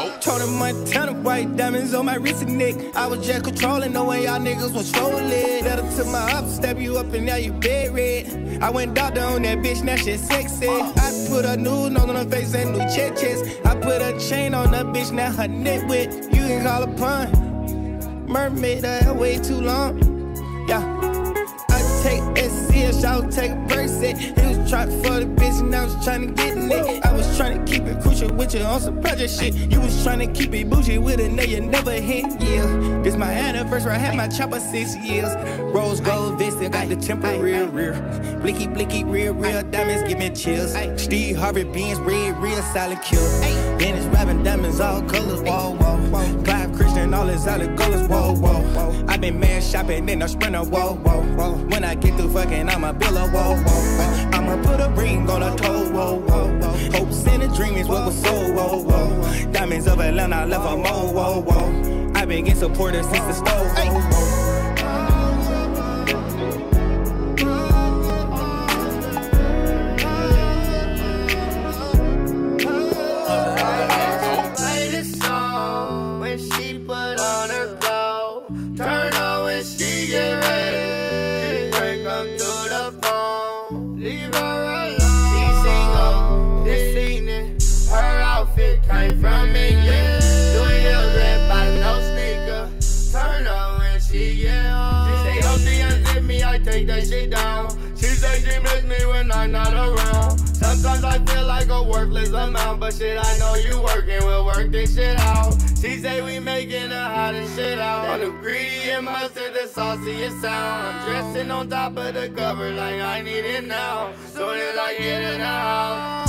Oh. 0.00 0.16
Told 0.20 0.42
him 0.42 0.54
Montana 0.54 1.12
white 1.12 1.56
diamonds 1.56 1.92
on 1.92 2.06
my 2.06 2.14
wrist 2.14 2.42
and 2.42 2.56
neck. 2.56 2.76
I 2.94 3.08
was 3.08 3.26
just 3.26 3.42
controlling 3.42 3.92
the 3.94 4.04
way 4.04 4.26
y'all 4.26 4.38
niggas 4.38 4.72
was 4.72 4.88
strolling. 4.88 5.28
Better 5.28 5.82
to 5.82 6.04
my 6.04 6.32
up, 6.34 6.48
step 6.48 6.78
you 6.78 6.96
up 6.98 7.12
and 7.14 7.26
now 7.26 7.34
you 7.34 7.52
bed 7.52 7.92
red. 7.92 8.62
I 8.62 8.70
went 8.70 8.94
doctor 8.94 9.22
on 9.22 9.42
that 9.42 9.58
bitch, 9.58 9.82
now 9.82 9.96
shit 9.96 10.20
sexy. 10.20 10.68
Uh. 10.68 10.92
I 10.96 11.26
put 11.28 11.44
a 11.44 11.56
nude 11.56 11.96
on 11.96 12.14
her 12.14 12.24
face 12.26 12.54
and 12.54 12.74
new 12.74 12.78
check 12.94 13.16
chest. 13.16 13.44
I 13.64 13.74
put 13.74 14.00
a 14.00 14.16
chain 14.20 14.54
on 14.54 14.70
that 14.70 14.86
bitch, 14.86 15.10
now 15.10 15.32
her 15.32 15.48
neck 15.48 15.88
wet. 15.88 16.12
You 16.32 16.42
can 16.46 16.64
call 16.64 16.84
a 16.84 16.86
pun. 16.96 18.26
Mermaid, 18.28 18.82
that 18.82 19.16
way 19.16 19.38
too 19.38 19.60
long. 19.60 19.98
Yeah. 20.68 20.84
I 21.70 21.80
take 22.04 22.22
SCS, 22.44 23.02
y'all 23.02 23.28
take 23.28 23.50
a. 23.50 24.16
He 24.16 24.46
was 24.46 24.70
trying 24.70 24.90
for 25.02 25.18
the 25.18 25.26
bitch 25.26 25.58
and 25.58 25.74
I 25.74 25.84
was 25.86 26.04
trying 26.04 26.28
to 26.28 26.34
get 26.34 26.56
in 26.56 26.70
it. 26.70 27.07
Trying 27.38 27.64
to 27.64 27.72
keep 27.72 27.84
it 27.84 28.02
crucial 28.02 28.34
with 28.34 28.52
you 28.52 28.62
on 28.62 28.80
some 28.80 29.00
project 29.00 29.30
shit. 29.30 29.54
You 29.54 29.80
was 29.80 30.02
trying 30.02 30.18
to 30.18 30.26
keep 30.26 30.52
it 30.54 30.68
bougie 30.68 30.98
with 30.98 31.20
a 31.20 31.28
nigga 31.28 31.48
you 31.48 31.60
never 31.60 31.92
hit. 31.92 32.24
Yeah, 32.40 33.00
this 33.04 33.14
my 33.14 33.30
anniversary. 33.30 33.92
I 33.92 33.98
had 33.98 34.16
my 34.16 34.26
chopper 34.26 34.58
six 34.58 34.96
years. 34.96 35.32
Rose 35.72 36.00
gold 36.00 36.36
vest 36.36 36.58
and 36.58 36.72
got 36.72 36.88
the 36.88 36.96
temper 36.96 37.40
real 37.40 37.68
real. 37.68 37.94
Blicky 38.40 38.66
blicky 38.66 39.04
real 39.04 39.34
real 39.34 39.62
diamonds 39.62 40.02
give 40.08 40.18
me 40.18 40.30
chills. 40.30 40.74
Steve 41.00 41.36
Harvey 41.36 41.62
beans 41.62 42.00
red 42.00 42.36
real 42.38 42.60
solid 42.74 43.00
kill. 43.02 43.24
Dennis 43.78 44.04
rapping 44.06 44.42
diamonds 44.42 44.80
all 44.80 45.00
colors 45.02 45.40
whoa, 45.40 45.76
whoa, 45.76 46.10
wall. 46.10 46.42
Clive 46.42 46.72
Christian 46.72 47.14
all 47.14 47.26
his 47.26 47.46
other 47.46 47.72
colors, 47.76 48.08
whoa, 48.08 48.34
whoa, 48.34 48.62
whoa. 48.74 49.04
I 49.06 49.16
been 49.16 49.38
man 49.38 49.62
shopping 49.62 50.08
in 50.08 50.22
a 50.22 50.28
sprinter, 50.28 50.64
whoa, 50.64 50.94
whoa, 50.96 51.22
whoa. 51.36 51.52
When 51.66 51.84
I 51.84 51.94
get 51.94 52.16
through 52.16 52.32
fucking, 52.32 52.66
build 52.66 53.16
a 53.16 53.28
whoa, 53.28 53.54
whoa, 53.54 53.62
whoa. 53.62 54.27
I'ma 54.48 54.62
put 54.62 54.80
a 54.80 54.88
ring 54.90 55.28
on 55.28 55.42
a 55.42 55.54
toe, 55.56 55.90
whoa, 55.90 56.14
whoa, 56.20 56.58
whoa. 56.58 56.90
Hopes 56.92 57.26
and 57.26 57.42
a 57.42 57.48
dream 57.48 57.74
is 57.74 57.86
what 57.86 58.06
was 58.06 58.22
so, 58.22 58.32
whoa, 58.54 58.82
whoa. 58.82 59.52
Diamonds 59.52 59.86
of 59.86 60.00
Atlanta, 60.00 60.46
left 60.46 60.64
a 60.64 60.76
mo, 60.76 61.12
whoa, 61.12 61.40
whoa. 61.42 62.12
I 62.14 62.24
been 62.24 62.44
getting 62.44 62.58
supported 62.58 63.04
since 63.04 63.20
the 63.20 63.32
stove, 63.34 63.76
hey. 63.76 63.88
Play 63.90 64.37
I 101.18 101.24
feel 101.24 101.46
like 101.46 101.68
a 101.68 101.82
worthless 101.82 102.28
amount, 102.28 102.78
but 102.78 102.94
shit, 102.94 103.18
I 103.20 103.38
know 103.38 103.56
you 103.56 103.82
working, 103.82 104.24
we'll 104.24 104.44
work 104.46 104.70
this 104.70 104.94
shit 104.94 105.18
out. 105.18 105.52
She 105.80 105.98
say 105.98 106.22
we 106.22 106.38
making 106.38 106.90
the 106.90 107.00
hottest 107.00 107.56
shit 107.56 107.78
out. 107.78 108.08
On 108.08 108.20
the 108.20 108.30
greedy 108.30 108.90
and 108.90 109.04
mustard, 109.04 109.52
the 109.52 109.66
sauciest 109.66 110.40
sound. 110.40 110.86
I'm 110.86 111.10
dressing 111.10 111.50
on 111.50 111.68
top 111.68 111.96
of 111.96 112.14
the 112.14 112.28
cover 112.28 112.70
like 112.70 113.00
I 113.00 113.20
need 113.22 113.44
it 113.44 113.64
now. 113.66 114.12
Soon 114.32 114.58
as 114.58 114.78
I 114.78 114.94
get 114.96 115.38
the 115.38 115.44
house, 115.44 116.27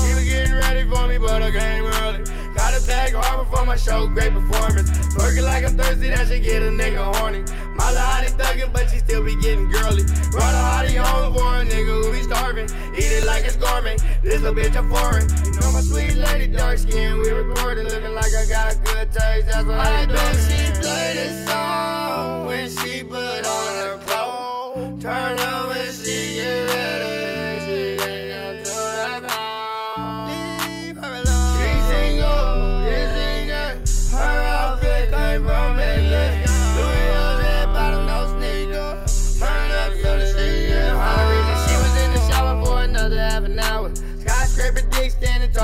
getting 0.50 0.68
ready 0.68 0.90
for 0.90 1.08
me, 1.08 1.18
but 1.18 1.42
I 1.42 1.52
came 1.52 1.86
early. 1.86 2.24
Got 2.56 2.78
a 2.78 2.86
bag 2.86 3.14
hard 3.14 3.48
before 3.48 3.66
my 3.66 3.76
show, 3.76 4.08
great 4.08 4.34
performance. 4.34 4.90
Twerking 5.14 5.44
like 5.44 5.64
I'm 5.64 5.78
thirsty, 5.78 6.10
that 6.10 6.28
should 6.28 6.44
get 6.44 6.64
a 6.64 6.70
nigga 6.70 7.16
horny. 7.16 7.42
My 7.76 7.86
hottie 7.86 8.32
thuggin', 8.38 8.74
but 8.74 8.90
she 8.90 9.00
still 9.00 9.24
be 9.24 9.36
getting 9.36 9.70
girly. 9.70 10.04
Brought 10.32 10.54
a 10.54 10.62
hottie 10.70 10.98
home 10.98 11.34
for 11.34 11.56
a 11.58 11.66
nigga 11.66 12.04
who 12.04 12.12
be 12.12 12.24
starving. 12.24 12.70
Eat 12.96 13.12
it 13.12 13.26
like 13.26 13.46
it's 13.46 13.56
gourmet. 13.56 13.98
This 14.24 14.44
a 14.44 14.52
bitch 14.52 14.76
a 14.76 14.84
foreign. 14.90 15.28
You 15.46 15.60
know 15.62 15.72
my 15.72 15.82
sweet 15.82 16.16
lady, 16.16 16.48
dark 16.48 16.78
skin. 16.80 17.20
We 17.20 17.30
recording, 17.30 17.86
looking 17.86 18.14
like 18.14 18.34
I 18.34 18.46
got 18.48 18.84
good 18.86 19.12
taste. 19.12 19.48
That's 19.48 19.66
what 19.66 19.78
I, 19.78 20.06
bet 20.06 20.36
she 20.36 20.82
play 20.82 21.14
this 21.16 21.48
song 21.48 22.46
when 22.46 22.70
she 22.70 23.04
put 23.04 23.46
on 23.46 23.76
her 23.82 23.98
clothes. 24.06 25.04
Turn 25.04 25.40
up 25.40 25.69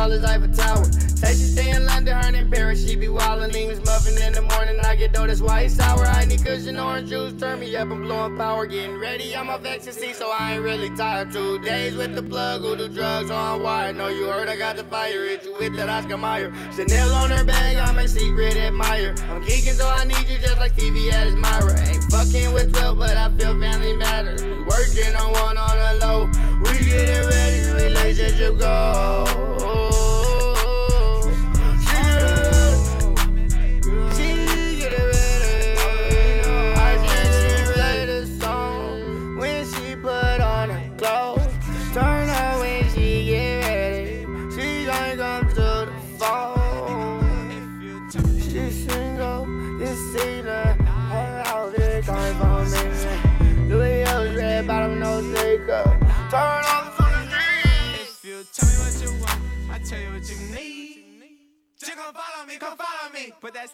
tall 0.05 0.13
as 0.13 0.23
Eiffel 0.23 0.53
Tower. 0.53 0.85
Say 1.15 1.33
she 1.33 1.47
stay 1.47 1.69
in 1.71 1.85
London, 1.85 2.15
her 2.15 2.35
in 2.35 2.51
Paris, 2.51 2.85
she 2.85 2.95
be 2.95 3.07
wildin'. 3.07 3.53
Leaves 3.53 3.79
muffin 3.85 4.21
in 4.21 4.33
the 4.33 4.41
morning, 4.41 4.79
I 4.83 4.95
get 4.95 5.13
dough, 5.13 5.27
that's 5.27 5.41
why 5.41 5.61
it's 5.61 5.75
sour. 5.75 6.05
I 6.05 6.25
need 6.25 6.43
cushion, 6.43 6.77
orange 6.77 7.09
juice, 7.09 7.33
turn 7.39 7.59
me 7.59 7.75
up, 7.75 7.89
I'm 7.89 8.01
blowing 8.03 8.37
power. 8.37 8.65
Getting 8.65 8.99
ready, 8.99 9.35
I'm 9.35 9.49
off 9.49 9.65
ecstasy, 9.65 10.13
so 10.13 10.29
I 10.31 10.53
ain't 10.53 10.63
really 10.63 10.95
tired. 10.95 11.31
Two 11.31 11.59
days 11.59 11.95
with 11.95 12.13
the 12.15 12.23
plug, 12.23 12.61
who 12.61 12.75
do 12.75 12.87
drugs 12.87 13.31
on 13.31 13.63
wire. 13.63 13.93
Know 13.93 14.09
you 14.09 14.27
heard 14.27 14.49
I 14.49 14.55
got 14.57 14.75
the 14.75 14.83
fire, 14.83 15.23
hit 15.29 15.45
you 15.45 15.55
with 15.59 15.75
that 15.77 15.89
Oscar 15.89 16.17
Mayer. 16.17 16.53
Chanel 16.75 17.13
on 17.13 17.31
her 17.31 17.43
bag, 17.43 17.77
I'm 17.77 17.97
a 17.97 18.07
secret 18.07 18.57
admirer. 18.57 19.15
I'm 19.29 19.43
geeking, 19.43 19.73
so 19.73 19.87
I 19.87 20.03
need 20.05 20.27
you 20.29 20.37
just 20.37 20.59
like 20.59 20.73
Stevie 20.73 21.11
at 21.11 21.31
Myra. 21.33 21.79
Ain't 21.87 22.03
fucking 22.11 22.53
with 22.53 22.73
12, 22.73 22.97
but 22.97 23.17
I 23.17 23.29
feel 23.37 23.59
family 23.59 23.95
matters. 23.95 24.43
We 24.43 24.63
working 24.63 25.15
on 25.15 25.31
one 25.31 25.57
on 25.57 25.77
the 25.77 26.05
low. 26.05 26.25
We 26.63 26.85
getting 26.85 27.27
ready, 27.27 27.85
relationship 27.85 28.59
go. 28.59 29.74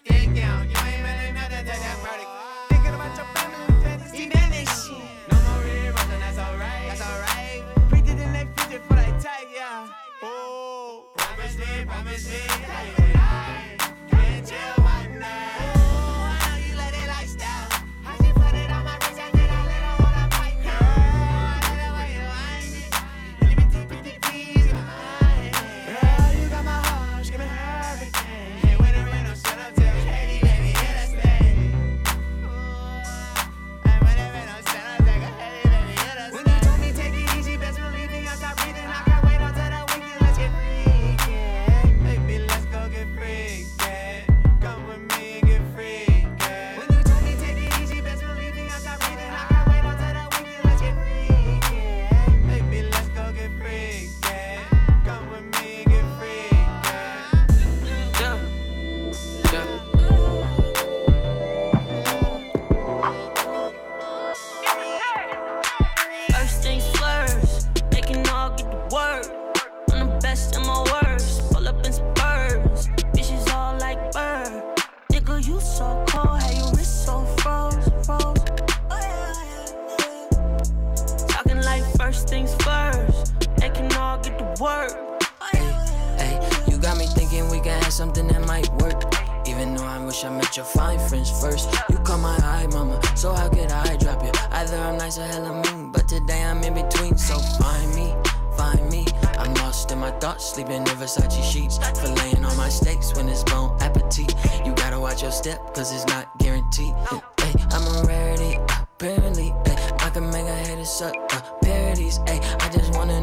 Me. 0.09 0.21
Put 0.21 0.30
have 87.91 87.97
something 87.97 88.27
that 88.27 88.45
might 88.47 88.71
work. 88.81 89.03
Even 89.47 89.75
though 89.75 89.83
I 89.83 90.03
wish 90.05 90.23
I 90.23 90.29
met 90.29 90.55
your 90.55 90.65
fine 90.65 90.99
friends 91.09 91.29
first. 91.41 91.67
You 91.89 91.97
caught 91.97 92.19
my 92.19 92.37
eye, 92.37 92.67
mama, 92.71 92.99
so 93.17 93.33
how 93.33 93.49
could 93.49 93.71
I 93.71 93.97
drop 93.97 94.23
you? 94.23 94.31
Either 94.51 94.77
I'm 94.77 94.97
nice 94.97 95.17
or 95.17 95.25
hella 95.25 95.61
mean, 95.63 95.91
but 95.91 96.07
today 96.07 96.41
I'm 96.43 96.63
in 96.63 96.73
between. 96.73 97.17
So 97.17 97.37
find 97.59 97.95
me, 97.95 98.13
find 98.55 98.89
me. 98.89 99.05
I'm 99.37 99.53
lost 99.55 99.91
in 99.91 99.99
my 99.99 100.11
thoughts, 100.19 100.53
sleeping 100.53 100.87
in 100.87 100.95
Versace 100.99 101.43
sheets. 101.43 101.79
Filleting 101.79 102.45
on 102.45 102.55
my 102.55 102.69
steaks 102.69 103.13
when 103.15 103.27
it's 103.27 103.43
bone 103.43 103.75
appetit. 103.81 104.33
You 104.65 104.73
gotta 104.73 104.99
watch 104.99 105.21
your 105.21 105.31
step, 105.31 105.73
cause 105.73 105.93
it's 105.93 106.05
not 106.05 106.37
guaranteed. 106.39 106.93
Hey, 107.41 107.53
I'm 107.71 107.83
a 107.87 108.07
rarity, 108.07 108.57
apparently. 108.93 109.53
I 109.99 110.09
can 110.13 110.29
make 110.29 110.45
a 110.45 110.55
hater 110.55 110.85
suck 110.85 111.15
uh, 111.33 111.41
parodies. 111.63 112.17
Hey, 112.27 112.39
I 112.59 112.69
just 112.69 112.93
want 112.93 113.11
a 113.11 113.21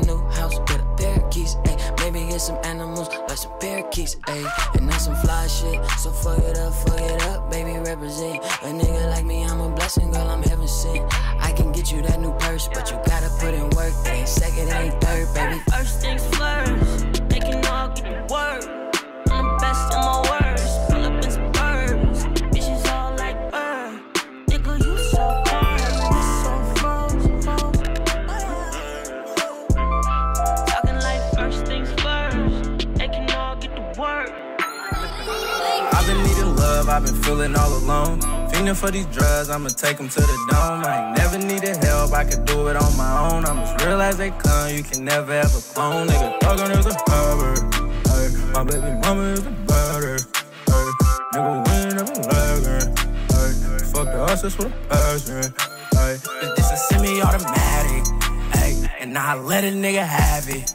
me 2.18 2.31
get 2.31 2.40
some 2.40 2.59
animals, 2.64 3.09
like 3.09 3.38
some 3.38 3.52
parakeets, 3.61 4.16
ayy. 4.26 4.76
And 4.76 4.88
that's 4.88 5.04
some 5.04 5.16
fly 5.16 5.46
shit, 5.46 5.78
so 5.98 6.11
fuck 6.11 6.38
it 6.38 6.59
up, 6.59 6.74
fuck 6.74 7.00
it 7.00 7.22
up, 7.24 7.50
baby, 7.50 7.78
represent. 7.78 8.42
A 8.62 8.70
nigga 8.81 9.11
like 9.11 9.24
me, 9.24 9.44
I'm 9.44 9.61
a 9.61 9.70
blessing, 9.70 10.11
girl, 10.11 10.28
I'm 10.28 10.42
heaven 10.42 10.68
sent. 10.68 11.04
I 11.40 11.52
can 11.52 11.72
get 11.72 11.92
you 11.92 12.02
that 12.02 12.20
new 12.20 12.33
purse, 12.38 12.68
but 12.68 12.90
you 12.90 12.98
gotta 13.07 13.31
put 13.38 13.54
in 13.54 13.68
work. 13.70 13.92
That 14.04 14.14
ain't 14.14 14.28
second, 14.28 14.68
ain't 14.68 15.00
third, 15.00 15.33
baby. 15.35 15.61
First 15.70 16.00
things 16.00 16.24
first, 16.37 17.28
they 17.28 17.40
can 17.40 17.64
all 17.66 17.88
get 17.88 18.31
work. 18.31 18.64
I'm 19.31 19.44
the 19.44 19.59
best 19.61 19.92
I've 36.99 37.05
been 37.05 37.23
feeling 37.23 37.55
all 37.55 37.73
alone. 37.75 38.19
Fiending 38.51 38.75
for 38.75 38.91
these 38.91 39.07
drugs, 39.07 39.51
I'ma 39.51 39.69
take 39.69 39.99
them 39.99 40.09
to 40.09 40.21
the 40.21 40.47
dome. 40.51 40.85
I 40.85 41.11
ain't 41.11 41.19
never 41.19 41.39
needed 41.39 41.77
help, 41.85 42.13
I 42.13 42.25
could 42.25 42.45
do 42.45 42.67
it 42.67 42.75
on 42.75 42.97
my 42.97 43.31
own. 43.31 43.45
I'm 43.45 43.59
as 43.61 43.87
real 43.87 44.03
as 44.03 44.17
they 44.17 44.31
come, 44.31 44.75
you 44.75 44.83
can 44.83 45.05
never 45.05 45.31
ever 45.31 45.61
clone. 45.73 46.09
Nigga, 46.09 46.41
thuggin' 46.41 46.77
is 46.77 46.87
a 46.87 46.95
Herbert. 47.09 47.61
Ay, 48.11 48.53
my 48.53 48.65
baby 48.65 48.91
mama 48.99 49.23
is 49.31 49.47
a 49.47 49.51
butter. 49.51 50.19
Ay, 50.71 50.91
nigga, 51.35 51.69
we 51.69 51.73
ain't 51.79 51.95
never 51.95 52.15
lagging. 52.35 52.91
Ay, 53.31 53.79
fuck 53.95 54.07
the 54.07 54.21
us, 54.25 54.43
it's 54.43 54.59
with 54.59 54.67
a 54.67 54.89
passion. 54.89 55.55
Ay, 55.95 56.17
this, 56.41 56.53
this 56.57 56.73
a 56.73 56.77
semi-automatic. 56.89 58.03
Ay, 58.55 58.91
and 58.99 59.17
I 59.17 59.35
let 59.37 59.63
a 59.63 59.69
nigga 59.69 60.05
have 60.05 60.49
it. 60.49 60.75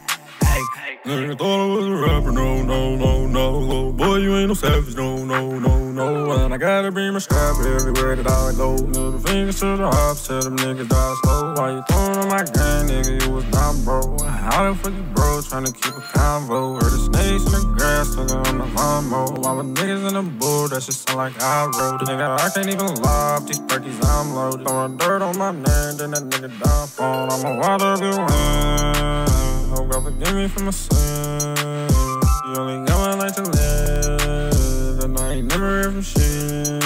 Ay, 0.54 1.00
Nigga 1.04 1.36
thought 1.36 1.60
I 1.62 1.66
was 1.66 1.88
a 1.88 1.96
rapper, 1.96 2.32
no, 2.32 2.62
no, 2.62 2.96
no, 2.96 3.28
no. 3.28 3.92
Boy, 3.92 4.18
you 4.18 4.36
ain't 4.36 4.50
no 4.50 4.54
savage, 4.54 4.96
no, 4.96 5.26
no, 5.26 5.58
no, 5.58 5.92
no. 5.92 6.32
And 6.46 6.54
I 6.54 6.58
gotta 6.58 6.92
bring 6.92 7.12
my 7.12 7.18
strap 7.18 7.58
everywhere 7.58 8.16
that 8.16 8.28
I 8.28 8.54
go. 8.56 8.78
Middle 8.78 9.18
fingers 9.18 9.60
to 9.62 9.78
the 9.78 9.86
ops, 9.86 10.28
tell 10.28 10.42
them 10.44 10.56
niggas 10.58 10.88
die 10.88 11.16
slow. 11.24 11.56
Why 11.58 11.72
you 11.72 11.84
throwing 11.89 12.18
on 12.18 12.28
my 12.30 12.44
gang, 12.44 12.86
nigga? 12.86 13.26
You 13.26 13.32
was 13.32 13.46
not 13.46 13.76
bro. 13.84 14.16
How 14.28 14.70
the 14.70 14.78
fuck 14.78 14.94
you 14.94 15.02
bro? 15.16 15.42
Tryna 15.42 15.74
keep 15.74 15.96
a 15.96 16.06
convo. 16.13 16.80
Heard 16.80 16.92
the 16.92 17.02
snakes 17.10 17.46
in 17.46 17.52
the 17.52 17.76
grass, 17.76 18.13
took 18.13 18.32
on 18.32 18.60
the 18.60 18.66
lawnmower. 18.78 19.34
While 19.42 19.58
the 19.58 19.63
niggas 19.63 20.08
in 20.08 20.13
the 20.13 20.22
bull, 20.38 20.68
that 20.68 20.84
shit 20.84 20.94
sound 20.94 21.18
like 21.18 21.42
I 21.42 21.66
wrote 21.66 22.04
it. 22.04 22.10
Nigga, 22.10 22.39
I 22.39 22.50
can't 22.54 22.70
even 22.70 22.94
lie, 23.02 23.39
these 23.48 23.58
perkies 23.58 23.98
I'm 24.06 24.36
loaded. 24.36 24.68
Throwing 24.68 24.98
dirt 24.98 25.24
on 25.24 25.36
my 25.36 25.52
name, 25.52 25.98
then 25.98 26.12
that 26.12 26.24
nigga 26.30 26.50
die 26.62 26.86
phone. 26.86 27.32
I'm 27.32 27.44
a 27.44 27.60
wild 27.60 27.82
up 27.82 28.00
your. 28.00 29.33
Oh 29.76 29.86
God, 29.86 30.04
forgive 30.04 30.36
me 30.36 30.48
for 30.48 30.64
my 30.64 30.72
sins. 30.72 31.60
You 32.46 32.56
only 32.58 32.86
got 32.86 33.00
one 33.00 33.18
life 33.18 33.36
to 33.38 33.42
live, 33.42 35.04
and 35.04 35.18
I 35.18 35.34
ain't 35.34 35.48
never 35.48 35.66
heard 35.66 35.94
from 35.94 36.02
shit. 36.04 36.84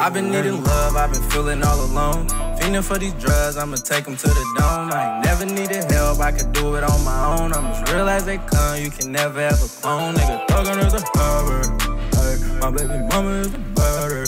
I've 0.00 0.14
been 0.14 0.30
needing 0.30 0.64
love, 0.64 0.96
I've 0.96 1.12
been 1.12 1.22
feeling 1.30 1.62
all 1.62 1.84
alone. 1.84 2.28
Fiending 2.56 2.82
for 2.82 2.96
these 2.96 3.12
drugs, 3.14 3.58
I'ma 3.58 3.76
take 3.76 4.04
them 4.04 4.16
to 4.16 4.26
the 4.26 4.54
dome. 4.58 4.90
I 4.90 5.16
ain't 5.16 5.24
never 5.26 5.44
needed 5.44 5.84
help, 5.92 6.20
I 6.20 6.32
could 6.32 6.50
do 6.52 6.76
it 6.76 6.82
on 6.82 7.04
my 7.04 7.36
own. 7.36 7.52
I'm 7.52 7.66
as 7.66 7.92
real 7.92 8.08
as 8.08 8.24
they 8.24 8.38
come, 8.38 8.80
you 8.80 8.90
can 8.90 9.12
never 9.12 9.40
ever 9.40 9.68
clone. 9.82 10.14
Nigga, 10.14 10.46
thuggin' 10.46 10.86
is 10.86 10.94
a 10.94 11.02
Herbert. 11.18 11.68
Ay, 12.16 12.58
my 12.60 12.70
baby 12.70 12.98
mama 13.10 13.40
is 13.40 13.52
a 13.52 13.58
butter. 13.76 14.24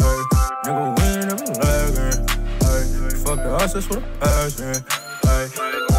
Ay, 0.00 0.24
nigga, 0.66 0.98
we 0.98 1.04
ain't 1.08 1.26
never 1.32 1.46
lagging. 1.64 2.28
Ay, 2.60 2.84
fuck 3.24 3.38
the 3.42 3.56
us, 3.58 3.74
it's 3.74 3.88
with 3.88 4.04
a 4.04 4.18
passion. 4.20 4.84
Ay, 5.24 5.93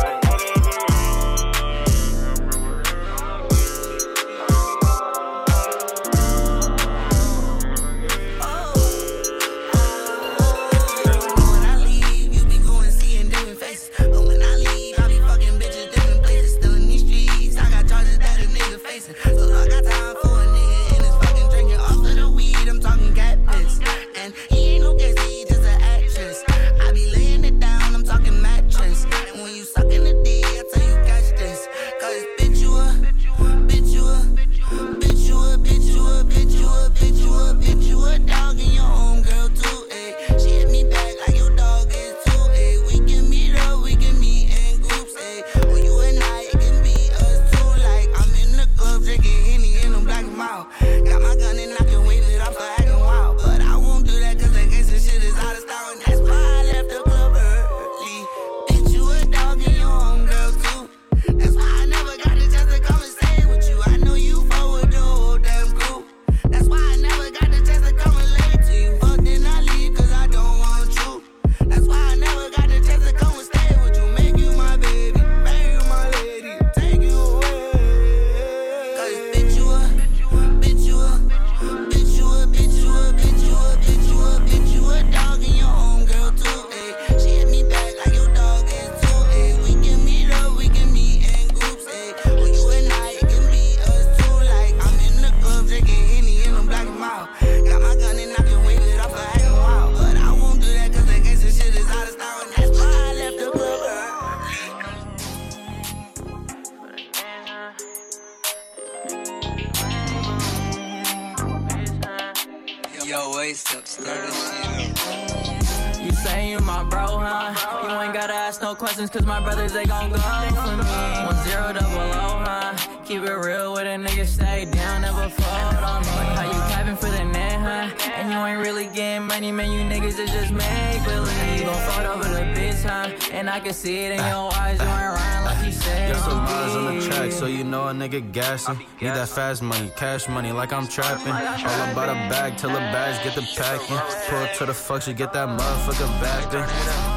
gassing. 138.32 138.78
Need 139.02 139.10
that 139.10 139.30
fast 139.30 139.62
money, 139.62 139.92
cash 139.96 140.28
money, 140.28 140.52
like 140.52 140.74
I'm 140.74 140.88
trapping. 140.88 141.32
All 141.32 141.92
about 141.92 142.10
a 142.10 142.30
bag 142.30 142.58
till 142.58 142.70
the 142.70 142.80
bags 142.94 143.24
get 143.24 143.36
the 143.36 143.48
packing. 143.56 143.98
Pull 144.30 144.40
up 144.40 144.54
to 144.58 144.66
the 144.66 144.74
fuck, 144.74 145.08
you 145.08 145.14
get 145.14 145.34
that 145.34 145.48
motherfucker 145.48 146.22
back 146.22 146.52
then. 146.52 146.68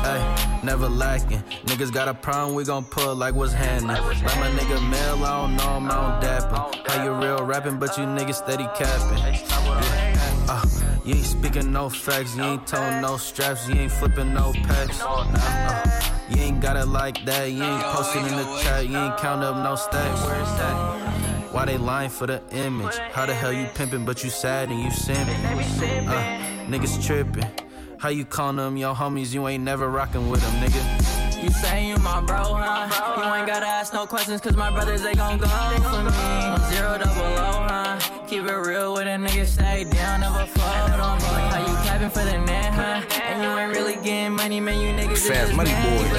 Ay, 0.04 0.60
never 0.62 0.88
lacking. 0.88 1.42
Niggas 1.66 1.92
got 1.92 2.08
a 2.08 2.14
problem, 2.14 2.54
we 2.54 2.64
gon' 2.64 2.84
pull 2.84 3.14
like 3.14 3.34
what's 3.34 3.52
happening. 3.52 3.88
Like 3.88 4.40
my 4.40 4.50
nigga 4.50 4.80
Mel, 4.90 5.24
I 5.24 5.40
don't 5.40 5.56
know 5.56 5.76
him, 5.76 5.90
I 5.90 5.94
don't 5.94 6.22
dapping. 6.22 6.88
How 6.88 7.04
you 7.04 7.12
real 7.12 7.44
rapping, 7.44 7.78
but 7.78 7.96
you 7.96 8.04
niggas 8.04 8.36
steady 8.36 8.66
capping. 8.76 9.18
Uh, 10.50 10.64
you 11.08 11.14
ain't 11.14 11.24
speaking 11.24 11.72
no 11.72 11.88
facts, 11.88 12.36
you 12.36 12.42
ain't 12.42 12.66
towing 12.66 13.00
no 13.00 13.16
straps, 13.16 13.66
you 13.66 13.74
ain't 13.76 13.92
flipping 13.92 14.34
no 14.34 14.52
packs. 14.52 14.98
Nah, 14.98 15.24
uh, 15.32 16.00
you 16.28 16.42
ain't 16.42 16.60
got 16.60 16.76
it 16.76 16.84
like 16.84 17.24
that, 17.24 17.50
you 17.50 17.62
ain't 17.62 17.82
posting 17.84 18.26
in 18.26 18.36
the 18.36 18.60
chat, 18.62 18.86
you 18.86 18.98
ain't 18.98 19.16
count 19.16 19.42
up 19.42 19.56
no 19.64 19.74
stacks. 19.74 20.22
Where's 20.26 20.48
that? 20.58 21.54
Why 21.54 21.64
they 21.64 21.78
lying 21.78 22.10
for 22.10 22.26
the 22.26 22.42
image? 22.50 22.94
How 23.12 23.24
the 23.24 23.32
hell 23.32 23.54
you 23.54 23.66
pimping, 23.74 24.04
but 24.04 24.22
you 24.22 24.28
sad 24.28 24.68
and 24.68 24.80
you 24.80 24.90
simping? 24.90 26.08
Uh, 26.08 26.66
niggas 26.66 27.02
tripping. 27.04 27.50
How 27.98 28.10
you 28.10 28.26
calling 28.26 28.56
them 28.56 28.76
your 28.76 28.94
homies? 28.94 29.32
You 29.32 29.48
ain't 29.48 29.64
never 29.64 29.88
rocking 29.88 30.28
with 30.28 30.42
them, 30.42 30.52
nigga. 30.62 31.42
You 31.42 31.48
say 31.50 31.88
you 31.88 31.96
my 31.96 32.20
bro, 32.20 32.36
huh? 32.36 33.16
You 33.16 33.34
ain't 33.34 33.46
gotta 33.46 33.66
ask 33.66 33.94
no 33.94 34.06
questions, 34.06 34.42
cause 34.42 34.56
my 34.56 34.70
brothers, 34.70 35.00
they 35.00 35.14
gon' 35.14 35.38
go 35.38 35.46
for 35.46 36.02
me. 36.02 36.10
One 36.50 36.70
zero 36.70 36.98
double 36.98 37.64
O? 37.64 37.67
Keep 38.28 38.44
it 38.44 38.52
real 38.52 38.92
with 38.92 39.06
a 39.06 39.16
nigga, 39.16 39.46
stay 39.46 39.84
down, 39.84 40.20
never 40.20 40.44
fold 40.44 41.00
on 41.00 41.16
me. 41.16 41.24
How 41.24 41.98
you 41.98 42.10
for 42.10 42.24
the 42.24 42.36
net, 42.36 42.74
huh? 42.74 43.02
And 43.22 43.42
you 43.42 43.48
ain't 43.58 43.72
really 43.72 43.94
getting 44.04 44.34
money, 44.34 44.60
man. 44.60 44.78
You 44.82 44.88
niggas 44.92 45.12
is 45.12 45.28
Fast 45.28 45.46
just 45.46 45.56
money 45.56 45.70
boys. 45.70 46.12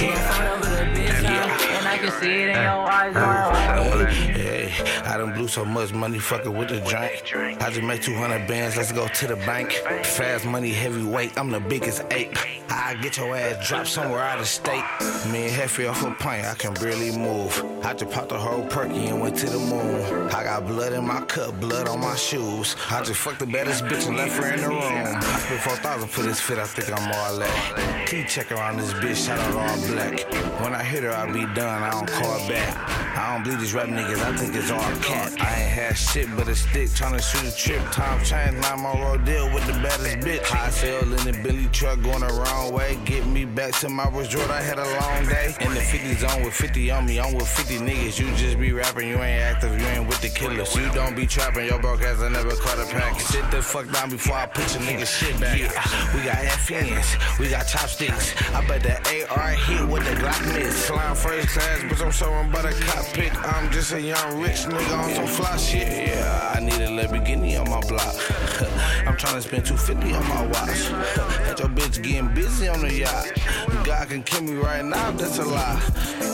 Yeah. 0.00 0.30
phone 0.30 0.46
over 0.46 0.70
the 0.70 0.84
bitch, 0.96 1.24
huh? 1.24 1.76
And 1.78 1.88
I 1.88 1.98
can 1.98 2.12
see 2.20 2.30
it 2.30 2.50
in 2.50 2.54
your 2.54 2.86
eyes. 2.88 4.45
Hey, 4.56 4.72
I 5.04 5.18
done 5.18 5.34
blew 5.34 5.48
so 5.48 5.66
much 5.66 5.92
money 5.92 6.18
fucking 6.18 6.56
with 6.56 6.70
the 6.70 6.80
drink. 6.80 7.62
I 7.62 7.68
just 7.68 7.82
made 7.82 8.00
200 8.00 8.48
bands, 8.48 8.74
let's 8.78 8.90
go 8.90 9.06
to 9.06 9.26
the 9.26 9.36
bank. 9.36 9.72
Fast 10.02 10.46
money, 10.46 10.70
heavyweight, 10.70 11.36
I'm 11.36 11.50
the 11.50 11.60
biggest 11.60 12.02
ape. 12.10 12.34
I 12.70 12.94
get 12.94 13.18
your 13.18 13.36
ass 13.36 13.68
dropped 13.68 13.88
somewhere 13.88 14.22
out 14.22 14.38
of 14.38 14.46
state. 14.46 14.82
Me 15.30 15.48
and 15.48 15.52
Heffy 15.52 15.90
off 15.90 16.02
a 16.04 16.10
pint, 16.12 16.46
I 16.46 16.54
can 16.54 16.72
barely 16.72 17.14
move. 17.14 17.62
I 17.84 17.92
just 17.92 18.10
popped 18.10 18.30
the 18.30 18.38
whole 18.38 18.64
perky 18.64 19.08
and 19.08 19.20
went 19.20 19.36
to 19.38 19.50
the 19.50 19.58
moon. 19.58 20.30
I 20.30 20.44
got 20.44 20.66
blood 20.66 20.94
in 20.94 21.06
my 21.06 21.20
cup, 21.22 21.60
blood 21.60 21.86
on 21.86 22.00
my 22.00 22.16
shoes. 22.16 22.76
I 22.90 23.02
just 23.02 23.20
fucked 23.20 23.40
the 23.40 23.46
baddest 23.46 23.84
bitch 23.84 24.06
and 24.08 24.16
left 24.16 24.42
her 24.42 24.54
in 24.54 24.62
the 24.62 24.68
room. 24.68 24.80
I 24.80 25.38
spent 25.38 25.60
4,000 25.60 26.08
for 26.08 26.22
this 26.22 26.40
fit, 26.40 26.58
I 26.58 26.64
think 26.64 26.98
I'm 26.98 27.12
all 27.12 27.38
that. 27.40 28.06
Key 28.08 28.24
check 28.24 28.50
around 28.52 28.78
this 28.78 28.94
bitch, 28.94 29.26
shout 29.26 29.38
out 29.38 29.52
all 29.52 29.86
black. 29.88 30.20
When 30.62 30.74
I 30.74 30.82
hit 30.82 31.02
her, 31.02 31.12
I 31.12 31.30
be 31.30 31.44
done, 31.54 31.82
I 31.82 31.90
don't 31.90 32.08
call 32.08 32.38
back. 32.48 33.06
I 33.16 33.32
don't 33.32 33.44
believe 33.44 33.60
these 33.60 33.72
rap 33.72 33.88
niggas, 33.88 34.22
I 34.22 34.36
think 34.36 34.45
it's 34.54 34.70
all 34.70 34.80
cat. 35.00 35.32
I 35.40 35.62
ain't 35.62 35.72
had 35.72 35.94
shit 35.96 36.28
but 36.36 36.48
a 36.48 36.54
stick, 36.54 36.88
tryna 36.90 37.22
shoot 37.22 37.44
a 37.44 37.54
trip. 37.56 37.82
Time 37.92 38.22
change, 38.24 38.54
now 38.60 38.74
I'm 38.74 39.00
road 39.00 39.24
deal 39.24 39.52
with 39.52 39.66
the 39.66 39.72
baddest 39.74 40.18
bitch. 40.18 40.44
High 40.44 40.70
sale 40.70 41.02
in 41.02 41.24
the 41.24 41.32
Billy 41.42 41.68
truck 41.72 42.00
going 42.02 42.20
the 42.20 42.32
wrong 42.32 42.72
way. 42.72 42.98
Get 43.04 43.26
me 43.26 43.44
back 43.44 43.72
to 43.80 43.88
my 43.88 44.08
resort, 44.10 44.50
I 44.50 44.60
had 44.60 44.78
a 44.78 44.88
long 45.00 45.26
day. 45.26 45.54
In 45.60 45.74
the 45.74 45.80
50 45.80 46.14
zone 46.14 46.44
with 46.44 46.54
50 46.54 46.90
on 46.90 47.06
me, 47.06 47.18
I'm 47.20 47.34
with 47.34 47.48
50 47.48 47.78
niggas. 47.78 48.18
You 48.18 48.34
just 48.36 48.58
be 48.58 48.72
rapping, 48.72 49.08
you 49.08 49.16
ain't 49.16 49.42
active, 49.42 49.78
you 49.80 49.86
ain't 49.86 50.06
with 50.06 50.20
the 50.20 50.28
killers. 50.28 50.74
You 50.74 50.90
don't 50.92 51.16
be 51.16 51.26
trapping, 51.26 51.66
your 51.66 51.80
broke 51.80 52.02
ass, 52.02 52.20
I 52.20 52.28
never 52.28 52.54
caught 52.56 52.78
a 52.78 52.86
pack. 52.92 53.20
Sit 53.20 53.50
the 53.50 53.62
fuck 53.62 53.90
down 53.90 54.10
before 54.10 54.36
I 54.36 54.46
put 54.46 54.72
your 54.74 54.82
nigga 54.82 55.06
shit 55.06 55.38
back. 55.40 55.58
Yeah, 55.58 56.14
we 56.14 56.22
got 56.24 56.38
FNs, 56.64 57.38
we 57.38 57.48
got 57.48 57.66
chopsticks. 57.66 58.34
I 58.52 58.66
bet 58.66 58.82
the 58.82 58.96
AR 59.30 59.50
hit 59.50 59.88
with 59.88 60.04
the 60.04 60.14
Glock 60.20 60.54
miss. 60.54 60.86
Flying 60.86 61.14
first 61.14 61.48
class, 61.48 61.82
but 61.88 62.00
I'm 62.02 62.12
so 62.12 62.32
I'm 62.32 62.50
by 62.50 62.62
the 62.62 62.72
cockpit. 62.86 63.34
I'm 63.44 63.70
just 63.70 63.92
a 63.92 64.00
young 64.00 64.35
rich 64.36 64.64
nigga 64.66 64.98
on 64.98 65.10
some 65.14 65.26
fly 65.26 65.56
shit. 65.56 66.08
Yeah, 66.08 66.54
I 66.54 66.60
need 66.60 66.74
a 66.74 66.88
Lamborghini 66.88 67.58
on 67.60 67.70
my 67.70 67.80
block. 67.88 68.14
I'm 69.06 69.16
tryna 69.16 69.42
spend 69.42 69.66
250 69.66 70.12
on 70.14 70.28
my 70.28 70.46
watch. 70.46 70.88
Had 71.46 71.58
your 71.58 71.68
bitch 71.68 72.02
getting 72.02 72.32
busy 72.34 72.68
on 72.68 72.80
the 72.80 72.92
yacht. 72.92 73.32
God 73.84 74.08
can 74.08 74.22
kill 74.22 74.42
me 74.42 74.54
right 74.54 74.84
now, 74.84 75.10
that's 75.12 75.38
a 75.38 75.44
lie. 75.44 75.80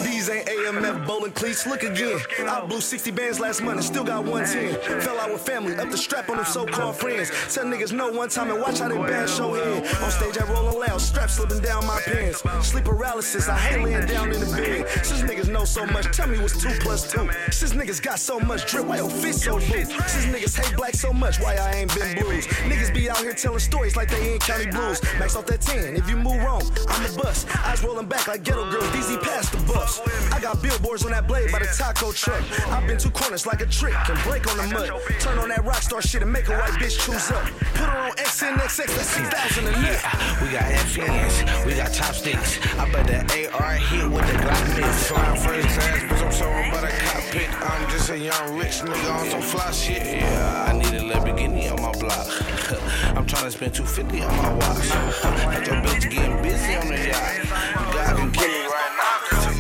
These 0.04 0.30
ain't 0.30 0.46
AMF 0.46 1.04
bowling 1.06 1.32
cleats. 1.32 1.66
Look 1.66 1.82
again. 1.82 2.18
I 2.48 2.64
blew 2.64 2.80
60 2.80 3.10
bands 3.10 3.40
last 3.40 3.60
month 3.60 3.78
and 3.78 3.84
still 3.84 4.04
got 4.04 4.24
110. 4.24 5.00
Fell 5.00 5.18
out 5.18 5.32
with 5.32 5.42
family, 5.42 5.74
up 5.74 5.90
the 5.90 5.98
strap 5.98 6.30
on 6.30 6.36
them 6.36 6.46
so-called 6.46 6.94
friends. 6.94 7.30
Tell 7.52 7.64
niggas 7.64 7.92
no 7.92 8.12
one 8.12 8.28
time 8.28 8.50
and 8.50 8.60
watch 8.60 8.78
how 8.78 8.88
they 8.88 8.96
band 8.96 9.28
show 9.28 9.54
in. 9.54 9.84
On 9.84 10.10
stage 10.10 10.38
I 10.38 10.44
rollin' 10.52 10.78
loud, 10.78 11.00
strap 11.00 11.28
slipping 11.28 11.58
down 11.58 11.84
my 11.86 12.00
pants. 12.04 12.42
Sleep 12.60 12.84
paralysis, 12.84 13.48
I 13.48 13.58
hate 13.58 13.82
laying 13.82 14.06
down 14.06 14.30
in 14.32 14.38
the 14.38 14.46
bed. 14.46 14.88
Since 15.04 15.22
niggas 15.22 15.48
know 15.48 15.64
so 15.64 15.84
much, 15.86 16.16
tell 16.16 16.28
me 16.28 16.38
what's 16.38 16.60
two 16.62 16.70
plus 16.80 17.10
two. 17.10 17.28
Since 17.50 17.72
niggas 17.72 17.91
got 18.00 18.18
so 18.18 18.38
much 18.40 18.66
drip, 18.70 18.86
why 18.86 18.96
your 18.96 19.10
fit 19.10 19.34
so 19.34 19.58
blue? 19.58 19.84
Since 19.84 20.26
niggas 20.26 20.58
hate 20.58 20.76
black 20.76 20.94
so 20.94 21.12
much, 21.12 21.40
why 21.40 21.56
I 21.56 21.74
ain't 21.74 21.94
been 21.94 22.14
blues? 22.22 22.46
Niggas 22.46 22.94
be 22.94 23.10
out 23.10 23.18
here 23.18 23.34
telling 23.34 23.58
stories 23.58 23.96
like 23.96 24.08
they 24.08 24.32
ain't 24.32 24.40
county 24.40 24.66
blues. 24.66 25.02
Max 25.18 25.36
off 25.36 25.46
that 25.46 25.60
10, 25.60 25.96
if 25.96 26.08
you 26.08 26.16
move 26.16 26.42
wrong, 26.42 26.62
I'm 26.88 27.02
the 27.02 27.20
bus. 27.22 27.44
Eyes 27.64 27.82
rolling 27.82 28.06
back 28.06 28.28
like 28.28 28.44
ghetto 28.44 28.70
girls, 28.70 28.86
DZ 28.94 29.20
past 29.22 29.52
the 29.52 29.58
bus. 29.70 30.00
I 30.32 30.40
got 30.40 30.62
billboards 30.62 31.04
on 31.04 31.10
that 31.10 31.26
blade 31.26 31.50
by 31.52 31.58
the 31.58 31.66
taco 31.76 32.12
truck. 32.12 32.42
I've 32.68 32.86
been 32.86 32.98
two 32.98 33.10
corners 33.10 33.46
like 33.46 33.60
a 33.60 33.66
trick 33.66 33.94
and 34.08 34.18
break 34.22 34.48
on 34.50 34.56
the 34.56 34.74
mud. 34.74 34.90
Turn 35.20 35.38
on 35.38 35.48
that 35.48 35.64
rock 35.64 35.82
star 35.82 36.00
shit 36.00 36.22
and 36.22 36.32
make 36.32 36.48
a 36.48 36.56
white 36.56 36.72
bitch 36.80 36.98
choose 37.04 37.30
up. 37.30 37.44
Put 37.74 37.88
her 37.88 37.98
on 37.98 38.12
XNXX, 38.12 38.86
that's 38.86 39.10
6,000 39.10 39.66
a 39.66 39.70
net. 39.82 40.00
We 40.40 40.48
got 40.48 40.64
FNs, 40.86 41.66
we 41.66 41.74
got 41.74 41.92
chopsticks. 41.92 42.58
I 42.78 42.90
bet 42.90 43.06
the 43.06 43.52
AR 43.52 43.72
hit 43.74 44.08
with 44.08 44.26
the 44.26 44.38
Glock 44.38 44.80
miss. 44.80 45.08
Flying 45.08 45.40
first 45.40 45.68
class, 45.68 46.02
but 46.08 46.22
I'm 46.22 46.32
showing 46.32 46.70
by 46.70 46.80
the 46.80 46.88
cockpit. 46.88 47.50
Uh. 47.60 47.71
I'm 47.72 47.88
just 47.88 48.10
a 48.10 48.18
young 48.18 48.58
rich 48.58 48.82
nigga 48.82 49.18
on 49.18 49.30
some 49.30 49.40
fly 49.40 49.70
shit. 49.70 50.04
Yeah, 50.04 50.66
I 50.68 50.72
need 50.74 50.92
a 50.92 51.00
Lamborghini 51.00 51.72
on 51.72 51.80
my 51.80 51.92
block. 51.92 52.26
I'm 53.16 53.24
tryna 53.26 53.50
spend 53.50 53.74
250 53.74 54.20
on 54.20 54.36
my 54.36 54.52
watch. 54.52 54.88
Had 54.88 55.66
your 55.66 55.76
bitch 55.76 56.10
getting 56.10 56.42
busy 56.42 56.74
on 56.74 56.88
the 56.88 57.06
yacht. 57.08 57.48
God 57.94 58.16
can 58.18 58.30
kill 58.32 58.48
me 58.48 58.66
right 58.66 58.92
now. 59.00 59.52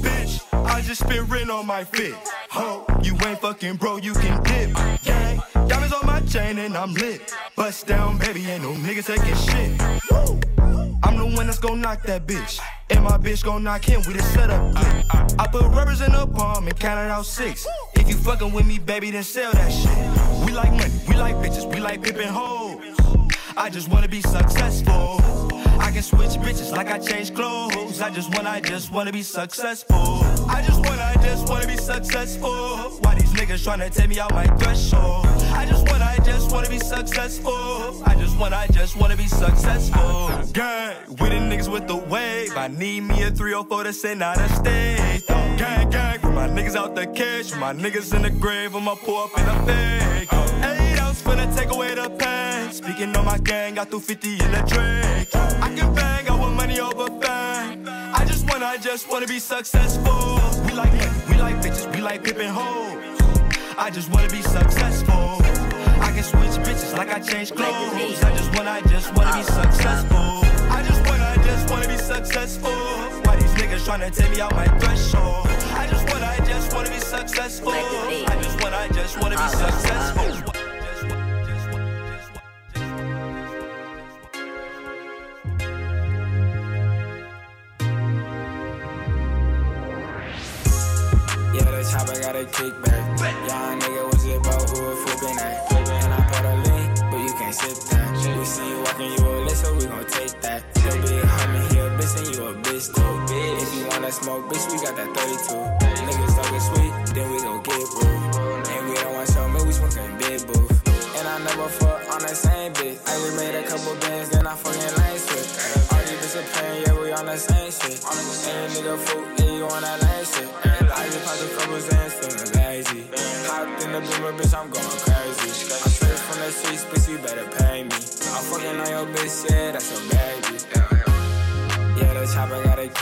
Bitch, 0.00 0.40
I 0.64 0.80
just 0.80 1.02
spent 1.02 1.28
rent 1.28 1.50
on 1.50 1.66
my 1.66 1.84
fit. 1.84 2.14
Ho, 2.52 2.86
you 3.02 3.12
ain't 3.26 3.38
fucking 3.40 3.76
bro, 3.76 3.98
you 3.98 4.14
can 4.14 4.42
dip. 4.44 4.74
Gang, 5.02 5.42
diamonds 5.68 5.92
on 5.92 6.06
my 6.06 6.20
chain 6.20 6.56
and 6.58 6.74
I'm 6.74 6.94
lit. 6.94 7.34
Bust 7.54 7.86
down, 7.86 8.16
baby, 8.16 8.46
ain't 8.50 8.62
no 8.62 8.72
niggas 8.72 9.08
taking 9.08 9.36
shit. 9.36 10.00
Woo. 10.10 10.81
I'm 11.02 11.16
the 11.16 11.26
one 11.26 11.46
that's 11.46 11.58
gon' 11.58 11.80
knock 11.80 12.02
that 12.04 12.26
bitch. 12.26 12.60
And 12.90 13.04
my 13.04 13.18
bitch 13.18 13.44
gon' 13.44 13.64
knock 13.64 13.84
him 13.84 14.02
with 14.06 14.16
a 14.16 14.22
setup. 14.22 14.74
clip. 14.74 15.04
I 15.38 15.46
put 15.46 15.62
rubbers 15.72 16.00
in 16.00 16.12
the 16.12 16.26
palm 16.26 16.66
and 16.66 16.78
counted 16.78 17.10
out 17.10 17.26
six. 17.26 17.66
If 17.94 18.08
you 18.08 18.14
fucking 18.14 18.52
with 18.52 18.66
me, 18.66 18.78
baby, 18.78 19.10
then 19.10 19.22
sell 19.22 19.52
that 19.52 19.70
shit. 19.70 20.46
We 20.46 20.52
like 20.52 20.72
money, 20.72 20.92
we 21.08 21.16
like 21.16 21.36
bitches, 21.36 21.72
we 21.72 21.80
like 21.80 22.02
pimpin' 22.02 22.26
hoes. 22.26 22.96
I 23.56 23.70
just 23.70 23.88
wanna 23.88 24.08
be 24.08 24.20
successful. 24.22 25.51
Can 25.92 26.02
switch 26.02 26.30
bitches 26.40 26.72
like 26.72 26.90
I 26.90 26.98
change 26.98 27.34
clothes. 27.34 28.00
I 28.00 28.08
just 28.08 28.34
wanna, 28.34 28.48
I 28.48 28.60
just 28.60 28.90
wanna 28.90 29.12
be 29.12 29.22
successful. 29.22 30.24
I 30.48 30.62
just 30.66 30.80
wanna, 30.86 31.02
I 31.02 31.22
just 31.22 31.46
wanna 31.50 31.66
be 31.66 31.76
successful. 31.76 32.50
Why 33.02 33.14
these 33.14 33.30
niggas 33.34 33.66
tryna 33.66 33.94
take 33.94 34.08
me 34.08 34.18
out 34.18 34.32
my 34.32 34.46
threshold? 34.56 35.26
I 35.52 35.66
just 35.66 35.86
wanna, 35.90 36.06
I 36.06 36.16
just 36.24 36.50
wanna 36.50 36.70
be 36.70 36.78
successful. 36.78 38.02
I 38.06 38.14
just 38.18 38.38
wanna, 38.38 38.56
I 38.56 38.68
just 38.68 38.96
wanna 38.96 39.18
be 39.18 39.26
successful. 39.26 40.30
Gang, 40.54 40.96
with 41.08 41.18
the 41.18 41.40
niggas 41.50 41.70
with 41.70 41.86
the 41.86 41.96
wave. 41.96 42.56
I 42.56 42.68
need 42.68 43.02
me 43.02 43.24
a 43.24 43.30
304 43.30 43.84
to 43.84 43.92
send 43.92 44.22
out 44.22 44.38
a 44.38 44.48
stage. 44.48 45.26
Gang, 45.26 45.90
gang, 45.90 46.18
for 46.20 46.30
my 46.30 46.48
niggas 46.48 46.74
out 46.74 46.94
the 46.94 47.06
cash. 47.06 47.50
For 47.50 47.58
my 47.58 47.74
niggas 47.74 48.14
in 48.14 48.22
the 48.22 48.30
grave, 48.30 48.74
I'ma 48.74 48.94
pour 48.94 49.24
up 49.24 49.38
in 49.38 49.46
a 49.46 49.66
fake. 49.66 50.32
Eight 50.32 50.98
ounce 51.00 51.20
finna 51.20 51.54
take 51.54 51.70
away 51.70 51.94
the 51.94 52.08
pain. 52.08 52.41
Speaking 52.72 53.14
on 53.14 53.26
my 53.26 53.36
gang, 53.36 53.74
got 53.74 53.90
through 53.90 54.00
50 54.00 54.32
in 54.32 54.38
the 54.38 54.62
Drake. 54.66 55.28
I 55.34 55.74
can 55.76 55.94
bang, 55.94 56.26
I 56.26 56.34
want 56.34 56.56
money 56.56 56.80
over 56.80 57.06
fame. 57.20 57.86
I 57.86 58.24
just 58.26 58.48
wanna, 58.48 58.64
I 58.64 58.78
just 58.78 59.10
wanna 59.10 59.26
be 59.26 59.38
successful. 59.38 60.40
We 60.64 60.72
like 60.72 60.90
money, 60.94 61.22
we 61.28 61.36
like 61.36 61.56
bitches, 61.56 61.94
we 61.94 62.00
like 62.00 62.24
pimpin' 62.24 62.48
hoes. 62.48 63.76
I 63.76 63.90
just 63.90 64.10
wanna 64.10 64.30
be 64.30 64.40
successful. 64.40 65.36
I 66.00 66.12
can 66.14 66.22
switch 66.22 66.56
bitches 66.64 66.96
like 66.96 67.12
I 67.12 67.20
change 67.20 67.52
clothes. 67.52 68.24
I 68.24 68.34
just 68.38 68.56
wanna, 68.56 68.70
I 68.70 68.80
just 68.88 69.14
wanna 69.14 69.36
be 69.36 69.42
successful. 69.42 70.40
I 70.72 70.82
just 70.88 71.06
wanna, 71.06 71.24
I 71.24 71.36
just 71.44 71.70
wanna 71.70 71.88
be 71.88 71.98
successful. 71.98 72.70
Why 73.24 73.36
these 73.36 73.52
niggas 73.52 73.84
tryna 73.84 74.16
take 74.16 74.30
me 74.30 74.40
out 74.40 74.52
my 74.52 74.66
threshold? 74.78 75.46
I 75.76 75.86
just 75.90 76.08
wanna, 76.08 76.24
I 76.24 76.38
just 76.38 76.72
wanna 76.72 76.88
be 76.88 77.00
successful. 77.00 77.72
I 77.72 78.40
just 78.42 78.62
wanna, 78.62 78.76
I 78.76 78.88
just 78.88 79.20
wanna 79.20 79.36
be 79.36 79.48
successful. 79.48 80.51
Chopper 91.92 92.18
got 92.20 92.34
a 92.34 92.44
kickback. 92.44 93.02
Young 93.48 93.78
nigga 93.80 94.10
was 94.10 94.24
it 94.24 94.36
about 94.38 94.70
who 94.70 94.82
was 94.82 94.98
flipping 95.04 95.36
that. 95.36 95.72
And 95.72 96.14
I 96.14 96.20
bought 96.30 96.44
a 96.44 96.54
lean, 96.64 96.88
but 97.10 97.20
you 97.20 97.32
can't 97.38 97.54
sip 97.54 97.76
that. 97.90 98.38
We 98.38 98.44
see 98.44 98.68
you 98.68 98.78
walking, 98.80 99.12
you 99.12 99.26
a 99.26 99.44
lit, 99.44 99.56
so 99.56 99.74
we 99.74 99.84
gon' 99.84 100.06
take 100.06 100.40
that. 100.40 100.64
Your 100.82 100.96
big 101.02 101.22
homie, 101.22 101.72
he 101.72 101.78
a 101.78 101.90
bitch, 101.98 102.16
and 102.16 102.34
you 102.34 102.44
a 102.44 102.54
bitch 102.64 102.86
too. 102.94 103.34
If 103.62 103.74
you 103.76 103.86
wanna 103.88 104.10
smoke, 104.10 104.48
bitch, 104.48 104.72
we 104.72 104.82
got 104.82 104.96
that 104.96 105.14
32. 105.14 105.81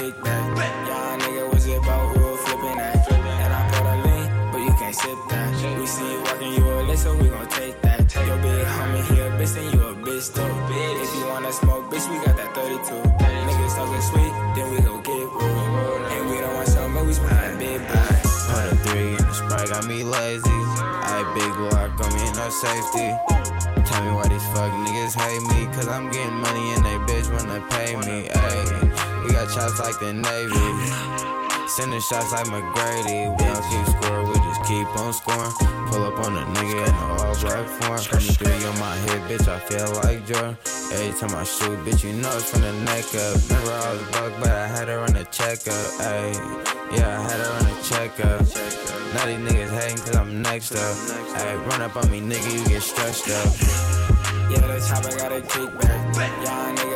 Kickback. 0.00 0.44
Young 0.88 1.18
nigga 1.20 1.52
was 1.52 1.66
it 1.66 1.76
about 1.76 2.16
was 2.16 2.40
flipping 2.40 2.76
that. 2.80 2.96
And 3.12 3.52
I 3.52 3.60
put 3.70 3.84
a 3.84 3.96
lean, 4.04 4.26
but 4.52 4.60
you 4.64 4.72
can't 4.80 4.94
sip 4.94 5.18
that. 5.28 5.48
We 5.78 5.86
see 5.86 6.12
you 6.12 6.20
walking, 6.24 6.52
you 6.56 6.64
a 6.64 6.82
lit, 6.88 6.98
so 6.98 7.16
we 7.16 7.28
gon' 7.28 7.48
take 7.48 7.80
that. 7.82 8.00
Your 8.14 8.38
big 8.38 8.64
homie, 8.74 9.04
he 9.08 9.20
a 9.20 9.28
bitch, 9.36 9.56
and 9.60 9.68
you 9.74 9.80
a 9.80 9.94
bitch 9.94 10.32
too. 10.34 10.48
If 11.04 11.10
you 11.16 11.26
wanna 11.28 11.52
smoke, 11.52 11.84
bitch, 11.92 12.08
we 12.08 12.16
got 12.24 12.36
that 12.36 12.54
32. 12.54 12.80
Niggas 13.46 13.74
talking 13.76 14.04
sweet, 14.10 14.32
then 14.56 14.66
we 14.72 14.80
gon' 14.80 15.02
get 15.02 15.26
rude. 15.36 16.02
And 16.14 16.30
we 16.30 16.36
don't 16.40 16.54
want 16.54 16.68
some, 16.68 16.94
we 17.06 17.12
smoking 17.12 17.58
big 17.58 17.80
boy. 17.88 18.16
Put 18.48 18.72
a 18.72 18.76
three 18.84 19.10
in 19.18 19.24
the 19.28 19.34
sprite, 19.34 19.68
got 19.68 19.86
me 19.86 20.02
lazy. 20.02 20.60
I 21.12 21.20
big 21.34 21.52
Glock, 21.60 21.96
got 21.98 22.10
me 22.16 22.24
no 22.40 22.48
safety. 22.48 23.08
Tell 23.84 24.04
me 24.04 24.12
why 24.16 24.28
these 24.28 24.46
fuck 24.54 24.72
niggas 24.84 25.14
hate 25.20 25.44
me, 25.52 25.66
cause 25.74 25.88
I'm 25.88 26.10
getting 26.10 26.38
money 26.40 26.72
and 26.74 26.84
they 26.86 26.96
bitch 27.08 27.28
wanna 27.32 27.60
pay 27.68 27.96
me. 27.96 28.28
Ayy, 28.28 28.99
got 29.40 29.54
chops 29.54 29.78
like 29.80 29.98
the 30.00 30.12
Navy. 30.12 31.68
Sending 31.68 32.00
shots 32.00 32.32
like 32.32 32.46
McGrady. 32.46 33.30
We 33.30 33.44
don't 33.44 33.64
keep 33.70 33.86
score, 33.94 34.24
we 34.26 34.34
just 34.34 34.62
keep 34.64 34.86
on 34.98 35.12
scoring. 35.12 35.52
Pull 35.88 36.04
up 36.04 36.18
on 36.26 36.36
a 36.36 36.44
nigga 36.56 36.88
in 36.88 36.94
a 36.94 37.06
all 37.24 37.34
black 37.40 37.66
form. 37.80 37.98
23 37.98 38.52
on 38.64 38.78
my 38.78 38.96
head, 38.96 39.20
bitch, 39.30 39.48
I 39.48 39.58
feel 39.60 39.88
like 40.02 40.26
Jordan. 40.26 40.58
Every 40.92 41.18
time 41.18 41.34
I 41.34 41.44
shoot, 41.44 41.78
bitch, 41.84 42.04
you 42.04 42.12
know 42.20 42.30
it's 42.36 42.50
from 42.50 42.62
the 42.62 42.72
neck 42.84 43.06
up. 43.14 43.40
Remember 43.48 43.72
I 43.72 43.92
was 43.92 44.02
broke, 44.10 44.40
but 44.40 44.50
I 44.50 44.66
had 44.66 44.88
her 44.88 44.98
on 44.98 45.12
the 45.14 45.24
checkup. 45.24 45.86
Ayy, 46.10 46.34
yeah, 46.96 47.18
I 47.18 47.22
had 47.22 47.40
her 47.40 47.52
on 47.58 47.64
the 47.64 47.76
checkup. 47.82 48.40
Now 49.14 49.26
these 49.26 49.40
niggas 49.46 49.72
hating 49.80 49.98
cause 50.04 50.16
I'm 50.16 50.42
next 50.42 50.72
up. 50.72 50.96
Ayy, 51.40 51.66
run 51.66 51.80
up 51.80 51.96
on 51.96 52.10
me, 52.10 52.20
nigga, 52.20 52.52
you 52.52 52.64
get 52.68 52.82
stressed 52.82 53.30
up. 53.30 54.10
Yeah, 54.50 54.66
the 54.66 54.84
chopper 54.86 55.16
got 55.16 55.32
a 55.32 55.40
kickback. 55.40 56.00
Young 56.44 56.76
nigga 56.76 56.89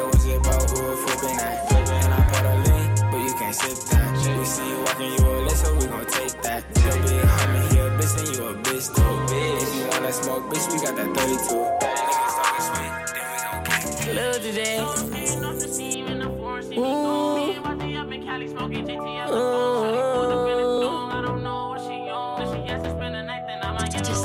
See 4.96 5.10
you 5.10 5.26
a 5.26 5.42
lit, 5.42 5.56
so 5.56 5.74
we 5.74 5.86
gon' 5.86 6.06
take 6.06 6.40
that. 6.42 6.62
Yo, 6.76 6.90
big 7.02 7.26
homie, 7.26 7.72
he 7.72 7.78
a 7.78 7.90
bitch, 7.98 8.14
and 8.20 8.28
you 8.36 8.44
a 8.46 8.54
bitch 8.62 8.86
too. 8.94 9.02
If 9.34 9.74
you 9.74 9.84
wanna 9.88 10.12
smoke, 10.12 10.44
bitch, 10.52 10.66
we 10.72 10.78
got 10.78 10.94
that 10.94 11.10
32. 11.16 11.50
Niggas 12.14 12.34
talking 12.38 12.64
sweet, 12.68 12.92
then 13.12 13.26
we 13.32 13.38
gon' 13.42 14.14
Lil 14.14 14.34
today. 14.34 14.78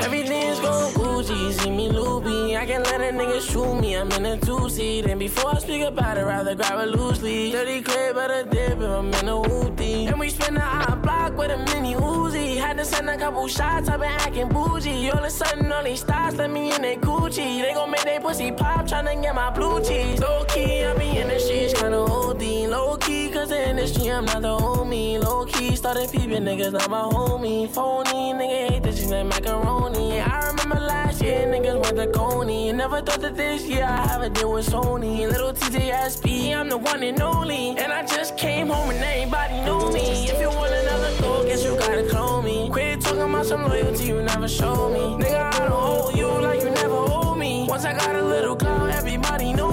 Everything's 0.01 0.59
going 0.59 0.93
Gucci, 0.93 1.51
see 1.59 1.71
me 1.71 1.89
loopy. 1.89 2.55
I 2.55 2.65
can 2.65 2.83
let 2.83 3.01
a 3.01 3.11
nigga 3.11 3.41
shoot 3.41 3.73
me, 3.81 3.95
I'm 3.95 4.11
in 4.11 4.25
a 4.25 4.37
seat. 4.79 5.05
And 5.11 5.19
before 5.19 5.55
I 5.55 5.59
speak 5.59 5.83
about 5.83 6.17
it, 6.17 6.25
rather 6.33 6.55
grab 6.55 6.79
it 6.83 6.89
loosely. 6.97 7.51
Dirty 7.51 7.81
clip, 7.81 8.15
but 8.15 8.31
a 8.31 8.43
dip 8.43 8.77
if 8.85 8.91
I'm 8.99 9.13
in 9.19 9.27
a 9.35 9.37
hoopty. 9.49 10.07
And 10.09 10.17
we 10.19 10.29
spin 10.29 10.53
the 10.53 10.61
hot 10.61 11.01
block 11.01 11.37
with 11.37 11.51
a 11.51 11.59
mini 11.69 11.93
Uzi. 11.95 12.55
Had 12.57 12.77
to 12.77 12.85
send 12.85 13.09
a 13.09 13.17
couple 13.17 13.47
shots, 13.47 13.89
I've 13.89 13.99
been 13.99 14.17
acting 14.25 14.49
bougie. 14.49 15.11
All 15.11 15.19
of 15.19 15.25
a 15.25 15.29
sudden, 15.29 15.71
all 15.71 15.83
these 15.83 16.01
stars 16.01 16.35
let 16.37 16.49
me 16.49 16.73
in 16.73 16.81
they 16.81 16.95
Gucci. 16.95 17.49
They 17.63 17.73
gon' 17.73 17.91
make 17.91 18.05
they 18.09 18.19
pussy 18.19 18.51
pop, 18.51 18.87
tryna 18.87 19.21
get 19.21 19.35
my 19.35 19.49
blue 19.51 19.83
cheese. 19.83 20.19
Low 20.21 20.45
key, 20.45 20.85
I 20.85 20.93
be 20.97 21.17
in 21.21 21.27
the 21.27 21.39
streets, 21.39 21.73
kinda 21.79 21.97
OD. 21.97 22.43
Low 22.75 22.97
key, 22.97 23.29
cause 23.29 23.49
the 23.49 23.69
industry, 23.69 24.11
I'm 24.11 24.25
not 24.25 24.41
the 24.41 24.55
homie. 24.65 25.21
Low 25.23 25.45
key, 25.45 25.75
started 25.75 26.09
peeping 26.11 26.43
niggas, 26.47 26.71
not 26.71 26.89
my 26.89 27.01
homie. 27.01 27.69
Phony, 27.69 28.33
nigga 28.39 28.69
hate 28.69 28.83
this 28.83 29.09
like 29.11 29.25
macaroni. 29.25 30.21
I 30.21 30.47
remember 30.49 30.79
last 30.79 31.21
year, 31.21 31.41
niggas 31.53 31.81
went 31.83 31.97
to 31.97 32.07
Coney. 32.17 32.71
Never 32.71 33.01
thought 33.01 33.21
that 33.21 33.35
this 33.35 33.63
year 33.67 33.83
I 33.83 34.07
have 34.07 34.21
a 34.21 34.29
deal 34.29 34.53
with 34.53 34.68
Sony. 34.69 35.27
Little 35.27 35.51
TJSP, 35.51 36.53
I'm 36.55 36.69
the 36.69 36.77
one 36.77 37.01
and 37.01 37.19
only. 37.21 37.75
And 37.77 37.91
I 37.91 38.05
just 38.05 38.37
came 38.37 38.67
home 38.67 38.91
and 38.91 39.03
everybody 39.03 39.55
knew 39.65 39.91
me. 39.91 40.29
If 40.29 40.39
you 40.39 40.49
want 40.49 40.71
another 40.71 41.11
go, 41.21 41.43
guess 41.43 41.63
you 41.63 41.75
gotta 41.75 42.07
clone 42.07 42.45
me. 42.45 42.69
Quit 42.71 43.01
talking 43.01 43.21
about 43.21 43.45
some 43.47 43.63
loyalty 43.67 44.05
you 44.05 44.21
never 44.21 44.47
showed 44.47 44.91
me. 44.93 45.25
Nigga, 45.25 45.53
I 45.53 45.59
don't 45.59 45.71
owe 45.71 46.11
you 46.15 46.27
like 46.27 46.61
you 46.61 46.69
never 46.69 46.95
owe 46.95 47.33
me. 47.35 47.65
Once 47.67 47.83
I 47.85 47.93
got 47.93 48.15
a 48.15 48.23
little 48.23 48.55
clout, 48.55 48.91
everybody 48.91 49.53
knew 49.53 49.68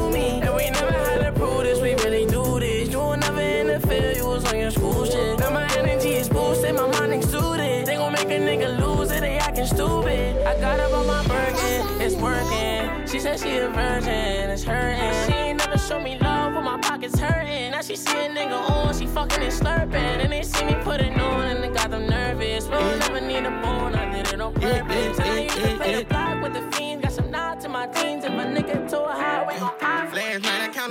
She 13.36 13.58
a 13.58 13.68
virgin, 13.68 14.48
it's 14.48 14.64
hurting. 14.64 15.26
She 15.26 15.38
ain't 15.38 15.58
never 15.58 15.76
show 15.76 16.00
me 16.00 16.18
love 16.18 16.54
when 16.54 16.64
my 16.64 16.78
pockets 16.80 17.18
hurting. 17.18 17.72
Now 17.72 17.82
she 17.82 17.94
see 17.94 18.16
a 18.24 18.30
nigga 18.30 18.58
on, 18.70 18.96
she 18.98 19.06
fucking 19.06 19.42
and 19.42 19.52
slurping. 19.52 19.94
And 19.94 20.32
they 20.32 20.42
see 20.42 20.64
me 20.64 20.74
put 20.82 21.02
it 21.02 21.12
on 21.20 21.44
and 21.44 21.62
it 21.62 21.74
got 21.74 21.90
them 21.90 22.06
nervous. 22.06 22.66
We'll 22.66 22.98
never 22.98 23.20
need 23.20 23.44
a 23.44 23.50
bone, 23.50 23.94
I 23.94 24.10
did 24.10 24.32
it 24.32 24.40
on 24.40 24.56
eh, 24.62 24.66
eh, 24.66 24.80
purpose. 24.80 25.18
And 25.18 25.28
I 25.28 25.40
used 25.42 25.56
to 25.56 25.68
eh, 25.68 25.76
play 25.76 25.94
the 25.96 26.04
block 26.06 26.42
with 26.42 26.54
the 26.54 26.62
fiends, 26.72 27.02
got 27.02 27.12
some 27.12 27.30
nods 27.30 27.64
to 27.64 27.68
my 27.68 27.86
teens. 27.88 28.24
If 28.24 28.32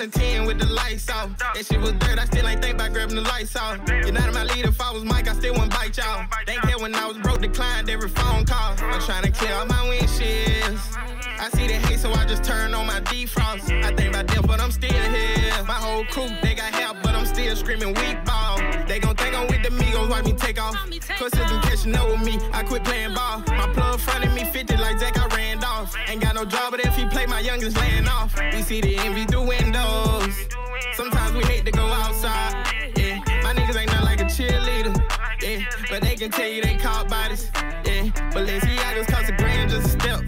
night 0.06 0.14
10 0.14 0.46
with 0.46 0.60
the 0.60 0.68
lights 0.68 1.10
off. 1.10 1.38
That 1.38 1.66
shit 1.66 1.80
was 1.80 1.94
dirt, 1.94 2.20
I 2.20 2.26
still 2.26 2.48
ain't 2.48 2.62
think 2.62 2.76
about 2.76 2.94
grabbing 2.94 3.16
the 3.16 3.22
lights 3.22 3.56
off. 3.56 3.80
You're 3.88 4.12
not 4.12 4.34
my 4.34 4.44
leader, 4.44 4.70
if 4.70 4.82
I 4.82 4.92
was 4.92 5.04
Mike, 5.04 5.28
I 5.28 5.34
still 5.34 5.54
wouldn't 5.54 5.72
bite 5.72 5.98
y'all. 5.98 6.26
They 6.46 6.56
care 6.56 6.78
when 6.78 6.94
I 6.96 7.08
was 7.08 7.18
broke, 7.18 7.42
declined 7.42 7.90
every 7.90 8.10
phone 8.10 8.46
call. 8.46 8.76
I'm 8.80 9.02
trying 9.02 9.24
to 9.24 9.32
clear 9.32 9.54
all 9.54 9.66
my 9.66 9.82
windshields. 9.90 10.98
I 11.40 11.50
see 11.50 11.68
the 11.68 11.74
hate, 11.74 12.00
so 12.00 12.12
I 12.14 12.26
just 12.26 12.44
turn 12.44 12.74
on 12.74 12.88
my 12.88 13.02
defrost. 13.02 13.72
I 13.84 13.94
think 13.96 14.10
about 14.10 14.28
them, 14.28 14.44
but 14.48 14.60
I'm 14.60 14.72
still 14.72 14.92
here. 14.92 15.64
My 15.68 15.74
whole 15.74 16.06
crew, 16.06 16.30
they 16.42 16.56
got 16.56 16.74
help, 16.74 16.98
but 17.04 17.16
I'm 17.16 17.26
still 17.26 17.56
screaming 17.56 17.94
weak 17.94 18.24
ball. 18.26 18.58
They 18.88 19.00
gon' 19.00 19.16
think 19.16 19.36
I'm 19.36 19.46
Migos, 19.48 19.55
watch 20.16 20.26
me 20.26 20.34
take 20.34 20.62
off. 20.62 20.76
Cause 21.20 21.32
they 21.32 21.44
can 21.44 21.62
catching 21.62 21.96
up 21.96 22.08
with 22.08 22.24
me, 22.24 22.40
I 22.54 22.64
quit 22.64 22.84
playing 22.84 23.14
ball. 23.14 23.44
My 23.48 23.68
plug 23.74 24.00
fronted 24.00 24.34
me 24.34 24.46
50 24.46 24.78
like 24.78 25.00
Zach, 25.00 25.18
I 25.18 25.28
ran 25.36 25.64
off. 25.64 25.96
Ain't 26.08 26.22
got 26.22 26.36
no 26.36 26.46
job, 26.46 26.72
but 26.72 26.80
if 26.80 26.96
he 26.96 27.06
play, 27.06 27.26
my 27.26 27.40
youngest 27.40 27.78
laying 27.78 28.08
off. 28.08 28.34
We 28.54 28.62
see 28.62 28.82
the 28.82 28.98
envy 28.98 29.26
through 29.26 29.48
windows. 29.48 30.34
Sometimes 30.94 31.34
we 31.36 31.44
hate 31.44 31.66
to 31.66 31.72
go 31.72 31.86
outside. 31.86 32.54
Yeah, 32.96 33.20
my 33.44 33.54
niggas 33.54 33.78
ain't 33.78 33.92
nothing 33.92 34.06
like 34.06 34.22
a 34.22 34.26
cheerleader. 34.26 34.96
Yeah, 35.42 35.66
but 35.90 36.02
they 36.02 36.16
can 36.16 36.32
tell 36.32 36.48
you 36.48 36.62
they 36.62 36.78
caught 36.78 37.10
bodies. 37.10 37.52
Yeah, 37.86 38.10
but 38.34 38.48
Balenciagas 38.48 39.08
cost 39.08 39.30
a 39.30 39.34
grand 39.34 39.72
just 39.72 39.88
a 39.88 39.90
step. 39.90 40.20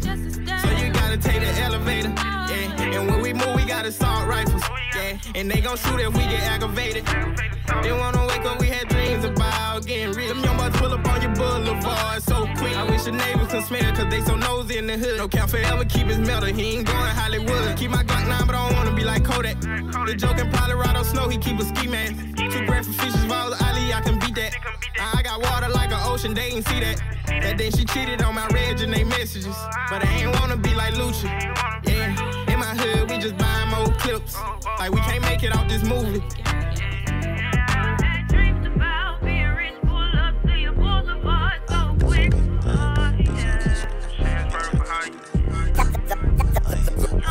So 0.62 0.70
you 0.80 0.92
gotta 0.92 1.18
take 1.18 1.42
the 1.42 1.62
elevator. 1.62 2.14
Yeah, 2.18 2.82
and 2.96 3.10
when 3.10 3.22
we 3.22 3.34
move, 3.34 3.56
we 3.56 3.66
got 3.66 3.86
assault 3.86 4.28
rifles. 4.28 4.64
Yeah, 4.96 5.18
and 5.36 5.50
they 5.50 5.62
gon' 5.62 5.78
shoot 5.78 6.00
if 6.00 6.14
we 6.14 6.24
get 6.24 6.44
aggravated. 6.44 7.06
They 7.84 7.92
wanna 7.92 8.26
wake 8.28 8.46
up, 8.46 8.60
we 8.60 8.68
had 8.68 8.88
dreams 8.90 9.24
about 9.24 9.37
getting 9.88 10.14
rich. 10.14 10.28
Them 10.28 10.44
young 10.44 10.58
bucks 10.58 10.78
pull 10.80 10.92
up 10.92 11.08
on 11.08 11.22
your 11.22 11.34
boulevard 11.34 12.22
so 12.22 12.46
quick. 12.58 12.76
I 12.76 12.84
wish 12.84 13.04
the 13.04 13.14
neighbors 13.14 13.48
could 13.48 13.64
smell, 13.64 13.96
cause 13.96 14.10
they 14.10 14.22
so 14.22 14.36
nosy 14.36 14.78
in 14.78 14.86
the 14.86 14.98
hood. 14.98 15.18
No 15.18 15.28
count 15.28 15.50
forever, 15.50 15.86
keep 15.86 16.08
his 16.08 16.20
metal. 16.20 16.50
He 16.50 16.76
ain't 16.76 16.88
going 16.88 17.16
Hollywood. 17.16 17.78
Keep 17.78 17.92
my 17.92 18.04
Glock 18.04 18.28
9, 18.28 18.46
but 18.46 18.56
I 18.56 18.68
don't 18.68 18.78
wanna 18.78 18.96
be 18.96 19.04
like 19.04 19.24
Kodak. 19.24 19.60
The 19.62 20.16
joke 20.16 20.38
in 20.40 20.52
Colorado 20.52 21.04
snow, 21.04 21.30
he 21.30 21.38
keep 21.38 21.60
a 21.60 21.64
ski 21.64 21.88
mask. 21.88 22.16
Two 22.36 22.66
for 22.68 22.84
fishes, 22.84 23.26
balls, 23.26 23.56
Ali, 23.62 23.94
I 23.94 24.02
can 24.02 24.20
beat 24.20 24.36
that. 24.36 24.56
I 25.00 25.22
got 25.24 25.42
water 25.42 25.70
like 25.70 25.92
an 25.92 26.00
ocean, 26.04 26.34
they 26.34 26.52
ain't 26.52 26.68
see 26.68 26.80
that. 26.82 27.02
That 27.28 27.58
day 27.58 27.70
she 27.70 27.86
cheated 27.86 28.22
on 28.22 28.36
my 28.36 28.48
reg 28.48 28.82
and 28.82 28.94
they 28.94 29.04
messages. 29.04 29.56
But 29.90 30.06
I 30.06 30.10
ain't 30.20 30.40
wanna 30.40 30.58
be 30.58 30.74
like 30.76 30.94
Lucha. 30.96 31.30
Yeah, 31.88 32.52
in 32.52 32.60
my 32.60 32.74
hood, 32.76 33.10
we 33.10 33.18
just 33.18 33.38
buying 33.38 33.70
more 33.70 33.94
clips. 34.00 34.36
Like 34.80 34.92
we 34.92 35.00
can't 35.02 35.24
make 35.24 35.44
it 35.44 35.56
out 35.56 35.70
this 35.70 35.84
movie. 35.84 36.22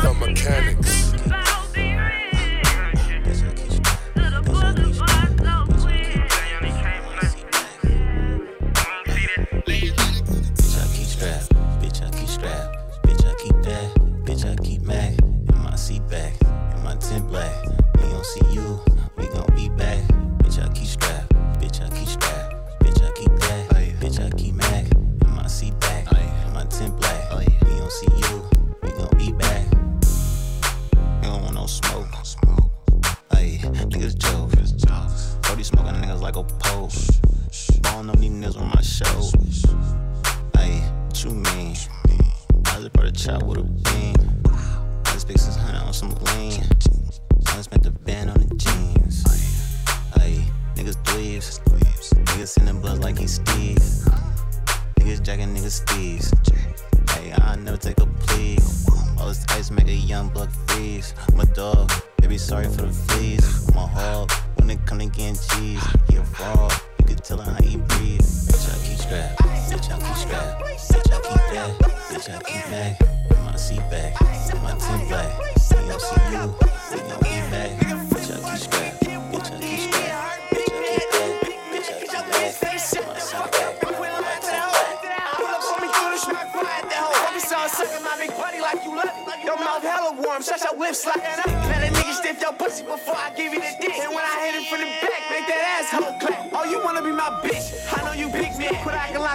The 0.01 0.13
mechanics. 0.13 0.96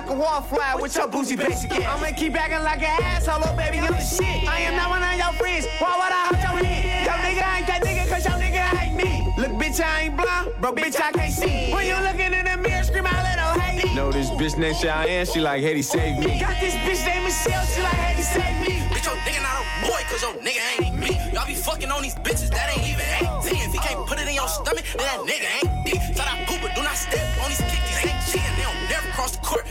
Like 0.03 0.11
a 0.11 0.19
wallflower 0.19 0.81
with 0.81 0.97
your 0.97 1.09
boozy 1.09 1.37
basic 1.37 1.71
ass. 1.73 1.99
I'ma 1.99 2.17
keep 2.17 2.35
acting 2.35 2.63
like 2.65 2.83
an 2.83 3.03
asshole, 3.03 3.43
oh 3.45 3.57
baby, 3.57 3.79
I'm 3.79 3.93
the 3.93 4.01
shit. 4.01 4.49
I 4.49 4.61
am 4.67 4.77
not 4.77 4.91
one 4.91 5.03
of 5.03 5.15
your 5.15 5.33
friends. 5.39 5.67
Why 5.79 5.95
would 5.95 6.13
I 6.13 6.23
hurt 6.27 6.43
your 6.43 6.65
head? 6.65 7.07
Your 7.07 7.19
nigga 7.23 7.45
ain't 7.57 7.67
that 7.67 7.83
nigga, 7.83 8.09
cause 8.09 8.25
your 8.25 8.35
nigga 8.35 8.63
hate 8.77 8.95
me. 8.95 9.33
Look, 9.39 9.53
bitch, 9.53 9.81
I 9.81 10.03
ain't 10.03 10.17
blind, 10.17 10.51
bro, 10.61 10.73
bitch, 10.73 11.01
I 11.01 11.13
can't 11.13 11.33
see. 11.33 11.73
When 11.73 11.87
you 11.87 11.97
looking 12.03 12.33
in 12.35 12.45
the 12.45 12.57
mirror, 12.57 12.83
scream 12.83 13.07
out 13.07 13.23
little 13.23 13.61
hate. 13.61 13.95
Know 13.95 14.11
this 14.11 14.31
bitch 14.31 14.59
named 14.59 14.77
Cheyenne, 14.77 15.27
she 15.27 15.41
like, 15.41 15.63
Haiti, 15.63 15.83
save 15.83 16.19
me. 16.19 16.41
Got 16.41 16.59
this 16.59 16.75
bitch 16.83 17.03
named 17.07 17.25
Michelle, 17.25 17.65
she 17.67 17.83
like, 17.83 17.95
hey, 17.95 18.23
save 18.23 18.59
me. 18.59 18.83
Bitch, 18.91 19.07
your 19.07 19.15
nigga 19.23 19.43
not 19.43 19.63
a 19.63 19.87
boy, 19.87 20.03
cause 20.11 20.23
your 20.23 20.35
nigga 20.43 20.63
ain't 20.83 20.99
me. 20.99 21.15
Y'all 21.33 21.47
be 21.47 21.55
fucking 21.55 21.91
on 21.91 22.03
these 22.03 22.17
bitches 22.17 22.51
that 22.51 22.75
ain't 22.75 22.91
even 22.91 23.07
18. 23.23 23.55
If 23.55 23.73
he 23.73 23.79
can't 23.79 24.03
put 24.07 24.19
it 24.19 24.27
in 24.27 24.35
your 24.35 24.49
stomach, 24.49 24.85
then 24.99 25.07
that 25.07 25.21
nigga 25.23 25.47
ain't 25.63 25.87
deep. 25.87 26.03
Thought 26.17 26.27
I 26.27 26.45
poop, 26.45 26.59
but 26.61 26.75
do 26.75 26.83
not 26.83 26.97
step 26.97 27.23
on 27.39 27.49
these 27.49 27.63
kickies. 27.63 28.03
Ain't 28.03 28.19
cheating, 28.27 28.57
they 28.59 28.67
don't 28.67 28.92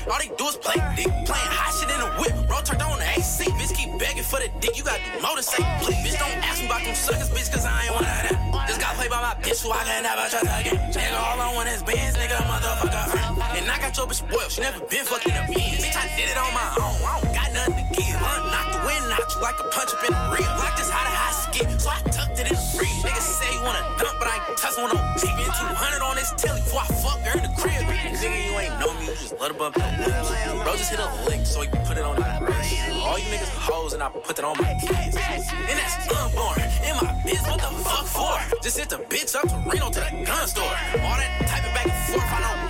All 0.09 0.17
they 0.17 0.33
do 0.33 0.45
is 0.49 0.57
play 0.57 0.79
dick. 0.97 1.09
Playing 1.29 1.51
hot 1.53 1.71
shit 1.77 1.89
in 1.93 1.99
the 2.01 2.09
whip, 2.17 2.33
roll 2.49 2.61
turned 2.65 2.81
on 2.81 2.97
the 2.97 3.09
AC. 3.13 3.45
Bitch, 3.53 3.73
keep 3.75 3.93
begging 4.01 4.25
for 4.25 4.41
the 4.41 4.49
dick, 4.57 4.73
you 4.77 4.83
gotta 4.83 5.01
do 5.03 5.21
more 5.21 5.37
than 5.37 5.45
say 5.45 5.61
please. 5.81 6.01
Bitch, 6.01 6.17
don't 6.17 6.33
ask 6.41 6.57
me 6.57 6.65
about 6.65 6.81
them 6.81 6.95
suckers, 6.95 7.29
bitch, 7.29 7.53
cause 7.53 7.65
I 7.65 7.85
ain't 7.85 7.93
one 7.93 8.05
of 8.05 8.17
them. 8.25 8.37
Just 8.65 8.81
got 8.81 8.97
played 8.97 9.13
by 9.13 9.21
my 9.21 9.37
bitch, 9.37 9.61
who 9.61 9.69
I 9.69 9.83
can 9.85 10.01
never 10.01 10.25
trust 10.25 10.49
again. 10.49 10.79
Nigga, 10.89 11.17
all 11.21 11.37
I 11.37 11.53
want 11.53 11.69
is 11.69 11.83
bands, 11.85 12.17
nigga, 12.17 12.37
motherfucker. 12.49 13.37
And 13.57 13.69
I 13.69 13.77
got 13.77 13.93
your 13.93 14.07
bitch 14.09 14.25
spoiled, 14.25 14.49
she 14.49 14.61
never 14.61 14.81
been 14.89 15.05
fucking 15.05 15.37
a 15.37 15.43
beans. 15.45 15.85
Bitch, 15.85 15.97
I 15.97 16.09
did 16.17 16.33
it 16.33 16.37
on 16.37 16.49
my 16.53 16.69
own, 16.81 16.97
I 17.05 17.11
don't 17.21 17.33
got 17.35 17.49
nothing 17.53 17.77
to 17.77 17.85
give. 17.93 18.17
Unlock 18.17 18.67
the 18.73 18.79
wind, 18.89 19.05
knock 19.05 19.25
you 19.29 19.39
like 19.41 19.59
a 19.61 19.67
punch 19.69 19.93
up 19.93 20.01
in 20.01 20.13
the 20.17 20.23
rib. 20.33 20.49
Like 20.57 20.75
this 20.81 20.89
how 20.89 21.05
the 21.05 21.13
high 21.13 21.35
skip, 21.45 21.69
so 21.77 21.93
I 21.93 22.01
tucked 22.09 22.41
it 22.41 22.49
in 22.49 22.57
the 22.57 22.65
free. 22.73 22.89
Niggas 23.05 23.37
say 23.37 23.53
you 23.53 23.61
wanna 23.61 23.85
dump, 24.01 24.17
but 24.17 24.27
I 24.27 24.41
ain't 24.41 24.51
one 24.81 24.97
on 24.97 25.17
TV. 25.17 25.45
200 25.45 26.01
on 26.01 26.15
this 26.15 26.33
telly 26.37 26.61
before 26.61 26.81
I 26.81 26.87
fuck 27.05 27.19
her 27.21 27.37
in 27.37 27.43
the 27.43 27.53
crib. 27.59 27.85
Nigga, 27.85 28.23
you 28.23 28.57
ain't 28.57 28.79
know 28.79 28.90
just 29.21 29.39
let 29.39 29.57
bump 29.57 29.77
your 29.77 29.85
lips. 29.85 30.29
Bro, 30.63 30.75
just 30.75 30.89
hit 30.89 30.99
a 30.99 31.29
lick 31.29 31.45
so 31.45 31.61
you 31.61 31.69
can 31.69 31.85
put 31.85 31.97
it 31.97 32.03
on 32.03 32.15
that 32.17 32.41
wrist. 32.41 32.73
All 33.05 33.19
you 33.19 33.25
niggas 33.25 33.53
hoes 33.55 33.93
and 33.93 34.01
I 34.01 34.09
put 34.09 34.35
that 34.35 34.45
on 34.45 34.57
my 34.57 34.73
kids. 34.79 35.15
And 35.15 35.77
that's 35.79 36.11
unborn. 36.11 36.59
In 36.83 36.95
my 36.95 37.21
biz, 37.23 37.41
what 37.43 37.59
the 37.59 37.71
fuck 37.83 38.05
for? 38.05 38.61
Just 38.61 38.77
hit 38.77 38.89
the 38.89 38.97
bitch 38.97 39.35
up 39.35 39.47
to 39.47 39.69
Reno 39.69 39.89
to 39.89 39.99
the 39.99 40.25
gun 40.25 40.47
store. 40.47 40.63
All 40.63 41.17
that 41.17 41.31
typing 41.47 41.73
back 41.73 41.85
and 41.85 42.13
forth, 42.13 42.23
I. 42.23 42.60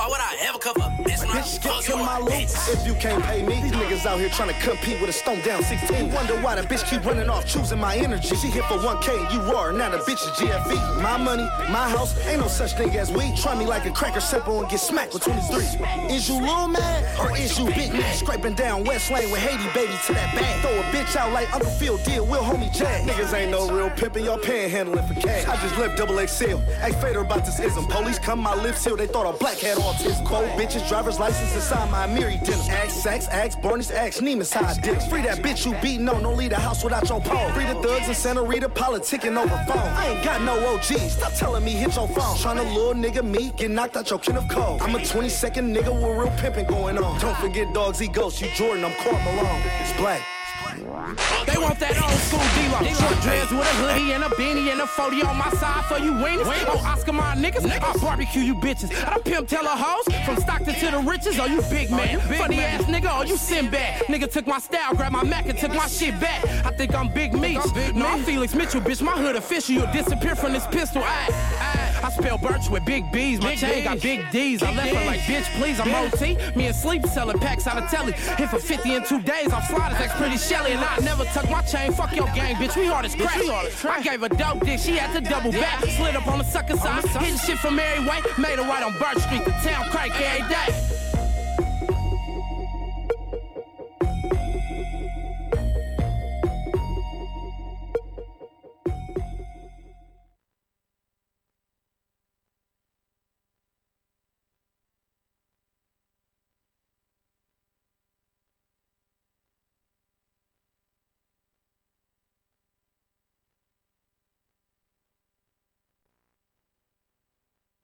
Why 0.00 0.08
would 0.08 0.18
I 0.18 0.34
ever 0.48 0.58
cover 0.58 0.80
a 0.80 1.02
bitch 1.04 1.20
when 1.20 1.28
I 1.28 1.42
Bitch, 1.42 1.60
get 1.62 1.84
to 1.92 1.96
my 1.98 2.20
bitch? 2.22 2.72
if 2.72 2.86
you 2.86 2.94
can't 2.94 3.22
pay 3.22 3.42
me. 3.42 3.60
These 3.60 3.72
niggas 3.72 4.06
out 4.06 4.18
here 4.18 4.30
trying 4.30 4.48
to 4.48 4.58
compete 4.62 4.98
with 4.98 5.10
a 5.10 5.12
stone 5.12 5.42
down 5.42 5.62
16. 5.62 6.10
Wonder 6.10 6.40
why 6.40 6.54
the 6.54 6.62
bitch 6.62 6.88
keep 6.88 7.04
running 7.04 7.28
off, 7.28 7.46
choosing 7.46 7.78
my 7.78 7.94
energy. 7.96 8.34
She 8.34 8.46
hit 8.48 8.64
for 8.64 8.78
1K, 8.78 9.30
you 9.30 9.42
roar, 9.42 9.72
now 9.72 9.90
the 9.90 9.98
bitch 9.98 10.24
is 10.24 10.32
GFE. 10.40 11.02
My 11.02 11.18
money, 11.18 11.42
my 11.68 11.86
house, 11.90 12.16
ain't 12.26 12.40
no 12.40 12.48
such 12.48 12.72
thing 12.78 12.96
as 12.96 13.12
we. 13.12 13.30
Try 13.36 13.54
me 13.54 13.66
like 13.66 13.84
a 13.84 13.90
cracker 13.90 14.20
simple 14.20 14.60
and 14.60 14.70
get 14.70 14.80
smacked 14.80 15.12
with 15.12 15.22
23. 15.22 15.64
Is 16.16 16.30
you 16.30 16.40
little 16.40 16.68
mad 16.68 17.04
or 17.20 17.36
is 17.36 17.58
you 17.58 17.66
big 17.66 17.92
mad? 17.92 18.16
Scraping 18.16 18.54
down 18.54 18.84
West 18.84 19.10
Lane 19.10 19.30
with 19.30 19.40
Haiti 19.40 19.68
baby 19.74 19.92
to 20.06 20.14
that 20.14 20.34
bag. 20.34 20.62
Throw 20.62 20.80
a 20.80 20.82
bitch 20.94 21.14
out 21.14 21.30
like 21.34 21.52
Uncle 21.52 21.68
Phil 21.72 21.98
did, 21.98 22.20
Will 22.20 22.42
homie 22.42 22.72
Jag. 22.72 23.06
Niggas 23.06 23.34
ain't 23.34 23.50
no 23.50 23.68
real 23.68 23.90
pimpin', 23.90 24.24
y'all 24.24 24.38
panhandling 24.38 25.06
for 25.06 25.20
cash. 25.20 25.44
I 25.44 25.60
just 25.60 25.76
left 25.76 25.98
double 25.98 26.16
XL. 26.26 26.56
Ask 26.80 26.98
Fader 27.00 27.20
about 27.20 27.44
this 27.44 27.60
ism. 27.60 27.84
Police 27.84 28.18
come 28.18 28.38
my 28.38 28.54
lips 28.54 28.82
here, 28.82 28.96
they 28.96 29.06
thought 29.06 29.26
a 29.26 29.36
black 29.36 29.58
had 29.58 29.76
autism. 30.00 30.28
Four 30.28 30.42
bitches, 30.58 30.88
driver's 30.88 31.18
license 31.18 31.54
inside 31.54 31.90
my 31.90 32.06
Miri 32.06 32.38
denim. 32.44 32.60
Ask 32.70 33.06
Saks, 33.06 33.28
ask 33.28 33.60
Barnes, 33.60 33.90
ask 33.90 34.20
Neiman's 34.20 34.52
how 34.52 34.70
it. 34.70 35.02
Free 35.04 35.22
that 35.22 35.38
bitch 35.38 35.66
you 35.66 35.72
beatin' 35.80 36.04
no, 36.04 36.20
don't 36.20 36.36
leave 36.36 36.50
the 36.50 36.56
house 36.56 36.82
without 36.82 37.08
your 37.08 37.20
pole. 37.20 37.50
Free 37.50 37.64
the 37.64 37.74
thugs 37.74 38.08
in 38.08 38.14
Santa 38.14 38.42
Rita, 38.42 38.68
politicking 38.68 39.36
over 39.36 39.56
phone. 39.66 39.78
I 39.78 40.08
ain't 40.08 40.24
got 40.24 40.42
no 40.42 40.74
OGs, 40.74 41.12
stop 41.12 41.32
telling 41.34 41.64
me 41.64 41.72
hit 41.72 41.94
your 41.94 42.08
phone. 42.08 42.36
Tryna 42.36 42.74
little 42.74 42.94
nigga 42.94 43.24
me, 43.24 43.52
get 43.56 43.70
knocked 43.70 43.96
out 43.96 44.10
your 44.10 44.18
kin 44.18 44.36
of 44.36 44.48
cold. 44.48 44.82
I'm 44.82 44.94
a 44.94 44.98
22nd 44.98 45.74
nigga 45.74 45.92
with 45.92 46.16
real 46.18 46.32
pimpin' 46.38 46.68
going 46.68 46.98
on. 46.98 47.20
Don't 47.20 47.36
forget 47.38 47.72
dogs 47.74 48.02
eat 48.02 48.12
ghosts, 48.12 48.40
you 48.40 48.48
Jordan, 48.54 48.84
I'm 48.84 48.92
Karl 48.94 49.18
Malone. 49.20 49.62
It's 49.80 49.92
black. 49.98 50.22
They 50.76 51.58
want 51.58 51.78
that 51.80 51.96
old 52.00 52.20
school 52.28 52.40
D-Lo. 52.54 52.78
Short 52.94 53.22
dreads 53.22 53.50
with 53.50 53.60
a 53.60 53.74
hoodie 53.82 54.12
and 54.12 54.24
a 54.24 54.28
beanie 54.28 54.70
and 54.70 54.80
a 54.80 54.86
40 54.86 55.22
on 55.22 55.36
my 55.36 55.50
side 55.50 55.84
for 55.86 55.98
you 55.98 56.12
wieners. 56.12 56.46
Oh, 56.66 56.82
Oscar 56.86 57.12
my 57.12 57.34
niggas, 57.34 57.64
I 57.64 57.96
barbecue 57.98 58.42
you 58.42 58.54
bitches. 58.54 58.90
I 59.04 59.10
done 59.10 59.22
pimp 59.22 59.48
tell 59.48 59.64
a 59.64 59.70
hoes 59.70 60.04
from 60.24 60.36
Stockton 60.36 60.74
to 60.74 60.90
the 60.90 60.98
riches. 60.98 61.38
Oh, 61.38 61.46
you 61.46 61.62
big 61.70 61.90
man. 61.90 62.20
Funny 62.38 62.60
ass 62.60 62.84
nigga, 62.84 63.10
oh, 63.10 63.22
you 63.22 63.36
Sinbad. 63.36 64.02
Nigga 64.06 64.30
took 64.30 64.46
my 64.46 64.58
style, 64.58 64.94
grabbed 64.94 65.12
my 65.12 65.24
Mac 65.24 65.46
and 65.46 65.58
took 65.58 65.74
my 65.74 65.86
shit 65.86 66.18
back. 66.20 66.44
I 66.64 66.70
think 66.70 66.94
I'm 66.94 67.12
Big 67.12 67.32
Meech. 67.34 67.60
No, 67.94 68.06
I'm 68.06 68.22
Felix 68.22 68.54
Mitchell, 68.54 68.80
bitch. 68.80 69.02
My 69.02 69.12
hood 69.12 69.36
official. 69.36 69.74
You'll 69.74 69.92
disappear 69.92 70.36
from 70.36 70.52
this 70.52 70.66
pistol. 70.68 71.02
I, 71.04 71.28
I, 71.60 72.06
I 72.06 72.10
spell 72.10 72.38
Birch 72.38 72.68
with 72.70 72.84
big 72.84 73.10
B's. 73.12 73.40
My 73.40 73.56
chain 73.56 73.84
got 73.84 74.00
big 74.00 74.30
D's. 74.30 74.62
I 74.62 74.72
left 74.72 74.94
her 74.94 75.06
like, 75.06 75.20
bitch, 75.20 75.44
please, 75.58 75.80
I'm 75.80 75.94
OT. 75.94 76.36
Me 76.56 76.66
and 76.66 76.76
Sleep 76.76 77.04
selling 77.06 77.38
packs 77.38 77.66
out 77.66 77.82
of 77.82 77.90
telly. 77.90 78.12
Hit 78.12 78.48
for 78.48 78.58
50 78.58 78.94
in 78.94 79.04
two 79.04 79.20
days. 79.22 79.52
I'm 79.52 79.62
sliders, 79.62 79.98
that's 79.98 80.14
pretty 80.16 80.36
And 80.66 80.84
I 80.84 80.98
never 80.98 81.24
tuck 81.24 81.48
my 81.50 81.62
chain. 81.62 81.92
Fuck 81.92 82.14
your 82.14 82.26
gang, 82.26 82.54
bitch. 82.56 82.76
We 82.76 82.86
hard 82.86 83.04
as 83.06 83.14
crack. 83.14 83.40
I 83.84 84.02
gave 84.02 84.20
her 84.20 84.28
dope 84.28 84.64
dick. 84.64 84.78
She 84.78 84.92
had 84.92 85.12
to 85.14 85.20
double 85.20 85.52
back. 85.52 85.84
Slid 85.84 86.16
up 86.16 86.26
on 86.26 86.38
the 86.38 86.44
sucker 86.44 86.76
side. 86.76 87.04
Hitting 87.20 87.38
shit 87.38 87.58
from 87.58 87.76
Mary 87.76 88.00
Way. 88.00 88.20
Made 88.38 88.58
her 88.58 88.68
right 88.68 88.82
on 88.82 88.92
Birch 88.98 89.18
Street. 89.18 89.44
The 89.44 89.50
town 89.50 89.88
crank 89.90 90.14
every 90.20 90.48
day. 90.48 91.19